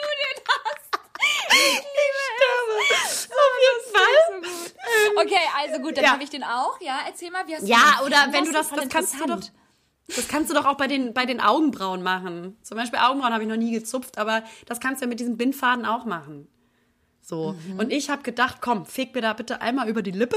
den 0.00 0.42
hast. 0.48 0.98
Ich 1.94 2.14
sterbe. 2.28 3.34
Auf 3.34 3.56
jeden 3.64 3.84
Fall. 3.94 4.16
Okay, 5.20 5.36
also 5.58 5.80
gut, 5.80 5.96
dann 5.96 6.04
Ja. 6.04 6.10
habe 6.12 6.22
ich 6.22 6.30
den 6.30 6.44
auch. 6.44 6.80
Ja, 6.80 7.00
erzähl 7.06 7.30
mal, 7.30 7.46
wie 7.46 7.54
hast 7.54 7.62
du 7.62 7.66
Ja, 7.66 8.00
oder 8.04 8.28
wenn 8.32 8.44
du 8.44 8.52
das, 8.52 8.68
das 8.70 8.88
kannst 8.88 9.14
du 9.20 9.26
doch, 9.26 9.40
das 10.14 10.28
kannst 10.28 10.50
du 10.50 10.54
doch 10.54 10.64
auch 10.64 10.76
bei 10.76 10.86
den, 10.86 11.12
bei 11.14 11.26
den 11.26 11.40
Augenbrauen 11.40 12.02
machen. 12.02 12.56
Zum 12.62 12.76
Beispiel 12.76 12.98
Augenbrauen 13.00 13.32
habe 13.32 13.42
ich 13.42 13.48
noch 13.48 13.56
nie 13.56 13.72
gezupft, 13.72 14.18
aber 14.18 14.42
das 14.66 14.80
kannst 14.80 15.00
du 15.02 15.06
ja 15.06 15.08
mit 15.08 15.20
diesem 15.20 15.36
Bindfaden 15.36 15.84
auch 15.84 16.04
machen. 16.04 16.48
So. 17.20 17.54
Mhm. 17.66 17.78
Und 17.78 17.92
ich 17.92 18.08
habe 18.08 18.22
gedacht, 18.22 18.58
komm, 18.60 18.86
feg 18.86 19.14
mir 19.14 19.20
da 19.20 19.32
bitte 19.34 19.60
einmal 19.60 19.88
über 19.88 20.00
die 20.02 20.12
Lippe. 20.12 20.36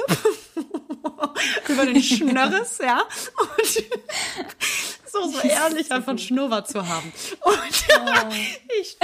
über 1.69 1.85
den 1.85 2.01
Schnörres, 2.03 2.79
ja. 2.79 3.01
Und 3.37 3.67
so, 5.07 5.27
so 5.29 5.39
ehrlich 5.47 5.91
einfach 5.91 6.09
einen 6.09 6.17
Schnurrbart 6.19 6.67
zu 6.69 6.87
haben. 6.87 7.11
Und 7.41 7.57
Oh. 7.93 8.33
ich. 8.81 8.97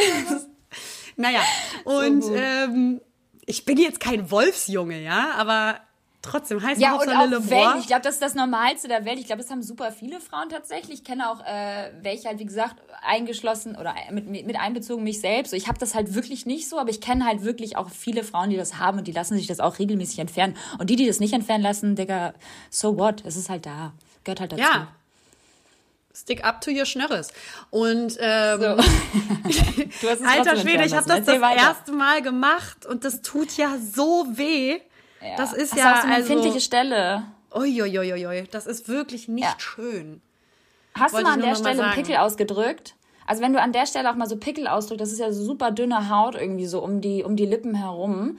Naja, 1.20 1.42
und 1.84 2.22
gut. 2.22 2.32
ähm, 2.36 3.02
ich 3.48 3.66
bin 3.66 3.78
jetzt 3.78 4.00
kein 4.00 4.30
Wolfsjunge, 4.30 5.02
ja, 5.02 5.32
aber 5.38 5.80
trotzdem 6.22 6.62
heißt 6.62 6.82
Ja, 6.82 6.94
und 6.94 7.00
Hauptsache 7.00 7.18
auch 7.18 7.30
Lebois. 7.30 7.50
Welt. 7.50 7.76
Ich 7.80 7.88
glaube, 7.88 8.02
das 8.02 8.16
ist 8.16 8.22
das 8.22 8.36
Normalste 8.36 8.90
der 8.90 9.06
Welt. 9.06 9.20
Ich 9.20 9.26
glaube, 9.26 9.42
das 9.42 9.50
haben 9.50 9.64
super 9.64 9.92
viele 9.94 10.20
Frauen 10.20 10.50
tatsächlich. 10.50 11.00
Ich 11.00 11.04
kenne 11.06 11.32
auch 11.32 11.40
äh, 11.46 11.92
welche 12.02 12.28
halt, 12.28 12.40
wie 12.40 12.46
gesagt, 12.46 12.76
eingeschlossen 13.02 13.78
oder 13.78 13.96
mit, 14.12 14.28
mit 14.28 14.60
einbezogen 14.60 15.04
mich 15.04 15.22
selbst. 15.22 15.54
Ich 15.54 15.70
habe 15.70 15.80
das 15.80 15.96
halt 15.96 16.14
wirklich 16.14 16.46
nicht 16.46 16.68
so, 16.68 16.78
aber 16.78 16.90
ich 16.90 17.00
kenne 17.00 17.26
halt 17.26 17.44
wirklich 17.44 17.78
auch 17.78 17.90
viele 17.90 18.26
Frauen, 18.26 18.50
die 18.50 18.58
das 18.58 18.78
haben 18.80 18.98
und 19.00 19.08
die 19.08 19.14
lassen 19.14 19.38
sich 19.38 19.48
das 19.48 19.62
auch 19.62 19.80
regelmäßig 19.80 20.20
entfernen. 20.20 20.58
Und 20.78 20.90
die, 20.90 20.98
die 20.98 21.08
das 21.08 21.22
nicht 21.22 21.34
entfernen 21.34 21.64
lassen, 21.64 21.96
Digga, 21.96 22.34
so 22.70 22.98
what? 22.98 23.24
Es 23.26 23.38
ist 23.38 23.50
halt 23.50 23.66
da. 23.66 23.94
Gehört 24.26 24.42
halt 24.42 24.52
dazu. 24.52 24.62
Ja. 24.62 24.90
Stick 26.20 26.44
up 26.44 26.62
to 26.62 26.72
your 26.72 26.86
Schnörres. 26.86 27.30
Und 27.70 28.18
ähm, 28.20 28.60
So. 28.62 28.68
Alter 30.26 30.58
Schwede, 30.58 30.86
ich 30.86 30.96
habe 30.96 31.08
das 31.08 31.26
das 31.26 31.42
weiter. 31.42 31.62
erste 31.62 31.92
Mal 31.92 32.22
gemacht 32.22 32.86
und 32.86 33.06
das 33.06 33.22
tut 33.22 33.56
ja 33.58 33.76
so 33.78 34.26
weh. 34.32 34.80
Das 35.38 35.54
ist 35.54 35.74
Hast 35.74 35.78
ja 35.80 35.98
so 36.02 36.08
eine 36.08 36.16
also, 36.16 36.34
empfindliche 36.34 36.62
Stelle. 36.62 37.24
Uiuiuiui, 37.54 38.48
das 38.52 38.68
ist 38.68 38.88
wirklich 38.88 39.28
nicht 39.28 39.44
Ja. 39.46 39.56
schön. 39.58 40.22
Hast 40.96 41.14
Wollte 41.14 41.26
du 41.26 41.30
mal 41.30 41.34
an 41.36 41.42
der 41.42 41.56
Stelle 41.56 41.84
einen. 41.84 41.94
Pickel 41.94 42.18
ausgedrückt? 42.18 42.96
Also 43.26 43.42
wenn 43.42 43.54
du 43.54 43.62
an 43.62 43.72
der 43.74 43.86
Stelle 43.86 44.10
auch 44.10 44.16
mal 44.16 44.28
so 44.28 44.38
Pickel 44.38 44.68
ausdrückst, 44.68 45.02
das 45.02 45.12
ist 45.12 45.20
ja 45.20 45.32
so 45.32 45.44
super 45.44 45.72
dünne 45.72 46.10
Haut 46.10 46.36
irgendwie 46.36 46.66
so 46.66 46.82
um 46.82 47.02
die, 47.02 47.24
um 47.24 47.36
die 47.36 47.46
Lippen 47.46 47.76
herum. 47.76 48.38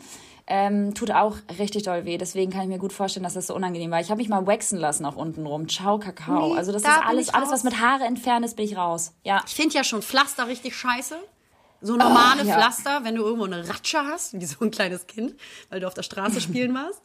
Ähm, 0.50 0.94
tut 0.94 1.10
auch 1.10 1.36
richtig 1.58 1.82
doll 1.82 2.06
weh. 2.06 2.16
Deswegen 2.16 2.50
kann 2.50 2.62
ich 2.62 2.68
mir 2.68 2.78
gut 2.78 2.94
vorstellen, 2.94 3.22
dass 3.24 3.34
das 3.34 3.48
so 3.48 3.54
unangenehm 3.54 3.90
war. 3.90 4.00
Ich 4.00 4.08
habe 4.10 4.16
mich 4.16 4.30
mal 4.30 4.46
waxen 4.46 4.78
lassen 4.78 5.04
auch 5.04 5.16
unten 5.16 5.44
rum. 5.44 5.68
Ciao, 5.68 5.98
Kakao. 5.98 6.52
Nee, 6.52 6.56
also 6.58 6.72
das 6.72 6.82
da 6.82 6.94
ist 6.96 7.06
alles, 7.06 7.28
alles, 7.34 7.50
was 7.50 7.64
mit 7.64 7.78
Haare 7.80 8.04
entfernen 8.04 8.44
ist, 8.44 8.56
bin 8.56 8.64
ich 8.64 8.74
raus. 8.76 9.12
Ja. 9.24 9.42
Ich 9.46 9.54
finde 9.54 9.74
ja 9.74 9.84
schon 9.84 10.00
Pflaster 10.00 10.48
richtig 10.48 10.74
scheiße. 10.74 11.16
So 11.82 11.96
normale 11.96 12.42
Oh, 12.42 12.46
ja. 12.46 12.54
Pflaster, 12.54 13.00
wenn 13.04 13.14
du 13.14 13.22
irgendwo 13.24 13.44
eine 13.44 13.68
Ratsche 13.68 13.98
hast, 14.06 14.40
wie 14.40 14.44
so 14.46 14.64
ein 14.64 14.70
kleines 14.70 15.06
Kind, 15.06 15.34
weil 15.68 15.80
du 15.80 15.86
auf 15.86 15.92
der 15.94 16.02
Straße 16.02 16.40
spielen 16.40 16.74
warst. 16.74 17.02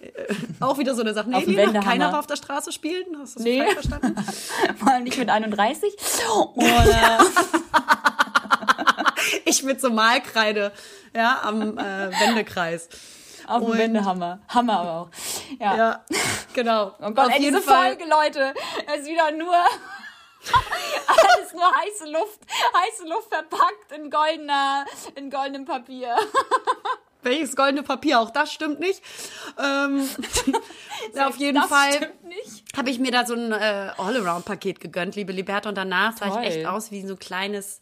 Auch 0.60 0.78
wieder 0.78 0.94
so 0.94 1.00
eine 1.00 1.14
Sache. 1.14 1.30
Nee, 1.30 1.36
Auf 1.36 1.46
Lena, 1.46 1.80
keiner 1.80 2.12
war 2.12 2.18
auf 2.18 2.26
der 2.26 2.36
Straße 2.36 2.72
spielen. 2.72 3.06
Hast 3.18 3.34
du 3.36 3.38
das 3.38 3.44
Nee. 3.44 3.64
verstanden? 3.72 4.14
Vor 4.78 4.88
allem 4.92 5.04
nicht 5.04 5.16
mit 5.18 5.30
31. 5.30 5.94
Oder 6.54 7.18
Ich 9.44 9.62
mit 9.62 9.80
so 9.80 9.90
Malkreide, 9.90 10.72
ja, 11.14 11.40
am 11.42 11.78
äh, 11.78 12.10
Wendekreis. 12.20 12.88
auf 13.46 13.62
dem 13.64 13.78
Wendehammer. 13.78 14.40
Hammer 14.48 14.78
aber 14.80 14.92
auch. 14.92 15.08
Ja. 15.60 15.76
Ja, 15.76 16.04
genau. 16.54 16.94
Oh 17.00 17.10
Gott, 17.10 17.26
auf 17.26 17.32
ey, 17.32 17.42
jeden 17.42 17.56
diese 17.56 17.66
Fall. 17.68 17.96
Folge, 17.96 18.04
Leute, 18.10 18.54
ist 18.98 19.06
wieder 19.06 19.30
nur 19.32 19.54
alles 20.44 21.52
nur 21.52 21.64
heiße 21.64 22.10
Luft, 22.10 22.40
heiße 22.76 23.08
Luft 23.08 23.28
verpackt 23.28 23.92
in 23.96 24.10
goldener, 24.10 24.84
in 25.14 25.30
goldenem 25.30 25.64
Papier. 25.64 26.16
Welches 27.22 27.56
goldene 27.56 27.82
Papier? 27.82 28.20
Auch 28.20 28.28
das 28.28 28.52
stimmt 28.52 28.80
nicht. 28.80 29.02
Ähm, 29.58 30.06
ja, 31.14 31.28
auf 31.28 31.36
jeden 31.36 31.58
das 31.58 31.68
Fall 31.70 31.94
stimmt 31.94 32.24
nicht. 32.24 32.64
habe 32.76 32.90
ich 32.90 32.98
mir 32.98 33.10
da 33.10 33.24
so 33.24 33.32
ein 33.32 33.50
äh, 33.52 33.92
All-Around-Paket 33.96 34.80
gegönnt, 34.80 35.16
liebe 35.16 35.32
Liberta. 35.32 35.70
Und 35.70 35.76
danach 35.78 36.14
sah 36.18 36.28
Toll. 36.28 36.42
ich 36.42 36.56
echt 36.56 36.66
aus 36.66 36.90
wie 36.90 37.00
so 37.06 37.14
ein 37.14 37.18
kleines 37.18 37.80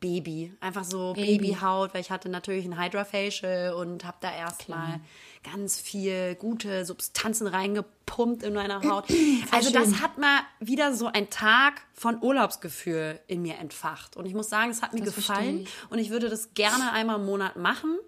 Baby. 0.00 0.52
Einfach 0.60 0.84
so 0.84 1.12
Baby. 1.14 1.38
Babyhaut, 1.38 1.92
weil 1.94 2.00
ich 2.00 2.10
hatte 2.10 2.28
natürlich 2.28 2.64
ein 2.64 2.80
Hydra-Facial 2.80 3.74
und 3.74 4.04
habe 4.04 4.16
da 4.20 4.32
erstmal 4.32 5.00
ganz 5.42 5.80
viel 5.80 6.34
gute 6.36 6.84
Substanzen 6.84 7.46
reingepumpt 7.46 8.42
in 8.42 8.54
meiner 8.54 8.82
Haut. 8.82 9.06
Also 9.50 9.70
das 9.72 10.00
hat 10.00 10.18
mal 10.18 10.40
wieder 10.60 10.94
so 10.94 11.06
ein 11.06 11.30
Tag 11.30 11.80
von 11.94 12.22
Urlaubsgefühl 12.22 13.18
in 13.26 13.42
mir 13.42 13.56
entfacht. 13.58 14.16
Und 14.16 14.26
ich 14.26 14.34
muss 14.34 14.48
sagen, 14.48 14.70
es 14.70 14.82
hat 14.82 14.92
mir 14.94 15.02
Das 15.04 15.14
gefallen. 15.14 15.60
ich. 15.62 15.68
Und 15.90 15.98
ich 15.98 16.10
würde 16.10 16.28
das 16.28 16.54
gerne 16.54 16.92
einmal 16.92 17.16
im 17.18 17.26
Monat 17.26 17.56
machen. 17.56 17.98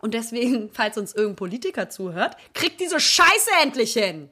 Und 0.00 0.14
deswegen, 0.14 0.70
falls 0.72 0.98
uns 0.98 1.14
irgendein 1.14 1.36
Politiker 1.36 1.88
zuhört, 1.90 2.36
kriegt 2.54 2.80
diese 2.80 2.98
Scheiße 2.98 3.50
endlich 3.62 3.92
hin. 3.92 4.28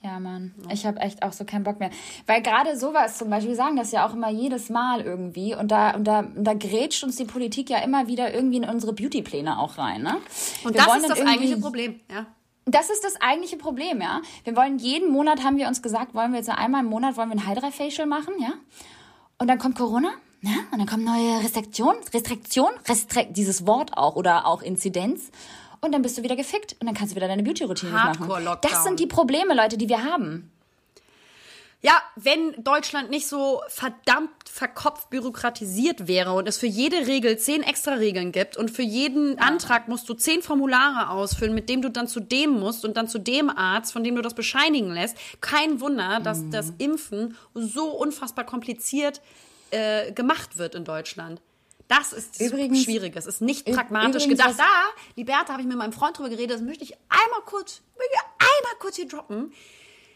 Ja, 0.00 0.20
Mann. 0.20 0.54
Ich 0.72 0.86
habe 0.86 1.00
echt 1.00 1.24
auch 1.24 1.32
so 1.32 1.44
keinen 1.44 1.64
Bock 1.64 1.80
mehr. 1.80 1.90
Weil 2.26 2.40
gerade 2.40 2.78
sowas 2.78 3.18
zum 3.18 3.30
Beispiel, 3.30 3.50
wir 3.50 3.56
sagen 3.56 3.76
das 3.76 3.90
ja 3.90 4.06
auch 4.06 4.14
immer 4.14 4.30
jedes 4.30 4.70
Mal 4.70 5.00
irgendwie. 5.00 5.56
Und 5.56 5.72
da, 5.72 5.90
und 5.90 6.04
da, 6.04 6.20
und 6.20 6.44
da 6.44 6.54
grätscht 6.54 7.02
uns 7.02 7.16
die 7.16 7.24
Politik 7.24 7.68
ja 7.68 7.78
immer 7.78 8.06
wieder 8.06 8.32
irgendwie 8.32 8.58
in 8.58 8.64
unsere 8.64 8.92
Beautypläne 8.92 9.58
auch 9.58 9.76
rein. 9.76 10.02
Ne? 10.02 10.16
Und 10.62 10.74
Wir 10.74 10.84
das 10.84 10.96
ist 10.98 11.10
das 11.10 11.20
eigentliche 11.20 11.58
Problem. 11.58 12.00
Ja. 12.10 12.26
Das 12.70 12.90
ist 12.90 13.02
das 13.02 13.20
eigentliche 13.20 13.56
Problem, 13.56 14.00
ja. 14.02 14.20
Wir 14.44 14.54
wollen 14.54 14.78
jeden 14.78 15.10
Monat, 15.10 15.42
haben 15.42 15.56
wir 15.56 15.68
uns 15.68 15.80
gesagt, 15.80 16.14
wollen 16.14 16.32
wir 16.32 16.38
jetzt 16.38 16.50
einmal 16.50 16.84
im 16.84 16.90
Monat, 16.90 17.16
wollen 17.16 17.30
wir 17.30 17.36
ein 17.36 17.48
Hydra-Facial 17.48 18.06
machen, 18.06 18.34
ja. 18.38 18.52
Und 19.38 19.48
dann 19.48 19.58
kommt 19.58 19.76
Corona, 19.76 20.10
ja. 20.42 20.52
Und 20.70 20.78
dann 20.78 20.86
kommen 20.86 21.04
neue 21.04 21.42
Restriktionen, 21.42 21.98
Restriktion, 22.12 22.70
Restrikt, 22.86 23.38
dieses 23.38 23.66
Wort 23.66 23.96
auch 23.96 24.16
oder 24.16 24.46
auch 24.46 24.60
Inzidenz. 24.60 25.30
Und 25.80 25.92
dann 25.92 26.02
bist 26.02 26.18
du 26.18 26.22
wieder 26.22 26.36
gefickt 26.36 26.76
und 26.80 26.86
dann 26.86 26.94
kannst 26.94 27.12
du 27.12 27.16
wieder 27.16 27.28
deine 27.28 27.42
Beauty-Routine 27.42 27.92
machen. 27.92 28.28
Das 28.62 28.84
sind 28.84 28.98
die 29.00 29.06
Probleme, 29.06 29.54
Leute, 29.54 29.76
die 29.78 29.88
wir 29.88 30.02
haben. 30.04 30.50
Ja, 31.80 32.02
wenn 32.16 32.54
Deutschland 32.64 33.08
nicht 33.08 33.28
so 33.28 33.60
verdammt 33.68 34.30
verkopft 34.52 35.10
bürokratisiert 35.10 36.08
wäre 36.08 36.32
und 36.32 36.48
es 36.48 36.58
für 36.58 36.66
jede 36.66 37.06
Regel 37.06 37.38
zehn 37.38 37.62
extra 37.62 37.94
Regeln 37.94 38.32
gibt 38.32 38.56
und 38.56 38.68
für 38.72 38.82
jeden 38.82 39.38
Antrag 39.38 39.86
musst 39.86 40.08
du 40.08 40.14
zehn 40.14 40.42
Formulare 40.42 41.10
ausfüllen, 41.10 41.54
mit 41.54 41.68
dem 41.68 41.80
du 41.80 41.88
dann 41.88 42.08
zu 42.08 42.18
dem 42.18 42.50
musst 42.58 42.84
und 42.84 42.96
dann 42.96 43.06
zu 43.06 43.20
dem 43.20 43.48
Arzt, 43.48 43.92
von 43.92 44.02
dem 44.02 44.16
du 44.16 44.22
das 44.22 44.34
bescheinigen 44.34 44.90
lässt, 44.90 45.16
kein 45.40 45.80
Wunder, 45.80 46.18
dass 46.18 46.40
Mhm. 46.40 46.50
das 46.50 46.72
Impfen 46.78 47.36
so 47.54 47.90
unfassbar 47.92 48.44
kompliziert 48.44 49.20
äh, 49.70 50.10
gemacht 50.10 50.58
wird 50.58 50.74
in 50.74 50.84
Deutschland. 50.84 51.40
Das 51.88 52.12
ist 52.12 52.38
das 52.40 52.48
Übrigens- 52.48 52.82
Schwierige. 52.84 53.18
Es 53.18 53.26
ist 53.26 53.40
nicht 53.40 53.64
pragmatisch 53.66 54.28
gedacht. 54.28 54.54
Da, 54.58 54.64
Liberta, 55.16 55.52
habe 55.52 55.62
ich 55.62 55.68
mit 55.68 55.76
meinem 55.76 55.92
Freund 55.92 56.16
drüber 56.18 56.28
geredet, 56.28 56.56
das 56.56 56.62
möchte 56.62 56.84
ich 56.84 56.94
einmal 57.08 57.40
kurz, 57.46 57.80
einmal 57.98 58.78
kurz 58.78 58.96
hier 58.96 59.08
droppen. 59.08 59.52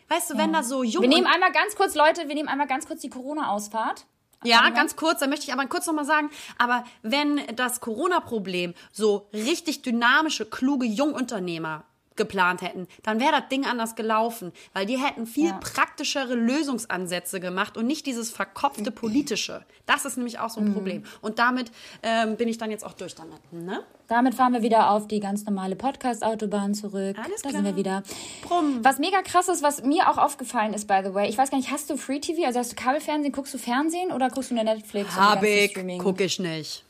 Weißt 0.08 0.30
du, 0.30 0.36
wenn 0.36 0.52
da 0.52 0.62
so 0.62 0.82
jung 0.82 1.02
Wir 1.02 1.08
nehmen 1.08 1.26
einmal 1.26 1.52
ganz 1.52 1.74
kurz, 1.74 1.94
Leute, 1.94 2.28
wir 2.28 2.34
nehmen 2.34 2.48
einmal 2.48 2.66
ganz 2.66 2.86
kurz 2.86 3.00
die 3.00 3.08
Corona-Ausfahrt. 3.08 4.04
Ja, 4.44 4.68
ganz 4.70 4.96
kurz, 4.96 5.20
da 5.20 5.26
möchte 5.28 5.46
ich 5.46 5.52
aber 5.52 5.64
kurz 5.66 5.86
nochmal 5.86 6.04
sagen, 6.04 6.30
aber 6.58 6.84
wenn 7.02 7.40
das 7.54 7.80
Corona-Problem 7.80 8.74
so 8.90 9.28
richtig 9.32 9.82
dynamische, 9.82 10.44
kluge 10.44 10.84
Jungunternehmer 10.84 11.84
geplant 12.16 12.62
hätten, 12.62 12.86
dann 13.02 13.20
wäre 13.20 13.32
das 13.32 13.48
Ding 13.48 13.64
anders 13.66 13.94
gelaufen, 13.94 14.52
weil 14.72 14.86
die 14.86 14.98
hätten 14.98 15.26
viel 15.26 15.48
Ja. 15.50 15.58
praktischere 15.60 16.34
Lösungsansätze 16.34 17.40
gemacht 17.40 17.76
und 17.76 17.86
nicht 17.86 18.06
dieses 18.06 18.30
verkopfte 18.30 18.90
politische. 18.90 19.64
Das 19.86 20.04
ist 20.04 20.16
nämlich 20.16 20.38
auch 20.38 20.50
so 20.50 20.60
ein 20.60 20.68
Mhm. 20.68 20.74
Problem. 20.74 21.04
Und 21.20 21.38
damit 21.38 21.70
ähm, 22.02 22.36
bin 22.36 22.48
ich 22.48 22.58
dann 22.58 22.70
jetzt 22.70 22.84
auch 22.84 22.92
durch 22.94 23.14
damit. 23.14 23.40
Ne? 23.52 23.82
Damit 24.08 24.34
fahren 24.34 24.52
wir 24.52 24.62
wieder 24.62 24.90
auf 24.90 25.08
die 25.08 25.20
ganz 25.20 25.44
normale 25.46 25.74
Podcast-Autobahn 25.76 26.74
zurück. 26.74 27.16
Alles 27.18 27.42
da 27.42 27.48
klar. 27.50 27.62
sind 27.62 27.64
wir 27.64 27.76
wieder. 27.76 28.02
Brumm. 28.42 28.84
Was 28.84 28.98
mega 28.98 29.22
krass 29.22 29.48
ist, 29.48 29.62
was 29.62 29.82
mir 29.82 30.10
auch 30.10 30.18
aufgefallen 30.18 30.74
ist, 30.74 30.86
by 30.86 31.00
the 31.04 31.14
way, 31.14 31.28
ich 31.28 31.38
weiß 31.38 31.50
gar 31.50 31.56
nicht, 31.58 31.70
hast 31.70 31.88
du 31.88 31.96
Free 31.96 32.18
TV, 32.20 32.44
also 32.44 32.58
hast 32.58 32.72
du 32.72 32.76
Kabelfernsehen, 32.76 33.32
guckst 33.32 33.54
du 33.54 33.58
Fernsehen 33.58 34.12
oder 34.12 34.28
guckst 34.28 34.50
du 34.50 34.54
nur 34.54 34.64
Netflix? 34.64 35.16
Hab 35.16 35.42
ich, 35.42 35.70
Streaming- 35.70 35.98
guck 36.00 36.20
ich 36.20 36.38
nicht. 36.38 36.84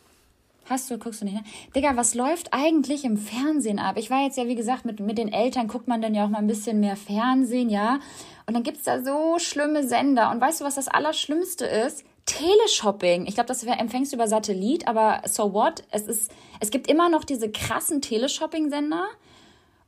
Hast 0.72 0.90
du, 0.90 0.96
guckst 0.96 1.20
du 1.20 1.26
nicht, 1.26 1.34
ne? 1.34 1.44
Digga, 1.76 1.96
was 1.96 2.14
läuft 2.14 2.54
eigentlich 2.54 3.04
im 3.04 3.18
Fernsehen 3.18 3.78
ab? 3.78 3.98
Ich 3.98 4.08
war 4.08 4.22
jetzt 4.22 4.38
ja, 4.38 4.46
wie 4.46 4.54
gesagt, 4.54 4.86
mit, 4.86 5.00
mit 5.00 5.18
den 5.18 5.30
Eltern 5.30 5.68
guckt 5.68 5.86
man 5.86 6.00
dann 6.00 6.14
ja 6.14 6.24
auch 6.24 6.30
mal 6.30 6.38
ein 6.38 6.46
bisschen 6.46 6.80
mehr 6.80 6.96
Fernsehen, 6.96 7.68
ja? 7.68 8.00
Und 8.46 8.54
dann 8.54 8.62
gibt's 8.62 8.84
da 8.84 9.02
so 9.02 9.38
schlimme 9.38 9.86
Sender. 9.86 10.30
Und 10.30 10.40
weißt 10.40 10.62
du, 10.62 10.64
was 10.64 10.76
das 10.76 10.88
Allerschlimmste 10.88 11.66
ist? 11.66 12.06
Teleshopping. 12.24 13.26
Ich 13.26 13.34
glaube, 13.34 13.48
das 13.48 13.62
empfängst 13.64 14.12
du 14.12 14.16
über 14.16 14.28
Satellit, 14.28 14.88
aber 14.88 15.20
so 15.28 15.52
what? 15.52 15.84
Es 15.90 16.06
ist, 16.06 16.32
es 16.60 16.70
gibt 16.70 16.86
immer 16.86 17.10
noch 17.10 17.24
diese 17.24 17.50
krassen 17.50 18.00
Teleshopping-Sender. 18.00 19.08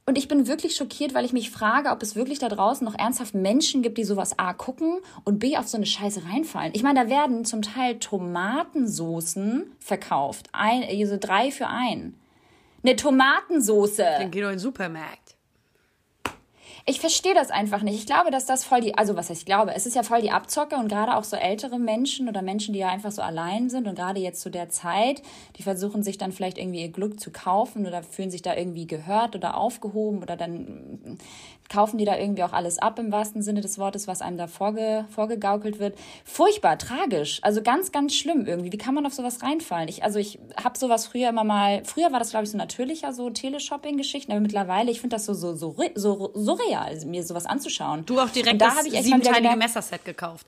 Und 0.06 0.18
ich 0.18 0.28
bin 0.28 0.46
wirklich 0.46 0.76
schockiert, 0.76 1.14
weil 1.14 1.24
ich 1.24 1.32
mich 1.32 1.50
frage, 1.50 1.88
ob 1.88 2.02
es 2.02 2.14
wirklich 2.14 2.38
da 2.38 2.48
draußen 2.48 2.84
noch 2.84 2.98
ernsthaft 2.98 3.34
Menschen 3.34 3.80
gibt, 3.80 3.96
die 3.96 4.04
sowas 4.04 4.38
A 4.38 4.52
gucken 4.52 4.98
und 5.24 5.38
B 5.38 5.56
auf 5.56 5.66
so 5.66 5.78
eine 5.78 5.86
Scheiße 5.86 6.24
reinfallen. 6.30 6.72
Ich 6.74 6.82
meine, 6.82 7.04
da 7.04 7.08
werden 7.08 7.46
zum 7.46 7.62
Teil 7.62 7.98
Tomatensoßen 7.98 9.72
verkauft. 9.80 10.48
Ein, 10.52 10.84
also 10.84 11.16
drei 11.18 11.50
für 11.50 11.68
ein. 11.68 12.14
Eine 12.82 12.96
Tomatensoße. 12.96 14.02
Dann 14.02 14.30
geh 14.30 14.42
doch 14.42 14.48
in 14.48 14.56
den 14.56 14.58
Supermarkt. 14.58 15.23
Ich 16.86 17.00
verstehe 17.00 17.32
das 17.32 17.50
einfach 17.50 17.80
nicht. 17.80 17.94
Ich 17.94 18.04
glaube, 18.04 18.30
dass 18.30 18.44
das 18.44 18.62
voll 18.62 18.82
die, 18.82 18.94
also 18.94 19.16
was 19.16 19.30
heißt 19.30 19.40
ich 19.40 19.46
glaube, 19.46 19.74
es 19.74 19.86
ist 19.86 19.96
ja 19.96 20.02
voll 20.02 20.20
die 20.20 20.30
Abzocke 20.30 20.76
und 20.76 20.88
gerade 20.88 21.16
auch 21.16 21.24
so 21.24 21.34
ältere 21.34 21.78
Menschen 21.78 22.28
oder 22.28 22.42
Menschen, 22.42 22.74
die 22.74 22.80
ja 22.80 22.88
einfach 22.88 23.10
so 23.10 23.22
allein 23.22 23.70
sind 23.70 23.88
und 23.88 23.94
gerade 23.94 24.20
jetzt 24.20 24.42
zu 24.42 24.50
der 24.50 24.68
Zeit, 24.68 25.22
die 25.56 25.62
versuchen 25.62 26.02
sich 26.02 26.18
dann 26.18 26.30
vielleicht 26.30 26.58
irgendwie 26.58 26.82
ihr 26.82 26.92
Glück 26.92 27.18
zu 27.18 27.30
kaufen 27.30 27.86
oder 27.86 28.02
fühlen 28.02 28.30
sich 28.30 28.42
da 28.42 28.54
irgendwie 28.54 28.86
gehört 28.86 29.34
oder 29.34 29.56
aufgehoben 29.56 30.22
oder 30.22 30.36
dann 30.36 31.18
kaufen 31.68 31.98
die 31.98 32.04
da 32.04 32.16
irgendwie 32.18 32.42
auch 32.44 32.52
alles 32.52 32.78
ab 32.78 32.98
im 32.98 33.10
wahrsten 33.10 33.42
Sinne 33.42 33.60
des 33.60 33.78
Wortes, 33.78 34.06
was 34.06 34.20
einem 34.22 34.36
da 34.36 34.46
vorge, 34.46 35.06
vorgegaukelt 35.10 35.78
wird. 35.78 35.96
Furchtbar, 36.24 36.78
tragisch, 36.78 37.38
also 37.42 37.62
ganz, 37.62 37.90
ganz 37.92 38.14
schlimm 38.14 38.46
irgendwie. 38.46 38.72
Wie 38.72 38.78
kann 38.78 38.94
man 38.94 39.06
auf 39.06 39.14
sowas 39.14 39.42
reinfallen? 39.42 39.88
Ich, 39.88 40.04
also 40.04 40.18
ich 40.18 40.38
habe 40.62 40.78
sowas 40.78 41.06
früher 41.06 41.30
immer 41.30 41.44
mal, 41.44 41.82
früher 41.84 42.12
war 42.12 42.18
das 42.18 42.30
glaube 42.30 42.44
ich 42.44 42.50
so 42.50 42.58
natürlicher, 42.58 43.12
so 43.12 43.30
Teleshopping-Geschichten, 43.30 44.32
aber 44.32 44.40
mittlerweile, 44.40 44.90
ich 44.90 45.00
finde 45.00 45.16
das 45.16 45.26
so, 45.26 45.34
so, 45.34 45.54
so, 45.54 45.74
so 45.94 46.30
surreal, 46.34 47.04
mir 47.06 47.24
sowas 47.24 47.46
anzuschauen. 47.46 48.04
Du 48.06 48.20
auch 48.20 48.30
direkt 48.30 48.52
Und 48.54 48.58
da 48.62 48.68
das 48.76 48.84
ich 48.86 48.92
siebenteilige 49.02 49.48
gemerkt- 49.48 49.58
Messerset 49.58 50.04
gekauft. 50.04 50.46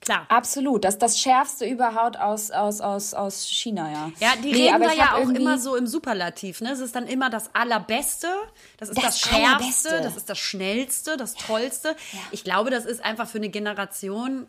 Klar. 0.00 0.26
Absolut. 0.28 0.84
Das 0.84 0.98
das 0.98 1.18
Schärfste 1.18 1.66
überhaupt 1.66 2.18
aus, 2.18 2.50
aus, 2.50 2.80
aus, 2.80 3.14
aus 3.14 3.46
China, 3.48 3.90
ja. 3.90 4.12
Ja, 4.20 4.36
die 4.42 4.52
Nee, 4.52 4.64
reden 4.64 4.74
aber 4.74 4.84
da 4.86 4.92
ja 4.92 5.14
auch 5.16 5.28
immer 5.28 5.58
so 5.58 5.76
im 5.76 5.86
Superlativ. 5.86 6.60
Ne? 6.60 6.70
Es 6.70 6.80
ist 6.80 6.94
dann 6.94 7.06
immer 7.06 7.30
das 7.30 7.54
Allerbeste, 7.54 8.28
das 8.76 8.90
ist 8.90 8.98
das, 8.98 9.04
Das 9.04 9.20
Schärfste, 9.20 9.46
Allerbeste. 9.90 10.00
das 10.02 10.16
ist 10.16 10.30
das 10.30 10.38
Schnellste, 10.38 11.16
das 11.16 11.34
Tollste. 11.34 11.96
Ich 12.30 12.44
glaube, 12.44 12.70
das 12.70 12.84
ist 12.84 13.04
einfach 13.04 13.28
für 13.28 13.38
eine 13.38 13.48
Generation, 13.48 14.46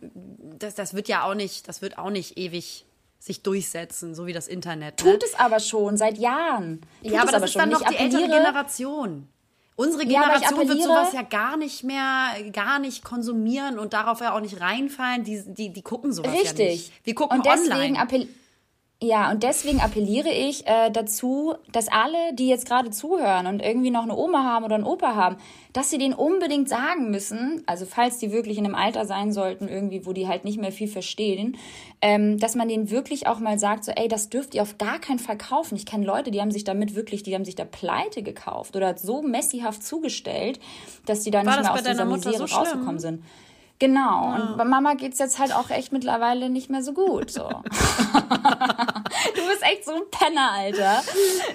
das, 0.59 0.75
das 0.75 0.93
wird 0.93 1.07
ja 1.07 1.23
auch 1.23 1.35
nicht, 1.35 1.67
das 1.67 1.81
wird 1.81 1.97
auch 1.97 2.09
nicht 2.11 2.37
ewig 2.37 2.85
sich 3.19 3.43
durchsetzen, 3.43 4.15
so 4.15 4.25
wie 4.27 4.33
das 4.33 4.47
Internet. 4.47 5.03
Ne? 5.03 5.11
Tut 5.11 5.23
es 5.23 5.35
aber 5.35 5.59
schon, 5.59 5.97
seit 5.97 6.17
Jahren. 6.17 6.81
Tut 7.03 7.11
ja, 7.11 7.21
aber 7.21 7.31
das 7.31 7.43
ist 7.43 7.55
dann 7.55 7.71
schon. 7.71 7.81
noch 7.81 7.91
Ich 7.91 7.97
die 7.97 8.03
ältere 8.03 8.27
Generation. 8.27 9.27
Unsere 9.79 10.03
Ja, 10.03 10.23
Generation 10.23 10.57
wird 10.59 10.69
appelliere- 10.71 10.87
sowas 10.87 11.13
ja 11.13 11.21
gar 11.21 11.55
nicht 11.55 11.85
mehr, 11.85 12.31
gar 12.51 12.79
nicht 12.79 13.01
konsumieren 13.05 13.79
und 13.79 13.93
darauf 13.93 14.19
ja 14.19 14.35
auch 14.35 14.41
nicht 14.41 14.59
reinfallen. 14.59 15.23
Die, 15.23 15.41
die, 15.47 15.69
die 15.71 15.81
gucken 15.81 16.11
sowas 16.11 16.33
ja 16.33 16.41
Richtig. 16.41 16.69
nicht. 16.69 17.05
Wir 17.05 17.15
gucken 17.15 17.37
und 17.37 17.45
deswegen 17.45 17.95
online. 17.95 17.97
Ja, 19.01 19.31
und 19.31 19.43
deswegen 19.43 19.79
appelliere 19.79 20.27
ich 20.27 20.67
äh, 20.67 20.89
dazu, 20.91 21.53
dass 21.71 21.87
alle, 21.87 22.33
die 22.33 22.49
jetzt 22.49 22.67
gerade 22.67 22.89
zuhören 22.89 23.47
und 23.47 23.61
irgendwie 23.61 23.91
noch 23.91 24.03
eine 24.03 24.13
Oma 24.13 24.43
haben 24.43 24.65
oder 24.65 24.75
einen 24.75 24.83
Opa 24.83 25.15
haben, 25.15 25.37
dass 25.71 25.89
sie 25.89 25.97
denen 25.97 26.13
unbedingt 26.13 26.67
sagen 26.67 27.09
müssen, 27.09 27.63
also 27.65 27.85
falls 27.85 28.17
die 28.17 28.33
wirklich 28.33 28.57
in 28.57 28.65
einem 28.65 28.75
Alter 28.75 29.05
sein 29.05 29.31
sollten, 29.31 29.69
irgendwie, 29.69 30.05
wo 30.05 30.11
die 30.11 30.27
halt 30.27 30.43
nicht 30.43 30.59
mehr 30.59 30.73
viel 30.73 30.89
verstehen, 30.89 31.55
ähm, 32.01 32.39
dass 32.39 32.55
man 32.55 32.67
denen 32.67 32.91
wirklich 32.91 33.25
auch 33.27 33.39
mal 33.39 33.57
sagt, 33.57 33.85
so, 33.85 33.93
ey, 33.93 34.09
das 34.09 34.27
dürft 34.27 34.53
ihr 34.53 34.63
auf 34.63 34.77
gar 34.77 34.99
keinen 34.99 35.19
Fall 35.19 35.37
kaufen. 35.37 35.77
Ich 35.77 35.85
kenne 35.85 36.05
Leute, 36.05 36.29
die 36.29 36.41
haben 36.41 36.51
sich 36.51 36.65
damit 36.65 36.93
wirklich, 36.93 37.23
die 37.23 37.33
haben 37.35 37.45
sich 37.45 37.55
da 37.55 37.63
Pleite 37.63 38.21
gekauft 38.21 38.75
oder 38.75 38.97
so 38.97 39.21
messihaft 39.21 39.81
zugegestellt, 39.81 40.59
dass 41.05 41.21
die 41.21 41.31
da 41.31 41.41
nicht 41.41 41.55
das 41.55 41.63
mehr 41.63 41.73
aus 41.73 41.83
dieser 41.83 42.03
Mutter 42.03 42.31
Misere 42.31 42.47
so 42.49 42.53
rausgekommen 42.53 42.99
sind. 42.99 43.23
Genau. 43.79 44.33
Und 44.35 44.57
bei 44.57 44.65
Mama 44.65 44.93
geht's 44.95 45.19
jetzt 45.19 45.39
halt 45.39 45.55
auch 45.55 45.69
echt 45.69 45.93
mittlerweile 45.93 46.49
nicht 46.49 46.69
mehr 46.69 46.83
so 46.83 46.91
gut. 46.93 47.31
So. 47.31 47.47
du 47.49 49.47
bist 49.47 49.63
echt 49.63 49.85
so 49.85 49.93
ein 49.93 50.01
Penner, 50.11 50.51
Alter. 50.51 51.01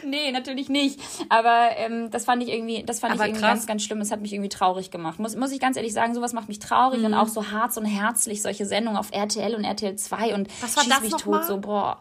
Nee, 0.04 0.32
natürlich 0.32 0.68
nicht. 0.68 1.00
Aber 1.28 1.68
ähm, 1.76 2.10
das 2.10 2.24
fand 2.24 2.42
ich 2.42 2.48
irgendwie, 2.48 2.82
das 2.82 3.00
fand 3.00 3.12
Aber 3.14 3.24
ich 3.24 3.28
irgendwie 3.30 3.42
krass. 3.42 3.50
ganz, 3.52 3.66
ganz 3.66 3.82
schlimm. 3.82 4.00
Es 4.00 4.10
hat 4.10 4.20
mich 4.22 4.32
irgendwie 4.32 4.48
traurig 4.48 4.90
gemacht. 4.90 5.18
Muss, 5.18 5.36
muss 5.36 5.52
ich 5.52 5.60
ganz 5.60 5.76
ehrlich 5.76 5.92
sagen, 5.92 6.14
sowas 6.14 6.32
macht 6.32 6.48
mich 6.48 6.58
traurig 6.60 7.00
Mhm. 7.00 7.06
und 7.06 7.14
auch 7.14 7.28
so 7.28 7.50
hart 7.50 7.76
und 7.76 7.84
herzlich 7.84 8.40
solche 8.42 8.66
Sendungen 8.66 8.98
auf 8.98 9.10
RTL 9.12 9.54
und 9.54 9.64
RTL 9.64 9.96
2 9.96 10.34
und 10.34 10.48
Was 10.62 10.76
war 10.76 10.84
schieß 10.84 10.92
das 10.92 11.00
mich 11.02 11.12
tot, 11.12 11.26
mal? 11.26 11.42
so 11.44 11.58
boah. 11.58 11.98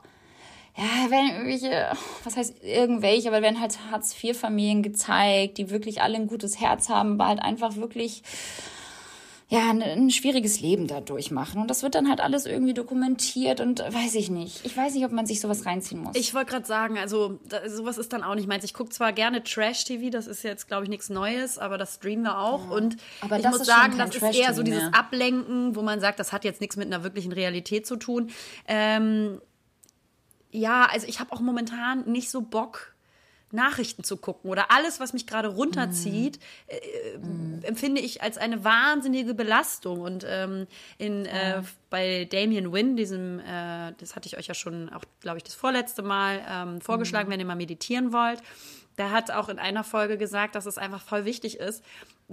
Ja, 0.76 1.12
werden 1.12 1.30
irgendwelche, 1.30 1.92
was 2.24 2.36
heißt 2.36 2.64
irgendwelche, 2.64 3.28
aber 3.28 3.42
werden 3.44 3.62
halt 3.62 3.78
Hartz-IV-Familien 3.92 4.82
gezeigt, 4.82 5.58
die 5.60 5.70
wirklich 5.70 6.02
alle 6.02 6.16
ein 6.16 6.28
gutes 6.28 6.60
Herz 6.60 6.90
haben, 6.90 7.14
aber 7.14 7.28
halt 7.28 7.42
einfach 7.44 7.76
wirklich 7.76 8.24
ja, 9.54 9.70
ein, 9.70 9.84
ein 9.84 10.10
schwieriges 10.10 10.62
Leben 10.62 10.88
da 10.88 11.00
durchmachen. 11.00 11.62
Und 11.62 11.68
das 11.68 11.84
wird 11.84 11.94
dann 11.94 12.10
halt 12.10 12.22
alles 12.22 12.48
irgendwie 12.48 12.74
dokumentiert 12.74 13.62
und 13.62 13.82
äh, 13.82 13.94
weiß 13.94 14.16
ich 14.16 14.32
nicht. 14.32 14.66
Ich 14.66 14.76
weiß 14.76 14.96
nicht, 14.96 15.06
ob 15.06 15.12
man 15.12 15.28
sich 15.28 15.42
sowas 15.42 15.68
reinziehen 15.68 16.02
muss. 16.02 16.16
Ich 16.16 16.34
wollte 16.34 16.50
gerade 16.50 16.66
sagen, 16.66 16.98
also 16.98 17.40
da, 17.48 17.70
sowas 17.70 18.00
ist 18.00 18.14
dann 18.14 18.24
auch 18.24 18.34
nicht 18.34 18.48
meins. 18.48 18.64
Ich 18.64 18.74
gucke 18.74 18.90
zwar 18.90 19.14
gerne 19.14 19.44
Trash-TV, 19.44 20.10
das 20.10 20.26
ist 20.26 20.42
jetzt, 20.44 20.68
glaube 20.68 20.86
ich, 20.86 20.90
nichts 20.90 21.12
Neues, 21.12 21.60
aber 21.60 21.78
das 21.78 21.96
streamen 21.96 22.24
wir 22.24 22.40
auch. 22.40 22.72
Und 22.72 22.98
Aber 23.22 23.38
ich 23.38 23.46
muss 23.46 23.64
sagen, 23.64 23.96
das 23.96 24.16
ist 24.16 24.24
eher 24.36 24.56
so 24.56 24.64
dieses. 24.64 24.92
Ablenken, 24.92 25.76
wo 25.76 25.84
man 25.84 26.00
sagt, 26.00 26.20
das 26.20 26.34
hat 26.34 26.44
jetzt 26.44 26.60
nichts 26.60 26.76
mit 26.76 26.88
einer 26.88 27.04
wirklichen 27.04 27.32
Realität 27.32 27.86
zu 27.86 27.96
tun. 27.96 28.32
Ähm, 28.68 29.40
ja, 30.50 30.88
also 30.92 31.06
ich 31.06 31.20
habe 31.20 31.32
auch 31.32 31.42
momentan 31.42 32.10
nicht 32.10 32.32
so 32.32 32.42
Bock. 32.42 32.93
Nachrichten 33.54 34.04
zu 34.04 34.18
gucken 34.18 34.50
oder 34.50 34.72
alles, 34.72 35.00
was 35.00 35.14
mich 35.14 35.28
gerade 35.28 35.48
runterzieht, 35.48 36.40
äh, 36.68 36.78
empfinde 37.66 38.02
ich 38.02 38.22
als 38.22 38.38
eine 38.38 38.64
wahnsinnige 38.64 39.34
Belastung. 39.34 40.02
Und 40.02 40.26
ähm, 40.28 40.68
in, 40.98 41.26
äh, 41.26 41.62
bei 41.90 42.26
Damien 42.26 42.72
Wynn, 42.74 42.96
diesem, 42.96 43.40
äh, 43.40 43.94
das 43.98 44.16
hatte 44.16 44.28
ich 44.28 44.38
euch 44.38 44.48
ja 44.48 44.54
schon 44.54 44.90
auch, 44.90 45.04
glaube 45.22 45.38
ich, 45.38 45.44
das 45.44 45.56
vorletzte 45.56 46.02
Mal 46.02 46.42
ähm, 46.50 46.82
vorgeschlagen, 46.82 47.30
wenn 47.30 47.40
ihr 47.40 47.46
mal 47.46 47.56
meditieren 47.56 48.12
wollt. 48.12 48.42
Der 48.98 49.12
hat 49.12 49.32
auch 49.32 49.50
in 49.50 49.60
einer 49.60 49.84
Folge 49.84 50.18
gesagt, 50.18 50.56
dass 50.56 50.66
es 50.66 50.78
einfach 50.78 51.02
voll 51.02 51.26
wichtig 51.26 51.58
ist, 51.58 51.84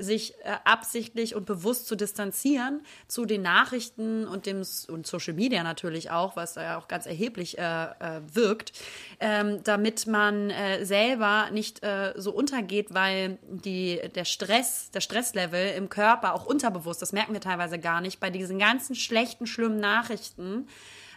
sich 0.03 0.35
äh, 0.45 0.57
absichtlich 0.65 1.35
und 1.35 1.47
bewusst 1.47 1.87
zu 1.87 1.97
distanzieren 1.97 2.83
zu 3.09 3.25
den 3.25 3.43
Nachrichten 3.43 4.27
und 4.27 4.47
dem 4.47 4.63
und 4.89 5.07
Social 5.07 5.35
Media 5.35 5.63
natürlich 5.63 6.11
auch, 6.11 6.37
was 6.37 6.55
da 6.55 6.63
ja 6.63 6.79
auch 6.79 6.89
ganz 6.89 7.07
erheblich 7.07 7.59
äh, 7.59 7.63
äh, 7.63 8.21
wirkt, 8.33 8.73
ähm, 9.21 9.63
damit 9.65 10.07
man 10.07 10.51
äh, 10.51 10.85
selber 10.85 11.51
nicht 11.53 11.83
äh, 11.83 12.13
so 12.17 12.33
untergeht, 12.33 12.93
weil 12.95 13.39
die 13.49 14.01
der 14.15 14.25
Stress, 14.25 14.91
der 14.91 15.01
Stresslevel 15.01 15.75
im 15.77 15.89
Körper 15.89 16.35
auch 16.35 16.47
unterbewusst, 16.47 17.03
das 17.03 17.13
merken 17.13 17.33
wir 17.33 17.41
teilweise 17.41 17.79
gar 17.79 18.01
nicht, 18.01 18.21
bei 18.21 18.31
diesen 18.31 18.59
ganzen 18.59 18.95
schlechten, 18.95 19.47
schlimmen 19.47 19.79
Nachrichten 19.81 20.69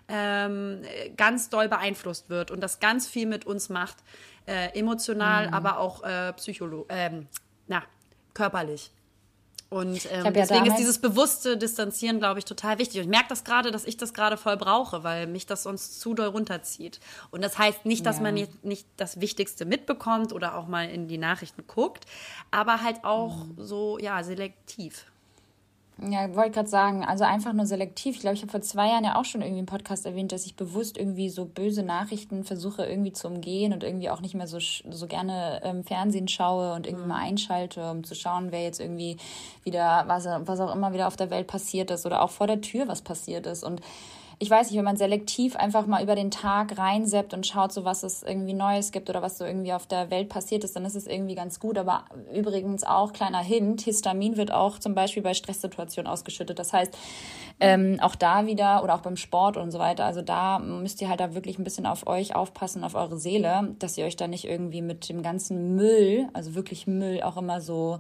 ähm, 0.10 0.82
ganz 1.16 1.50
doll 1.50 1.70
beeinflusst 1.70 2.30
wird 2.30 2.52
und 2.52 2.62
das 2.62 2.80
ganz 2.80 3.08
viel 3.08 3.26
mit 3.26 3.46
uns 3.46 3.70
macht, 3.70 3.98
äh, 4.46 4.78
emotional, 4.78 5.48
Mhm. 5.48 5.54
aber 5.54 5.80
auch 5.80 6.04
äh, 6.04 6.34
psycholo 6.34 6.86
ähm, 6.90 7.28
na, 7.68 7.84
körperlich. 8.34 8.92
Und 9.70 10.08
ähm, 10.12 10.26
ja 10.26 10.32
deswegen 10.32 10.68
ist 10.68 10.78
dieses 10.78 11.00
bewusste 11.00 11.58
Distanzieren, 11.58 12.20
glaube 12.20 12.38
ich, 12.38 12.46
total 12.46 12.78
wichtig. 12.78 12.98
Und 12.98 13.04
ich 13.06 13.10
merke 13.10 13.30
das 13.30 13.44
gerade, 13.44 13.72
dass 13.72 13.86
ich 13.86 13.98
das 13.98 14.14
gerade 14.14 14.38
voll 14.38 14.56
brauche, 14.56 15.04
weil 15.04 15.26
mich 15.26 15.48
das 15.48 15.64
sonst 15.64 16.00
zu 16.00 16.14
doll 16.14 16.28
runterzieht. 16.28 17.00
Und 17.32 17.44
das 17.44 17.58
heißt 17.58 17.84
nicht, 17.88 18.06
dass 18.06 18.18
Ja. 18.18 18.22
man 18.24 18.36
nicht, 18.36 18.64
nicht 18.64 18.86
das 18.98 19.20
Wichtigste 19.20 19.66
mitbekommt 19.66 20.32
oder 20.32 20.56
auch 20.60 20.68
mal 20.68 20.88
in 20.88 21.08
die 21.08 21.18
Nachrichten 21.18 21.66
guckt, 21.66 22.06
aber 22.52 22.84
halt 22.84 23.04
auch 23.04 23.46
Mhm. 23.46 23.56
so, 23.58 23.98
ja, 23.98 24.22
selektiv. 24.24 25.06
Ja, 26.02 26.34
wollte 26.36 26.52
gerade 26.52 26.70
sagen, 26.70 27.06
also 27.06 27.24
einfach 27.24 27.54
nur 27.54 27.68
selektiv. 27.68 28.16
Ich 28.16 28.22
glaube, 28.22 28.36
ich 28.36 28.42
habe 28.42 28.52
vor 28.52 28.62
zwei 28.62 28.88
Jahren 28.88 29.04
ja 29.04 29.16
auch 29.16 29.26
schon 29.26 29.42
irgendwie 29.42 29.60
im 29.60 29.68
Podcast 29.68 30.06
erwähnt, 30.08 30.32
dass 30.32 30.46
ich 30.46 30.56
bewusst 30.56 30.98
irgendwie 30.98 31.30
so 31.30 31.46
böse 31.46 31.84
Nachrichten 31.84 32.44
versuche 32.44 32.84
irgendwie 32.84 33.14
zu 33.14 33.28
umgehen 33.28 33.74
und 33.74 33.84
irgendwie 33.84 34.10
auch 34.10 34.20
nicht 34.20 34.34
mehr 34.34 34.48
so, 34.48 34.58
so 34.60 35.08
gerne 35.08 35.62
ähm, 35.64 35.84
Fernsehen 35.84 36.28
schaue 36.28 36.74
und 36.74 36.88
irgendwie 36.88 37.08
mal 37.08 37.22
einschalte, 37.22 37.92
um 37.92 38.04
zu 38.04 38.16
schauen, 38.16 38.52
wer 38.52 38.64
jetzt 38.64 38.80
irgendwie 38.80 39.18
wieder, 39.64 40.06
was, 40.08 40.26
was 40.26 40.60
auch 40.60 40.74
immer 40.74 40.94
wieder 40.94 41.08
auf 41.08 41.16
der 41.16 41.30
Welt 41.30 41.46
passiert 41.46 41.92
ist 41.92 42.08
oder 42.08 42.24
auch 42.24 42.32
vor 42.32 42.48
der 42.48 42.62
Tür 42.62 42.88
was 42.88 43.04
passiert 43.04 43.46
ist. 43.46 43.64
Und 43.64 43.82
ich 44.44 44.50
weiß 44.50 44.70
nicht, 44.70 44.78
wenn 44.78 44.84
man 44.84 44.98
selektiv 44.98 45.56
einfach 45.56 45.88
mal 45.88 46.04
über 46.04 46.16
den 46.16 46.30
Tag 46.30 46.78
reinseppt 46.78 47.34
und 47.34 47.48
schaut, 47.48 47.72
so 47.72 47.86
was 47.86 48.04
es 48.04 48.24
irgendwie 48.24 48.54
Neues 48.54 48.92
gibt 48.92 49.10
oder 49.10 49.22
was 49.22 49.38
so 49.38 49.46
irgendwie 49.46 49.72
auf 49.72 49.88
der 49.88 50.12
Welt 50.12 50.28
passiert 50.28 50.66
ist, 50.66 50.76
dann 50.76 50.84
ist 50.84 50.96
es 50.96 51.08
irgendwie 51.08 51.34
ganz 51.34 51.62
gut. 51.62 51.78
Aber 51.78 52.04
übrigens 52.34 52.84
auch 52.84 53.14
kleiner 53.14 53.42
Hint, 53.42 53.80
Histamin 53.80 54.36
wird 54.36 54.52
auch 54.52 54.80
zum 54.80 54.96
Beispiel 54.96 55.24
bei 55.24 55.34
Stresssituationen 55.34 56.12
ausgeschüttet. 56.12 56.60
Das 56.60 56.74
heißt, 56.74 56.94
ähm, 57.62 58.00
auch 58.02 58.16
da 58.16 58.46
wieder 58.46 58.84
oder 58.84 58.96
auch 58.96 59.02
beim 59.02 59.16
Sport 59.16 59.56
und 59.56 59.72
so 59.72 59.80
weiter. 59.80 60.04
Also 60.04 60.22
da 60.22 60.60
müsst 60.60 61.02
ihr 61.02 61.08
halt 61.08 61.22
da 61.22 61.34
wirklich 61.34 61.58
ein 61.58 61.64
bisschen 61.64 61.86
auf 61.86 62.06
euch 62.06 62.36
aufpassen, 62.36 62.84
auf 62.84 62.96
eure 62.96 63.18
Seele, 63.18 63.74
dass 63.80 63.98
ihr 63.98 64.04
euch 64.04 64.18
da 64.18 64.28
nicht 64.28 64.44
irgendwie 64.44 64.82
mit 64.82 65.08
dem 65.08 65.24
ganzen 65.24 65.78
Müll, 65.78 66.28
also 66.34 66.54
wirklich 66.54 66.86
Müll, 66.86 67.24
auch 67.24 67.38
immer 67.38 67.62
so 67.62 68.00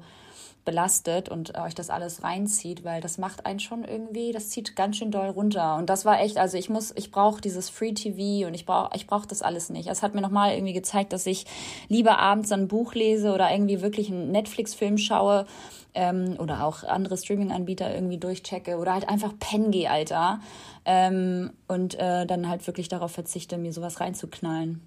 belastet 0.65 1.29
und 1.29 1.57
euch 1.57 1.75
das 1.75 1.89
alles 1.89 2.23
reinzieht, 2.23 2.83
weil 2.83 3.01
das 3.01 3.17
macht 3.17 3.45
einen 3.45 3.59
schon 3.59 3.83
irgendwie, 3.83 4.31
das 4.31 4.49
zieht 4.49 4.75
ganz 4.75 4.97
schön 4.97 5.11
doll 5.11 5.29
runter. 5.29 5.75
Und 5.75 5.89
das 5.89 6.05
war 6.05 6.21
echt, 6.21 6.37
also 6.37 6.57
ich 6.57 6.69
muss, 6.69 6.93
ich 6.95 7.11
brauche 7.11 7.41
dieses 7.41 7.69
Free 7.69 7.93
TV 7.93 8.47
und 8.47 8.53
ich 8.53 8.65
brauche, 8.65 8.95
ich 8.95 9.07
brauche 9.07 9.27
das 9.27 9.41
alles 9.41 9.69
nicht. 9.69 9.89
Es 9.89 10.01
hat 10.01 10.15
mir 10.15 10.21
nochmal 10.21 10.53
irgendwie 10.53 10.73
gezeigt, 10.73 11.13
dass 11.13 11.25
ich 11.25 11.45
lieber 11.89 12.19
abends 12.19 12.51
ein 12.51 12.67
Buch 12.67 12.93
lese 12.93 13.33
oder 13.33 13.51
irgendwie 13.51 13.81
wirklich 13.81 14.09
einen 14.09 14.31
Netflix-Film 14.31 14.97
schaue 14.97 15.45
ähm, 15.93 16.35
oder 16.39 16.63
auch 16.65 16.83
andere 16.83 17.17
Streaming-Anbieter 17.17 17.93
irgendwie 17.93 18.17
durchchecke 18.17 18.77
oder 18.77 18.93
halt 18.93 19.09
einfach 19.09 19.33
pennen 19.39 19.71
gehe, 19.71 19.89
Alter. 19.89 20.39
Ähm, 20.85 21.51
und 21.67 21.95
äh, 21.99 22.25
dann 22.25 22.49
halt 22.49 22.65
wirklich 22.67 22.87
darauf 22.87 23.11
verzichte, 23.11 23.57
mir 23.57 23.73
sowas 23.73 23.99
reinzuknallen. 23.99 24.81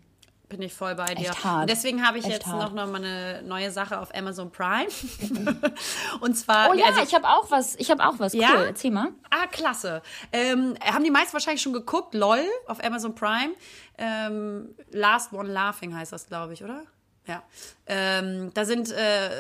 Bin 0.49 0.62
ich 0.62 0.74
voll 0.74 0.94
bei 0.94 1.12
dir. 1.14 1.32
Deswegen 1.68 2.07
habe 2.07 2.18
ich 2.18 2.24
Echt 2.24 2.34
jetzt 2.34 2.47
hart. 2.47 2.72
noch, 2.72 2.86
noch 2.86 2.92
mal 2.92 3.05
eine 3.05 3.42
neue 3.42 3.72
Sache 3.72 3.99
auf 3.99 4.14
Amazon 4.14 4.53
Prime. 4.53 4.86
Und 6.20 6.34
zwar. 6.36 6.70
Oh 6.70 6.74
ja, 6.74 6.86
also- 6.86 7.03
ich 7.03 7.14
habe 7.16 7.26
auch 7.28 7.51
was, 7.51 7.74
ich 7.76 7.90
habe 7.90 8.07
auch 8.07 8.18
was. 8.18 8.32
Ja? 8.32 8.51
Cool, 8.55 8.64
erzähl 8.66 8.92
mal. 8.92 9.09
Ah, 9.30 9.49
klasse. 9.49 10.03
Ähm, 10.32 10.76
haben 10.80 11.03
die 11.03 11.11
meisten 11.11 11.32
wahrscheinlich 11.32 11.62
schon 11.62 11.72
geguckt. 11.72 12.14
LOL 12.14 12.44
auf 12.68 12.82
Amazon 12.84 13.14
Prime. 13.16 13.55
Ähm, 13.99 14.74
Last 14.90 15.32
One 15.32 15.51
Laughing 15.51 15.97
heißt 15.97 16.12
das, 16.12 16.26
glaube 16.26 16.53
ich, 16.53 16.62
oder? 16.62 16.82
Ja. 17.26 17.42
Ähm, 17.86 18.53
da 18.55 18.64
sind 18.64 18.92
äh, 18.92 19.30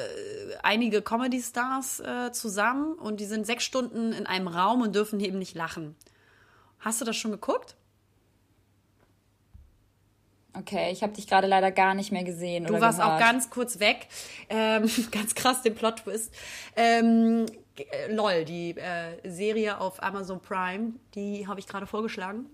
einige 0.64 1.02
Comedy-Stars 1.02 2.00
äh, 2.00 2.32
zusammen 2.32 2.94
und 2.94 3.20
die 3.20 3.26
sind 3.26 3.46
sechs 3.46 3.62
Stunden 3.62 4.12
in 4.12 4.26
einem 4.26 4.48
Raum 4.48 4.82
und 4.82 4.96
dürfen 4.96 5.20
eben 5.20 5.38
nicht 5.38 5.54
lachen. 5.54 5.94
Hast 6.80 7.00
du 7.00 7.04
das 7.04 7.14
schon 7.16 7.30
geguckt? 7.30 7.76
Okay, 10.58 10.90
ich 10.90 11.02
habe 11.02 11.12
dich 11.12 11.26
gerade 11.26 11.46
leider 11.46 11.70
gar 11.70 11.94
nicht 11.94 12.12
mehr 12.12 12.24
gesehen. 12.24 12.64
Du 12.64 12.80
warst 12.80 12.98
gehört. 12.98 13.14
auch 13.14 13.18
ganz 13.18 13.50
kurz 13.50 13.78
weg. 13.78 14.08
Ähm, 14.48 14.88
ganz 15.10 15.34
krass, 15.34 15.62
den 15.62 15.74
Plot-Twist. 15.74 16.32
Ähm, 16.76 17.46
äh, 17.76 18.12
LOL, 18.12 18.44
die 18.44 18.70
äh, 18.70 19.28
Serie 19.28 19.78
auf 19.78 20.02
Amazon 20.02 20.40
Prime, 20.40 20.94
die 21.14 21.46
habe 21.46 21.60
ich 21.60 21.66
gerade 21.66 21.86
vorgeschlagen. 21.86 22.46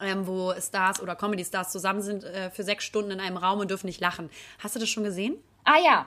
Ähm, 0.00 0.26
wo 0.26 0.54
Stars 0.58 1.00
oder 1.00 1.14
Comedy-Stars 1.14 1.70
zusammen 1.70 2.00
sind 2.00 2.24
äh, 2.24 2.50
für 2.50 2.64
sechs 2.64 2.84
Stunden 2.84 3.10
in 3.10 3.20
einem 3.20 3.36
Raum 3.36 3.60
und 3.60 3.70
dürfen 3.70 3.86
nicht 3.86 4.00
lachen. 4.00 4.30
Hast 4.58 4.74
du 4.74 4.80
das 4.80 4.88
schon 4.88 5.04
gesehen? 5.04 5.36
Ah 5.64 5.78
ja. 5.84 6.06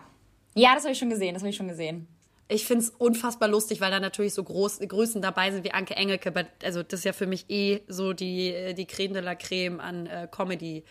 Ja, 0.55 0.73
das 0.73 0.83
habe 0.83 0.93
ich 0.93 0.99
schon 0.99 1.11
gesehen, 1.11 1.35
das 1.35 1.43
habe 1.43 1.51
ich 1.51 1.55
schon 1.55 1.67
gesehen. 1.67 2.07
ich 2.47 2.65
finde 2.65 2.85
es 2.85 2.89
unfassbar 2.89 3.49
lustig, 3.49 3.81
weil 3.81 3.91
da 3.91 3.99
natürlich 3.99 4.33
so 4.33 4.43
groß, 4.43 4.79
Größen 4.79 5.21
dabei 5.21 5.51
sind 5.51 5.63
wie 5.63 5.71
Anke 5.71 5.95
Engelke. 5.95 6.33
Also 6.63 6.83
das 6.83 7.01
ist 7.01 7.05
ja 7.05 7.13
für 7.13 7.27
mich 7.27 7.49
eh 7.49 7.81
so 7.87 8.13
die, 8.13 8.73
die 8.75 8.85
Creme 8.85 9.13
de 9.13 9.21
la 9.21 9.35
Creme 9.35 9.79
an 9.79 10.07
äh, 10.07 10.27
Comedy. 10.29 10.77
Äh, 10.77 10.83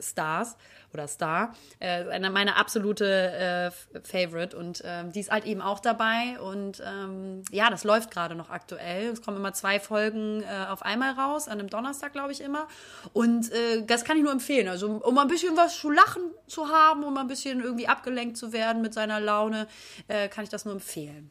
Stars 0.00 0.56
oder 0.94 1.08
Star, 1.08 1.54
äh, 1.80 2.04
eine 2.08 2.30
meine 2.30 2.56
absolute 2.56 3.72
äh, 3.94 4.00
Favorite 4.02 4.56
und 4.56 4.82
ähm, 4.84 5.12
die 5.12 5.20
ist 5.20 5.30
halt 5.30 5.44
eben 5.44 5.60
auch 5.60 5.80
dabei 5.80 6.40
und 6.40 6.82
ähm, 6.86 7.42
ja, 7.50 7.68
das 7.68 7.84
läuft 7.84 8.10
gerade 8.10 8.34
noch 8.34 8.50
aktuell. 8.50 9.08
Es 9.08 9.20
kommen 9.20 9.36
immer 9.36 9.52
zwei 9.52 9.80
Folgen 9.80 10.42
äh, 10.42 10.70
auf 10.70 10.82
einmal 10.82 11.12
raus, 11.12 11.48
an 11.48 11.58
einem 11.58 11.68
Donnerstag 11.68 12.12
glaube 12.12 12.32
ich 12.32 12.40
immer 12.40 12.68
und 13.12 13.52
äh, 13.52 13.82
das 13.84 14.04
kann 14.04 14.16
ich 14.16 14.22
nur 14.22 14.32
empfehlen. 14.32 14.68
Also 14.68 14.88
um 14.88 15.18
ein 15.18 15.28
bisschen 15.28 15.56
was 15.56 15.76
zu 15.78 15.90
lachen 15.90 16.22
zu 16.46 16.68
haben, 16.68 17.04
um 17.04 17.16
ein 17.18 17.26
bisschen 17.26 17.60
irgendwie 17.60 17.88
abgelenkt 17.88 18.36
zu 18.36 18.52
werden 18.52 18.80
mit 18.80 18.94
seiner 18.94 19.20
Laune, 19.20 19.66
äh, 20.08 20.28
kann 20.28 20.44
ich 20.44 20.50
das 20.50 20.64
nur 20.64 20.74
empfehlen. 20.74 21.30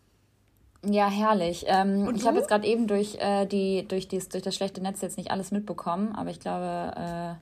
Ja, 0.85 1.07
herrlich. 1.07 1.63
Ähm, 1.67 2.13
ich 2.13 2.27
habe 2.27 2.37
jetzt 2.37 2.49
gerade 2.49 2.67
eben 2.67 2.87
durch, 2.87 3.15
äh, 3.15 3.45
die, 3.45 3.87
durch, 3.87 4.09
dies, 4.09 4.27
durch 4.27 4.43
das 4.43 4.53
schlechte 4.53 4.81
Netz 4.81 4.99
jetzt 5.01 5.17
nicht 5.17 5.31
alles 5.31 5.51
mitbekommen, 5.51 6.13
aber 6.13 6.29
ich 6.29 6.41
glaube, 6.41 6.91
äh, 6.97 7.35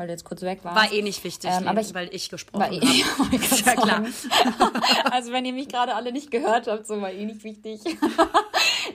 weil 0.00 0.06
du 0.06 0.14
jetzt 0.14 0.24
kurz 0.24 0.40
weg 0.40 0.60
warst. 0.62 0.76
War 0.76 0.90
eh 0.90 1.02
nicht 1.02 1.22
wichtig, 1.24 1.50
ähm, 1.52 1.68
aber 1.68 1.82
ich, 1.82 1.92
weil 1.92 2.08
ich 2.10 2.30
gesprochen 2.30 2.64
habe. 2.64 2.74
Eh, 2.74 2.80
ja 3.66 3.74
klar. 3.76 4.02
also 5.10 5.30
wenn 5.30 5.44
ihr 5.44 5.52
mich 5.52 5.68
gerade 5.68 5.94
alle 5.94 6.10
nicht 6.10 6.30
gehört 6.30 6.68
habt, 6.68 6.86
so 6.86 7.02
war 7.02 7.12
eh 7.12 7.26
nicht 7.26 7.44
wichtig. 7.44 7.80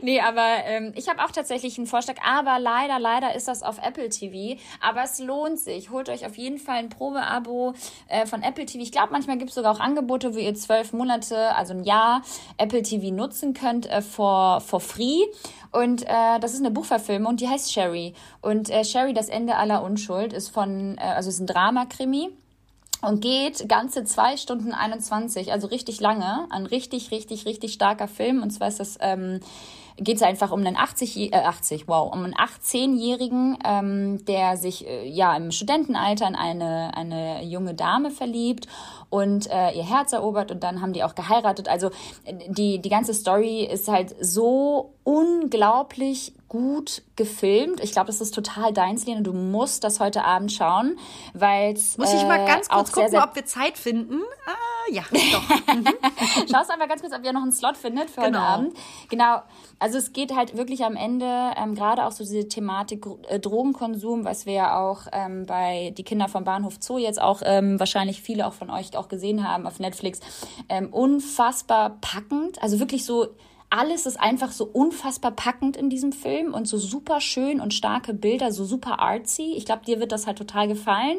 Nee, 0.06 0.22
aber 0.22 0.64
ähm, 0.66 0.94
ich 0.96 1.10
habe 1.10 1.24
auch 1.24 1.32
tatsächlich 1.32 1.78
einen 1.78 1.88
Vorschlag, 1.88 2.16
aber 2.26 2.60
leider, 2.60 3.00
leider 3.00 3.36
ist 3.36 3.48
das 3.48 3.64
auf 3.64 3.80
Apple 3.82 4.10
TV. 4.10 4.60
Aber 4.80 5.04
es 5.04 5.20
lohnt 5.20 5.60
sich. 5.60 5.90
Holt 5.90 6.08
euch 6.10 6.26
auf 6.26 6.38
jeden 6.38 6.60
Fall 6.60 6.78
ein 6.78 6.90
Probeabo 6.90 7.74
äh, 8.08 8.26
von 8.26 8.42
Apple 8.44 8.66
TV. 8.66 8.84
Ich 8.84 8.92
glaube, 8.92 9.12
manchmal 9.12 9.38
gibt 9.38 9.50
es 9.50 9.56
sogar 9.56 9.76
auch 9.76 9.80
Angebote, 9.80 10.34
wo 10.34 10.40
ihr 10.40 10.56
zwölf 10.56 10.94
Monate, 10.94 11.56
also 11.56 11.74
ein 11.74 11.84
Jahr, 11.84 12.22
Apple 12.58 12.84
TV 12.84 13.14
nutzen 13.14 13.54
könnt 13.54 13.90
äh, 13.90 14.02
for, 14.02 14.62
for 14.62 14.80
free. 14.80 15.24
Und 15.72 16.04
äh, 16.04 16.40
das 16.40 16.54
ist 16.54 16.60
eine 16.60 16.72
Buchverfilmung, 16.72 17.36
die 17.36 17.50
heißt 17.50 17.74
Sherry. 17.74 18.14
Und 18.42 18.70
äh, 18.70 18.86
Sherry, 18.86 19.14
das 19.14 19.28
Ende 19.28 19.56
aller 19.58 19.84
Unschuld, 19.84 20.32
ist 20.32 20.50
von, 20.50 20.98
äh, 20.98 21.02
also 21.02 21.30
ist 21.30 21.40
ein 21.40 21.48
Dramakrimi 21.48 22.30
und 23.02 23.22
geht 23.22 23.68
ganze 23.70 24.04
zwei 24.04 24.38
Stunden 24.38 24.74
21, 24.74 25.52
also 25.52 25.68
richtig 25.68 26.00
lange. 26.00 26.48
Ein 26.50 26.66
richtig, 26.66 27.12
richtig, 27.12 27.46
richtig 27.46 27.74
starker 27.74 28.08
Film. 28.08 28.42
Und 28.42 28.52
zwar 28.52 28.68
ist 28.68 28.80
das, 28.80 28.98
ähm, 29.02 29.42
geht 29.98 30.18
es 30.18 30.22
einfach 30.22 30.52
um 30.52 30.60
einen 30.60 30.76
80, 30.76 31.34
äh, 31.34 31.36
80, 31.36 31.88
wow, 31.88 32.12
um 32.12 32.24
einen 32.24 32.34
18-Jährigen, 32.34 33.58
ähm, 33.66 34.26
der 34.26 34.58
sich 34.58 34.88
äh, 34.88 35.08
ja 35.08 35.36
im 35.36 35.52
Studentenalter 35.52 36.28
in 36.28 36.36
eine, 36.36 36.92
eine 36.96 37.44
junge 37.44 37.74
Dame 37.74 38.12
verliebt 38.12 38.68
und 39.16 39.50
äh, 39.50 39.72
ihr 39.72 39.88
Herz 39.88 40.12
erobert 40.12 40.52
und 40.52 40.62
dann 40.62 40.82
haben 40.82 40.92
die 40.92 41.04
auch 41.04 41.16
geheiratet. 41.16 41.70
Also 41.70 41.90
die, 42.50 42.80
die 42.80 42.90
ganze 42.90 43.14
Story 43.14 43.64
ist 43.64 43.88
halt 43.88 44.14
so 44.20 44.94
unglaublich 45.06 46.34
gut 46.50 47.02
gefilmt. 47.16 47.82
Ich 47.82 47.92
glaube, 47.92 48.08
das 48.08 48.22
ist 48.22 48.34
total 48.34 48.74
deins, 48.74 49.06
Lena. 49.06 49.22
Du 49.22 49.34
musst 49.34 49.84
das 49.84 50.00
heute 50.00 50.24
Abend 50.24 50.52
schauen, 50.52 50.98
weil 51.34 51.74
es. 51.74 51.98
Muss 51.98 52.14
ich 52.14 52.24
mal 52.24 52.46
ganz 52.46 52.68
kurz 52.70 52.92
gucken, 52.92 53.10
sehr, 53.10 53.20
sehr 53.20 53.28
ob 53.28 53.36
wir 53.36 53.46
Zeit 53.46 53.78
finden? 53.78 54.22
Ah, 54.46 54.92
ja, 54.92 55.04
doch. 55.12 55.76
Mhm. 55.76 55.88
Schau 56.52 56.62
es 56.62 56.70
einfach 56.70 56.88
ganz 56.88 57.02
kurz, 57.02 57.14
ob 57.14 57.26
ihr 57.26 57.34
noch 57.34 57.42
einen 57.42 57.52
Slot 57.52 57.78
findet 57.78 58.10
für 58.10 58.22
genau. 58.22 58.40
heute 58.40 58.48
Abend. 58.48 58.78
Genau. 59.10 59.42
Also 59.80 59.98
es 59.98 60.14
geht 60.14 60.36
halt 60.36 60.56
wirklich 60.56 60.84
am 60.86 60.96
Ende 60.96 61.52
ähm, 61.58 61.76
gerade 61.76 62.06
auch 62.06 62.12
so 62.12 62.24
diese 62.24 62.48
Thematik 62.48 63.06
äh, 63.28 63.40
Drogenkonsum, 63.40 64.24
was 64.24 64.46
wir 64.46 64.54
ja 64.54 64.80
auch 64.80 65.02
ähm, 65.12 65.46
bei 65.46 65.94
die 65.98 66.04
Kinder 66.04 66.28
vom 66.28 66.44
Bahnhof 66.44 66.76
Zoo 66.80 66.98
jetzt 66.98 67.22
auch 67.22 67.42
ähm, 67.44 67.80
wahrscheinlich 67.80 68.22
viele 68.22 68.48
auch 68.48 68.54
von 68.54 68.70
euch 68.70 68.96
auch 68.96 69.05
gesehen 69.08 69.48
haben 69.48 69.68
auf 69.68 69.80
Netflix, 69.80 70.20
ähm, 70.70 70.92
unfassbar 70.92 71.98
packend. 72.02 72.62
Also 72.62 72.80
wirklich 72.80 73.06
so 73.06 73.28
alles 73.70 74.06
ist 74.06 74.20
einfach 74.20 74.52
so 74.52 74.66
unfassbar 74.66 75.32
packend 75.32 75.76
in 75.76 75.90
diesem 75.90 76.14
Film 76.14 76.54
und 76.54 76.68
so 76.68 76.78
super 76.78 77.20
schön 77.20 77.60
und 77.60 77.74
starke 77.74 78.14
Bilder, 78.14 78.52
so 78.52 78.64
super 78.64 79.00
artsy. 79.00 79.54
Ich 79.58 79.66
glaube, 79.66 79.86
dir 79.86 80.00
wird 80.00 80.12
das 80.12 80.28
halt 80.28 80.38
total 80.38 80.68
gefallen. 80.68 81.18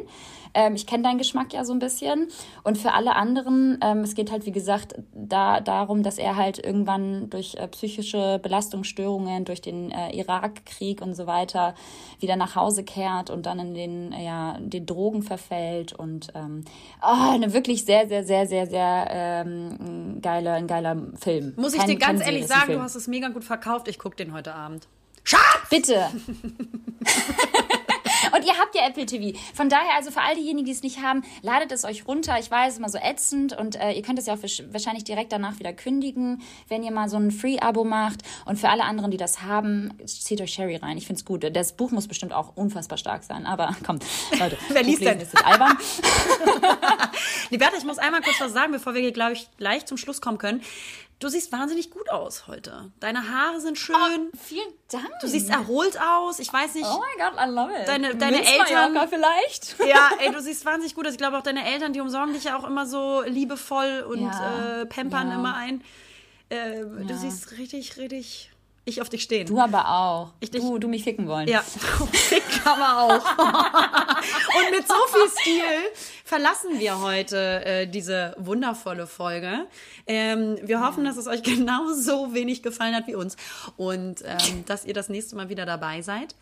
Ähm, 0.56 0.74
ich 0.74 0.86
kenne 0.86 1.02
deinen 1.02 1.18
Geschmack 1.18 1.52
ja 1.52 1.64
so 1.64 1.72
ein 1.72 1.78
bisschen. 1.78 2.28
Und 2.64 2.78
für 2.78 2.92
alle 2.92 3.14
anderen, 3.14 3.78
ähm, 3.82 4.00
es 4.00 4.14
geht 4.14 4.32
halt, 4.32 4.46
wie 4.46 4.52
gesagt, 4.52 4.94
da, 5.14 5.60
darum, 5.60 6.02
dass 6.02 6.18
er 6.18 6.36
halt 6.36 6.58
irgendwann 6.58 7.28
durch 7.30 7.54
äh, 7.54 7.68
psychische 7.68 8.40
Belastungsstörungen, 8.42 9.44
durch 9.44 9.60
den 9.60 9.90
äh, 9.90 10.16
Irakkrieg 10.16 11.02
und 11.02 11.14
so 11.14 11.26
weiter 11.26 11.74
wieder 12.18 12.36
nach 12.36 12.56
Hause 12.56 12.82
kehrt 12.82 13.30
und 13.30 13.46
dann 13.46 13.58
in 13.58 13.74
den, 13.74 14.12
äh, 14.12 14.24
ja, 14.24 14.56
den 14.58 14.86
Drogen 14.86 15.22
verfällt. 15.22 15.92
Und 15.92 16.28
ähm, 16.34 16.64
oh, 17.02 17.32
eine 17.32 17.52
wirklich 17.52 17.84
sehr, 17.84 18.08
sehr, 18.08 18.24
sehr, 18.24 18.46
sehr, 18.46 18.66
sehr 18.66 19.06
ähm, 19.10 20.18
geile, 20.22 20.52
ein 20.52 20.66
geiler 20.66 20.96
Film. 21.20 21.52
Muss 21.56 21.74
ich 21.74 21.80
kein, 21.80 21.88
dir 21.88 21.98
ganz 21.98 22.24
ehrlich 22.24 22.46
sagen, 22.46 22.72
du 22.72 22.80
hast 22.80 22.96
es 22.96 23.06
mega 23.06 23.28
gut 23.28 23.44
verkauft. 23.44 23.88
Ich 23.88 23.98
gucke 23.98 24.16
den 24.16 24.32
heute 24.32 24.54
Abend. 24.54 24.88
Schatz! 25.22 25.68
Bitte! 25.68 26.06
Ihr 28.46 28.56
habt 28.58 28.76
ja 28.76 28.86
Apple 28.86 29.06
TV. 29.06 29.36
Von 29.54 29.68
daher, 29.68 29.96
also 29.96 30.12
für 30.12 30.20
all 30.20 30.36
diejenigen, 30.36 30.66
die 30.66 30.72
es 30.72 30.82
nicht 30.84 31.02
haben, 31.02 31.24
ladet 31.42 31.72
es 31.72 31.84
euch 31.84 32.06
runter. 32.06 32.38
Ich 32.38 32.48
weiß, 32.48 32.68
es 32.68 32.72
ist 32.74 32.78
immer 32.78 32.88
so 32.88 32.98
ätzend 32.98 33.58
und 33.58 33.74
äh, 33.74 33.90
ihr 33.90 34.02
könnt 34.02 34.20
es 34.20 34.26
ja 34.26 34.34
auch 34.34 34.38
wahrscheinlich 34.38 35.02
direkt 35.02 35.32
danach 35.32 35.58
wieder 35.58 35.72
kündigen, 35.72 36.42
wenn 36.68 36.84
ihr 36.84 36.92
mal 36.92 37.08
so 37.08 37.16
ein 37.16 37.32
Free-Abo 37.32 37.82
macht. 37.82 38.20
Und 38.44 38.56
für 38.56 38.68
alle 38.68 38.84
anderen, 38.84 39.10
die 39.10 39.16
das 39.16 39.42
haben, 39.42 39.92
zieht 40.06 40.40
euch 40.40 40.52
Sherry 40.52 40.76
rein. 40.76 40.96
Ich 40.96 41.06
finde 41.06 41.18
es 41.18 41.24
gut. 41.24 41.44
Das 41.56 41.72
Buch 41.72 41.90
muss 41.90 42.06
bestimmt 42.06 42.32
auch 42.32 42.56
unfassbar 42.56 42.98
stark 42.98 43.24
sein. 43.24 43.46
Aber 43.46 43.74
komm, 43.84 43.98
Leute. 44.38 44.56
Wer 44.68 44.82
liest 44.84 45.02
denn? 45.02 45.18
Ist 45.20 45.34
das 45.34 45.44
albern? 45.44 45.76
Liberta, 47.50 47.76
ich 47.76 47.84
muss 47.84 47.98
einmal 47.98 48.22
kurz 48.22 48.40
was 48.40 48.52
sagen, 48.52 48.70
bevor 48.70 48.94
wir, 48.94 49.10
glaube 49.10 49.32
ich, 49.32 49.48
gleich 49.58 49.86
zum 49.86 49.96
Schluss 49.96 50.20
kommen 50.20 50.38
können. 50.38 50.62
Du 51.18 51.28
siehst 51.28 51.50
wahnsinnig 51.50 51.90
gut 51.90 52.10
aus 52.10 52.46
heute. 52.46 52.92
Deine 53.00 53.30
Haare 53.30 53.58
sind 53.60 53.78
schön. 53.78 53.96
Oh, 53.96 54.36
vielen 54.36 54.68
Dank. 54.90 55.08
Du 55.22 55.26
siehst 55.26 55.48
erholt 55.48 55.98
aus. 55.98 56.38
Ich 56.40 56.52
weiß 56.52 56.74
nicht. 56.74 56.84
Oh 56.86 57.00
mein 57.00 57.30
Gott, 57.30 57.42
I 57.42 57.50
love 57.50 57.72
it. 57.72 57.88
Deine, 57.88 58.14
deine 58.14 58.44
Eltern. 58.44 58.92
Mallorca 58.92 59.06
vielleicht. 59.06 59.76
Ja, 59.86 60.10
ey, 60.18 60.30
du 60.30 60.40
siehst 60.42 60.66
wahnsinnig 60.66 60.94
gut 60.94 61.06
aus. 61.06 61.12
Ich 61.12 61.18
glaube 61.18 61.38
auch 61.38 61.42
deine 61.42 61.66
Eltern, 61.66 61.94
die 61.94 62.00
umsorgen 62.00 62.34
dich 62.34 62.44
ja 62.44 62.58
auch 62.58 62.64
immer 62.64 62.84
so 62.86 63.22
liebevoll 63.22 64.04
und 64.06 64.24
ja, 64.24 64.82
äh, 64.82 64.86
pampern 64.86 65.28
ja. 65.30 65.36
immer 65.36 65.54
ein. 65.54 65.82
Äh, 66.50 66.80
ja. 66.80 66.84
Du 66.84 67.16
siehst 67.16 67.52
richtig, 67.52 67.96
richtig 67.96 68.50
ich 68.88 69.02
auf 69.02 69.08
dich 69.08 69.24
stehen. 69.24 69.46
Du 69.46 69.60
aber 69.60 69.88
auch. 69.88 70.32
Ich 70.38 70.52
dich, 70.52 70.62
du, 70.62 70.78
du 70.78 70.86
mich 70.86 71.02
ficken 71.02 71.26
wollen. 71.26 71.48
Ja, 71.48 71.60
ficken 72.12 72.60
aber 72.64 73.02
auch. 73.02 73.38
und 73.38 74.70
mit 74.70 74.86
so 74.86 74.94
viel 75.12 75.28
Stil 75.40 75.62
verlassen 76.24 76.78
wir 76.78 77.00
heute 77.00 77.64
äh, 77.64 77.86
diese 77.88 78.34
wundervolle 78.38 79.08
Folge. 79.08 79.66
Ähm, 80.06 80.56
wir 80.62 80.80
hoffen, 80.80 81.04
dass 81.04 81.16
es 81.16 81.26
euch 81.26 81.42
genauso 81.42 82.32
wenig 82.32 82.62
gefallen 82.62 82.94
hat 82.94 83.08
wie 83.08 83.16
uns 83.16 83.36
und 83.76 84.22
ähm, 84.24 84.64
dass 84.66 84.84
ihr 84.84 84.94
das 84.94 85.08
nächste 85.08 85.34
Mal 85.34 85.48
wieder 85.48 85.66
dabei 85.66 86.00
seid. 86.00 86.36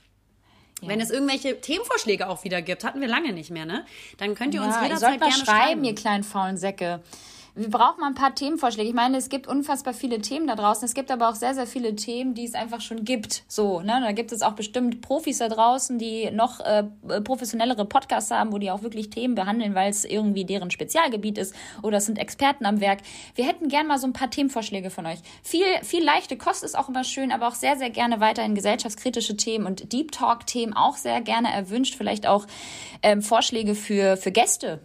Ja. 0.83 0.89
Wenn 0.89 1.01
es 1.01 1.11
irgendwelche 1.11 1.63
Themenvorschläge 1.63 2.29
auch 2.29 2.45
wieder 2.45 2.61
gibt, 2.61 2.85
hatten 2.85 3.01
wir 3.01 3.09
lange 3.09 3.33
nicht 3.33 3.51
mehr, 3.51 3.65
ne? 3.65 3.87
Dann 4.19 4.35
könnt 4.35 4.53
ihr 4.53 4.61
uns 4.61 4.75
ja, 4.75 4.83
jederzeit 4.83 5.15
ihr 5.15 5.19
gerne 5.19 5.33
schreiben, 5.33 5.47
schreiben, 5.47 5.85
ihr 5.85 5.95
kleinen 5.95 6.25
faulen 6.25 6.59
Säcke 6.59 7.01
wir 7.57 7.71
brauchen 7.71 8.01
mal 8.01 8.09
ein 8.09 8.15
paar 8.15 8.35
Themenvorschläge. 8.35 8.89
Ich 8.89 8.95
meine, 8.95 9.17
es 9.17 9.29
gibt 9.29 9.47
unfassbar 9.47 9.95
viele 9.95 10.21
Themen 10.21 10.49
da 10.49 10.57
draußen. 10.57 10.85
Es 10.85 10.95
gibt 10.95 11.11
aber 11.13 11.29
auch 11.29 11.37
sehr, 11.37 11.55
sehr 11.55 11.69
viele 11.69 11.95
Themen, 11.95 12.35
die 12.35 12.45
es 12.45 12.55
einfach 12.55 12.81
schon 12.81 13.05
gibt. 13.05 13.45
So, 13.47 13.81
ne? 13.81 14.01
Da 14.01 14.11
gibt 14.11 14.33
es 14.33 14.43
auch 14.43 14.55
bestimmt 14.55 15.03
Profis 15.03 15.39
da 15.39 15.49
draußen, 15.49 15.99
die 15.99 16.31
noch 16.33 16.59
äh, 16.61 16.85
professionellere 17.23 17.85
Podcasts 17.85 18.33
haben, 18.33 18.53
wo 18.53 18.59
die 18.59 18.73
auch 18.73 18.83
wirklich 18.83 19.11
Themen 19.11 19.37
behandeln, 19.37 19.77
weil 19.77 19.91
es 19.91 20.05
irgendwie 20.05 20.45
deren 20.45 20.73
Spezialgebiet 20.73 21.39
ist 21.39 21.55
oder 21.83 21.99
es 21.99 22.07
sind 22.07 22.19
Experten 22.19 22.67
am 22.67 22.81
Werk. 22.81 23.01
Wir 23.37 23.47
hätten 23.47 23.69
gern 23.69 23.87
mal 23.87 23.99
so 23.99 24.09
ein 24.09 24.13
paar 24.13 24.31
Themenvorschläge 24.31 24.91
von 24.91 25.07
euch. 25.07 25.21
Viel, 25.45 25.65
viel 25.83 26.05
leichte 26.05 26.37
Kost 26.37 26.65
ist 26.65 26.77
auch 26.77 26.89
immer 26.89 27.05
schön, 27.05 27.31
aber 27.31 27.47
auch 27.47 27.55
sehr, 27.55 27.77
sehr 27.77 27.91
gerne 27.91 28.19
weiterhin 28.19 28.57
gesellschaftskritische 28.57 29.37
Themen 29.37 29.67
und 29.67 29.93
Deep 29.93 30.11
Talk-Themen 30.11 30.73
auch 30.73 30.97
sehr 30.97 31.21
gerne 31.21 31.53
erwünscht. 31.53 31.95
Vielleicht 31.95 32.27
auch 32.27 32.47
ähm, 33.03 33.23
Vorschläge 33.23 33.77
für, 33.77 34.17
für 34.17 34.33
Gäste 34.33 34.81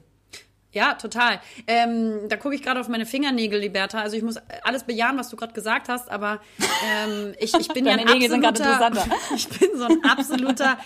ja, 0.71 0.93
total. 0.93 1.41
Ähm, 1.65 2.29
da 2.29 2.37
gucke 2.37 2.53
ich 2.53 2.61
gerade 2.61 2.79
auf 2.79 2.87
meine 2.89 3.07
Fingernägel, 3.07 3.59
Liberta. 3.59 4.01
Also 4.01 4.15
ich 4.15 4.23
muss 4.23 4.35
alles 4.63 4.83
bejahen, 4.83 5.17
was 5.17 5.29
du 5.29 5.35
gerade 5.35 5.53
gesagt 5.53 5.89
hast, 5.89 6.11
aber 6.11 6.39
ähm, 6.85 7.33
ich, 7.39 7.53
ich 7.55 7.67
bin 7.69 7.87
ja 7.87 7.93
ein 7.93 8.07
absoluter, 8.07 9.05
ich 9.35 9.49
bin 9.49 9.69
so 9.75 9.85
ein 9.85 10.03
absoluter. 10.03 10.77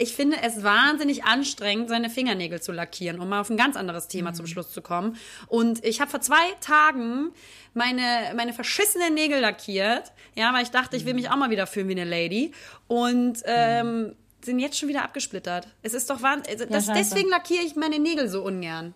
Ich 0.00 0.14
finde 0.14 0.36
es 0.42 0.62
wahnsinnig 0.62 1.24
anstrengend, 1.24 1.88
seine 1.88 2.08
Fingernägel 2.08 2.60
zu 2.60 2.70
lackieren, 2.70 3.20
um 3.20 3.28
mal 3.28 3.40
auf 3.40 3.50
ein 3.50 3.56
ganz 3.56 3.76
anderes 3.76 4.06
Thema 4.06 4.30
mhm. 4.30 4.34
zum 4.34 4.46
Schluss 4.46 4.70
zu 4.70 4.80
kommen. 4.80 5.16
Und 5.48 5.84
ich 5.84 6.00
habe 6.00 6.10
vor 6.10 6.20
zwei 6.20 6.52
Tagen 6.60 7.32
meine, 7.74 8.32
meine 8.36 8.52
verschissenen 8.52 9.14
Nägel 9.14 9.40
lackiert, 9.40 10.12
ja, 10.36 10.52
weil 10.52 10.62
ich 10.62 10.70
dachte, 10.70 10.96
ich 10.96 11.04
will 11.04 11.14
mich 11.14 11.30
auch 11.30 11.36
mal 11.36 11.50
wieder 11.50 11.66
fühlen 11.66 11.88
wie 11.88 12.00
eine 12.00 12.04
Lady. 12.04 12.52
Und 12.86 13.42
ähm, 13.44 14.02
mhm. 14.02 14.16
sind 14.40 14.60
jetzt 14.60 14.78
schon 14.78 14.88
wieder 14.88 15.02
abgesplittert. 15.02 15.66
Es 15.82 15.94
ist 15.94 16.08
doch 16.10 16.22
wahnsinnig. 16.22 16.72
Also, 16.72 16.92
ja, 16.92 16.96
deswegen 16.96 17.28
lackiere 17.28 17.64
ich 17.64 17.74
meine 17.74 17.98
Nägel 17.98 18.28
so 18.28 18.42
ungern. 18.42 18.94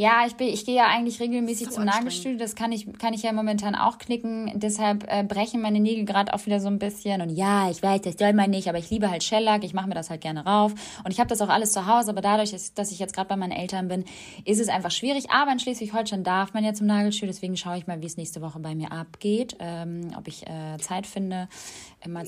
Ja, 0.00 0.24
ich, 0.26 0.34
bin, 0.36 0.48
ich 0.48 0.64
gehe 0.64 0.76
ja 0.76 0.86
eigentlich 0.86 1.20
regelmäßig 1.20 1.66
So 1.66 1.72
zum. 1.74 1.84
Nagelstudio. 1.84 2.38
Das 2.38 2.54
kann 2.54 2.72
ich, 2.72 2.90
kann 2.98 3.12
ich 3.12 3.22
ja 3.22 3.32
momentan 3.34 3.74
auch 3.74 3.98
knicken. 3.98 4.50
Deshalb 4.54 5.04
äh, 5.06 5.22
brechen 5.24 5.60
meine 5.60 5.78
Nägel 5.78 6.06
gerade 6.06 6.32
auch 6.32 6.46
wieder 6.46 6.58
so 6.58 6.68
ein 6.68 6.78
bisschen. 6.78 7.20
Und 7.20 7.28
ja, 7.28 7.68
ich 7.70 7.82
weiß, 7.82 8.00
das 8.00 8.14
soll 8.18 8.32
man 8.32 8.48
nicht, 8.48 8.66
aber 8.70 8.78
ich 8.78 8.88
liebe 8.88 9.10
halt 9.10 9.22
Shellac. 9.22 9.62
Ich 9.62 9.74
mache 9.74 9.88
mir 9.88 9.94
das 9.94 10.08
halt 10.08 10.22
gerne 10.22 10.46
rauf. 10.46 10.72
Und 11.04 11.10
ich 11.12 11.20
habe 11.20 11.28
das 11.28 11.42
auch 11.42 11.50
alles 11.50 11.72
zu 11.72 11.84
Hause. 11.86 12.12
Aber 12.12 12.22
dadurch, 12.22 12.50
dass- 12.74 12.90
ich 12.90 12.98
jetzt 12.98 13.14
gerade 13.14 13.28
bei 13.28 13.36
meinen 13.36 13.52
Eltern 13.52 13.88
bin, 13.88 14.06
ist 14.46 14.58
es 14.58 14.68
einfach 14.70 14.90
schwierig. 14.90 15.30
Aber 15.30 15.52
in 15.52 15.58
Schleswig-Holstein 15.58 16.24
darf 16.24 16.54
man 16.54 16.64
ja 16.64 16.72
zum 16.72 16.86
Nagelstudio. 16.86 17.30
Deswegen 17.34 17.58
schaue 17.58 17.76
ich 17.76 17.86
mal, 17.86 18.00
wie 18.00 18.06
es 18.06 18.16
nächste 18.16 18.40
Woche 18.40 18.58
bei 18.58 18.74
mir 18.74 18.92
abgeht. 18.92 19.56
Ähm, 19.60 20.12
ob 20.16 20.26
ich 20.28 20.46
äh, 20.46 20.78
Zeit 20.78 21.06
finde, 21.06 21.46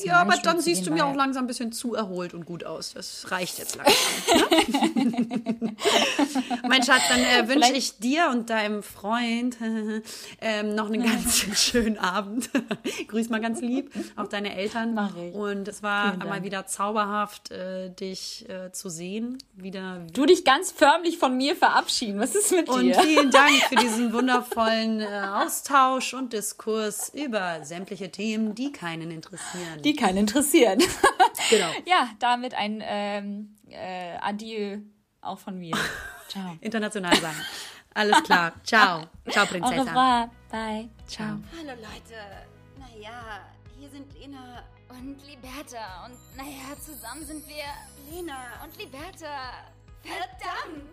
Ja, 0.05 0.21
aber 0.21 0.37
dann 0.37 0.61
siehst 0.61 0.87
du 0.87 0.91
mir 0.91 1.07
auch 1.07 1.15
langsam 1.15 1.45
ein 1.45 1.47
bisschen 1.47 1.73
zu 1.73 1.95
erholt 1.95 2.35
und 2.35 2.45
gut 2.45 2.65
aus. 2.65 2.93
Das 2.93 3.31
reicht 3.31 3.59
jetzt 3.59 3.77
langsam. 3.77 3.95
Ne? 4.37 5.77
mein 6.69 6.83
Schatz, 6.83 7.03
dann 7.09 7.21
äh, 7.21 7.49
wünsche 7.55 7.73
ich 7.73 7.99
dir 7.99 8.29
und 8.31 8.51
deinem 8.51 8.83
Freund 8.83 9.57
ähm, 10.43 10.75
noch 10.75 10.87
einen 10.87 11.03
ganz 11.03 11.47
schönen 11.59 11.97
Abend. 11.97 12.51
Grüß 13.09 13.31
mal 13.31 13.41
ganz 13.41 13.63
lieb, 13.63 13.91
auch 14.17 14.29
deine 14.29 14.55
Eltern. 14.55 14.93
Mach 14.93 15.17
ich. 15.17 15.35
Und 15.35 15.69
es 15.69 15.83
war 15.83 16.09
Vielen 16.09 16.21
Dank. 16.21 16.31
mal 16.31 16.43
wieder 16.43 16.67
zauberhaft, 16.67 17.51
äh, 17.51 17.89
dich 17.89 18.47
äh, 18.51 18.73
zu 18.73 18.91
sehen. 18.91 19.39
Wieder 19.55 20.05
Du 20.13 20.27
dich 20.27 20.45
ganz 20.45 20.71
förmlich 20.71 21.17
von 21.17 21.35
mir 21.37 21.57
verabschieden. 21.57 22.21
Was 22.21 22.35
ist 22.35 22.53
mit 22.53 22.69
und 22.69 22.85
dir? 22.85 23.01
vielen 23.01 23.31
Dank 23.31 23.55
für 23.69 23.77
diesen 23.77 24.13
wundervollen 24.13 25.01
äh, 25.01 25.07
Austausch 25.07 26.13
und 26.13 26.35
Diskurs 26.35 27.11
über 27.15 27.65
sämtliche 27.65 28.11
Themen, 28.11 28.55
die 28.55 28.71
keinen 28.71 29.11
interessieren. 29.11 29.62
Die 29.85 29.95
keinen 29.95 30.19
interessieren. 30.19 30.79
genau. 31.51 31.71
Ja, 31.87 32.11
damit 32.19 32.55
ein 32.55 32.83
ähm, 32.85 33.57
äh, 33.69 34.17
Adieu 34.21 34.79
auch 35.21 35.39
von 35.39 35.59
mir. 35.59 35.77
Ciao. 36.29 36.57
International 36.61 37.15
sein. 37.17 37.35
Alles 37.95 38.23
klar. 38.23 38.53
Ciao. 38.65 39.03
Ciao, 39.29 39.45
Au 39.45 39.47
Prinzessa. 39.47 39.83
revoir. 39.83 40.31
Bye. 40.51 40.89
Ciao. 41.07 41.39
Hallo 41.57 41.73
Leute. 41.81 42.19
Naja, 42.79 43.41
hier 43.79 43.91
sind 43.91 44.13
Lena 44.15 44.65
Und 44.89 45.17
Liberta. 45.27 46.07
Und 46.07 46.17
naja, 46.37 46.79
zusammen 46.81 47.25
sind 47.25 47.47
wir 47.49 47.65
Lena 48.11 48.63
und 48.65 48.77
Liberta. 48.79 49.65
Verdammt! 50.03 50.93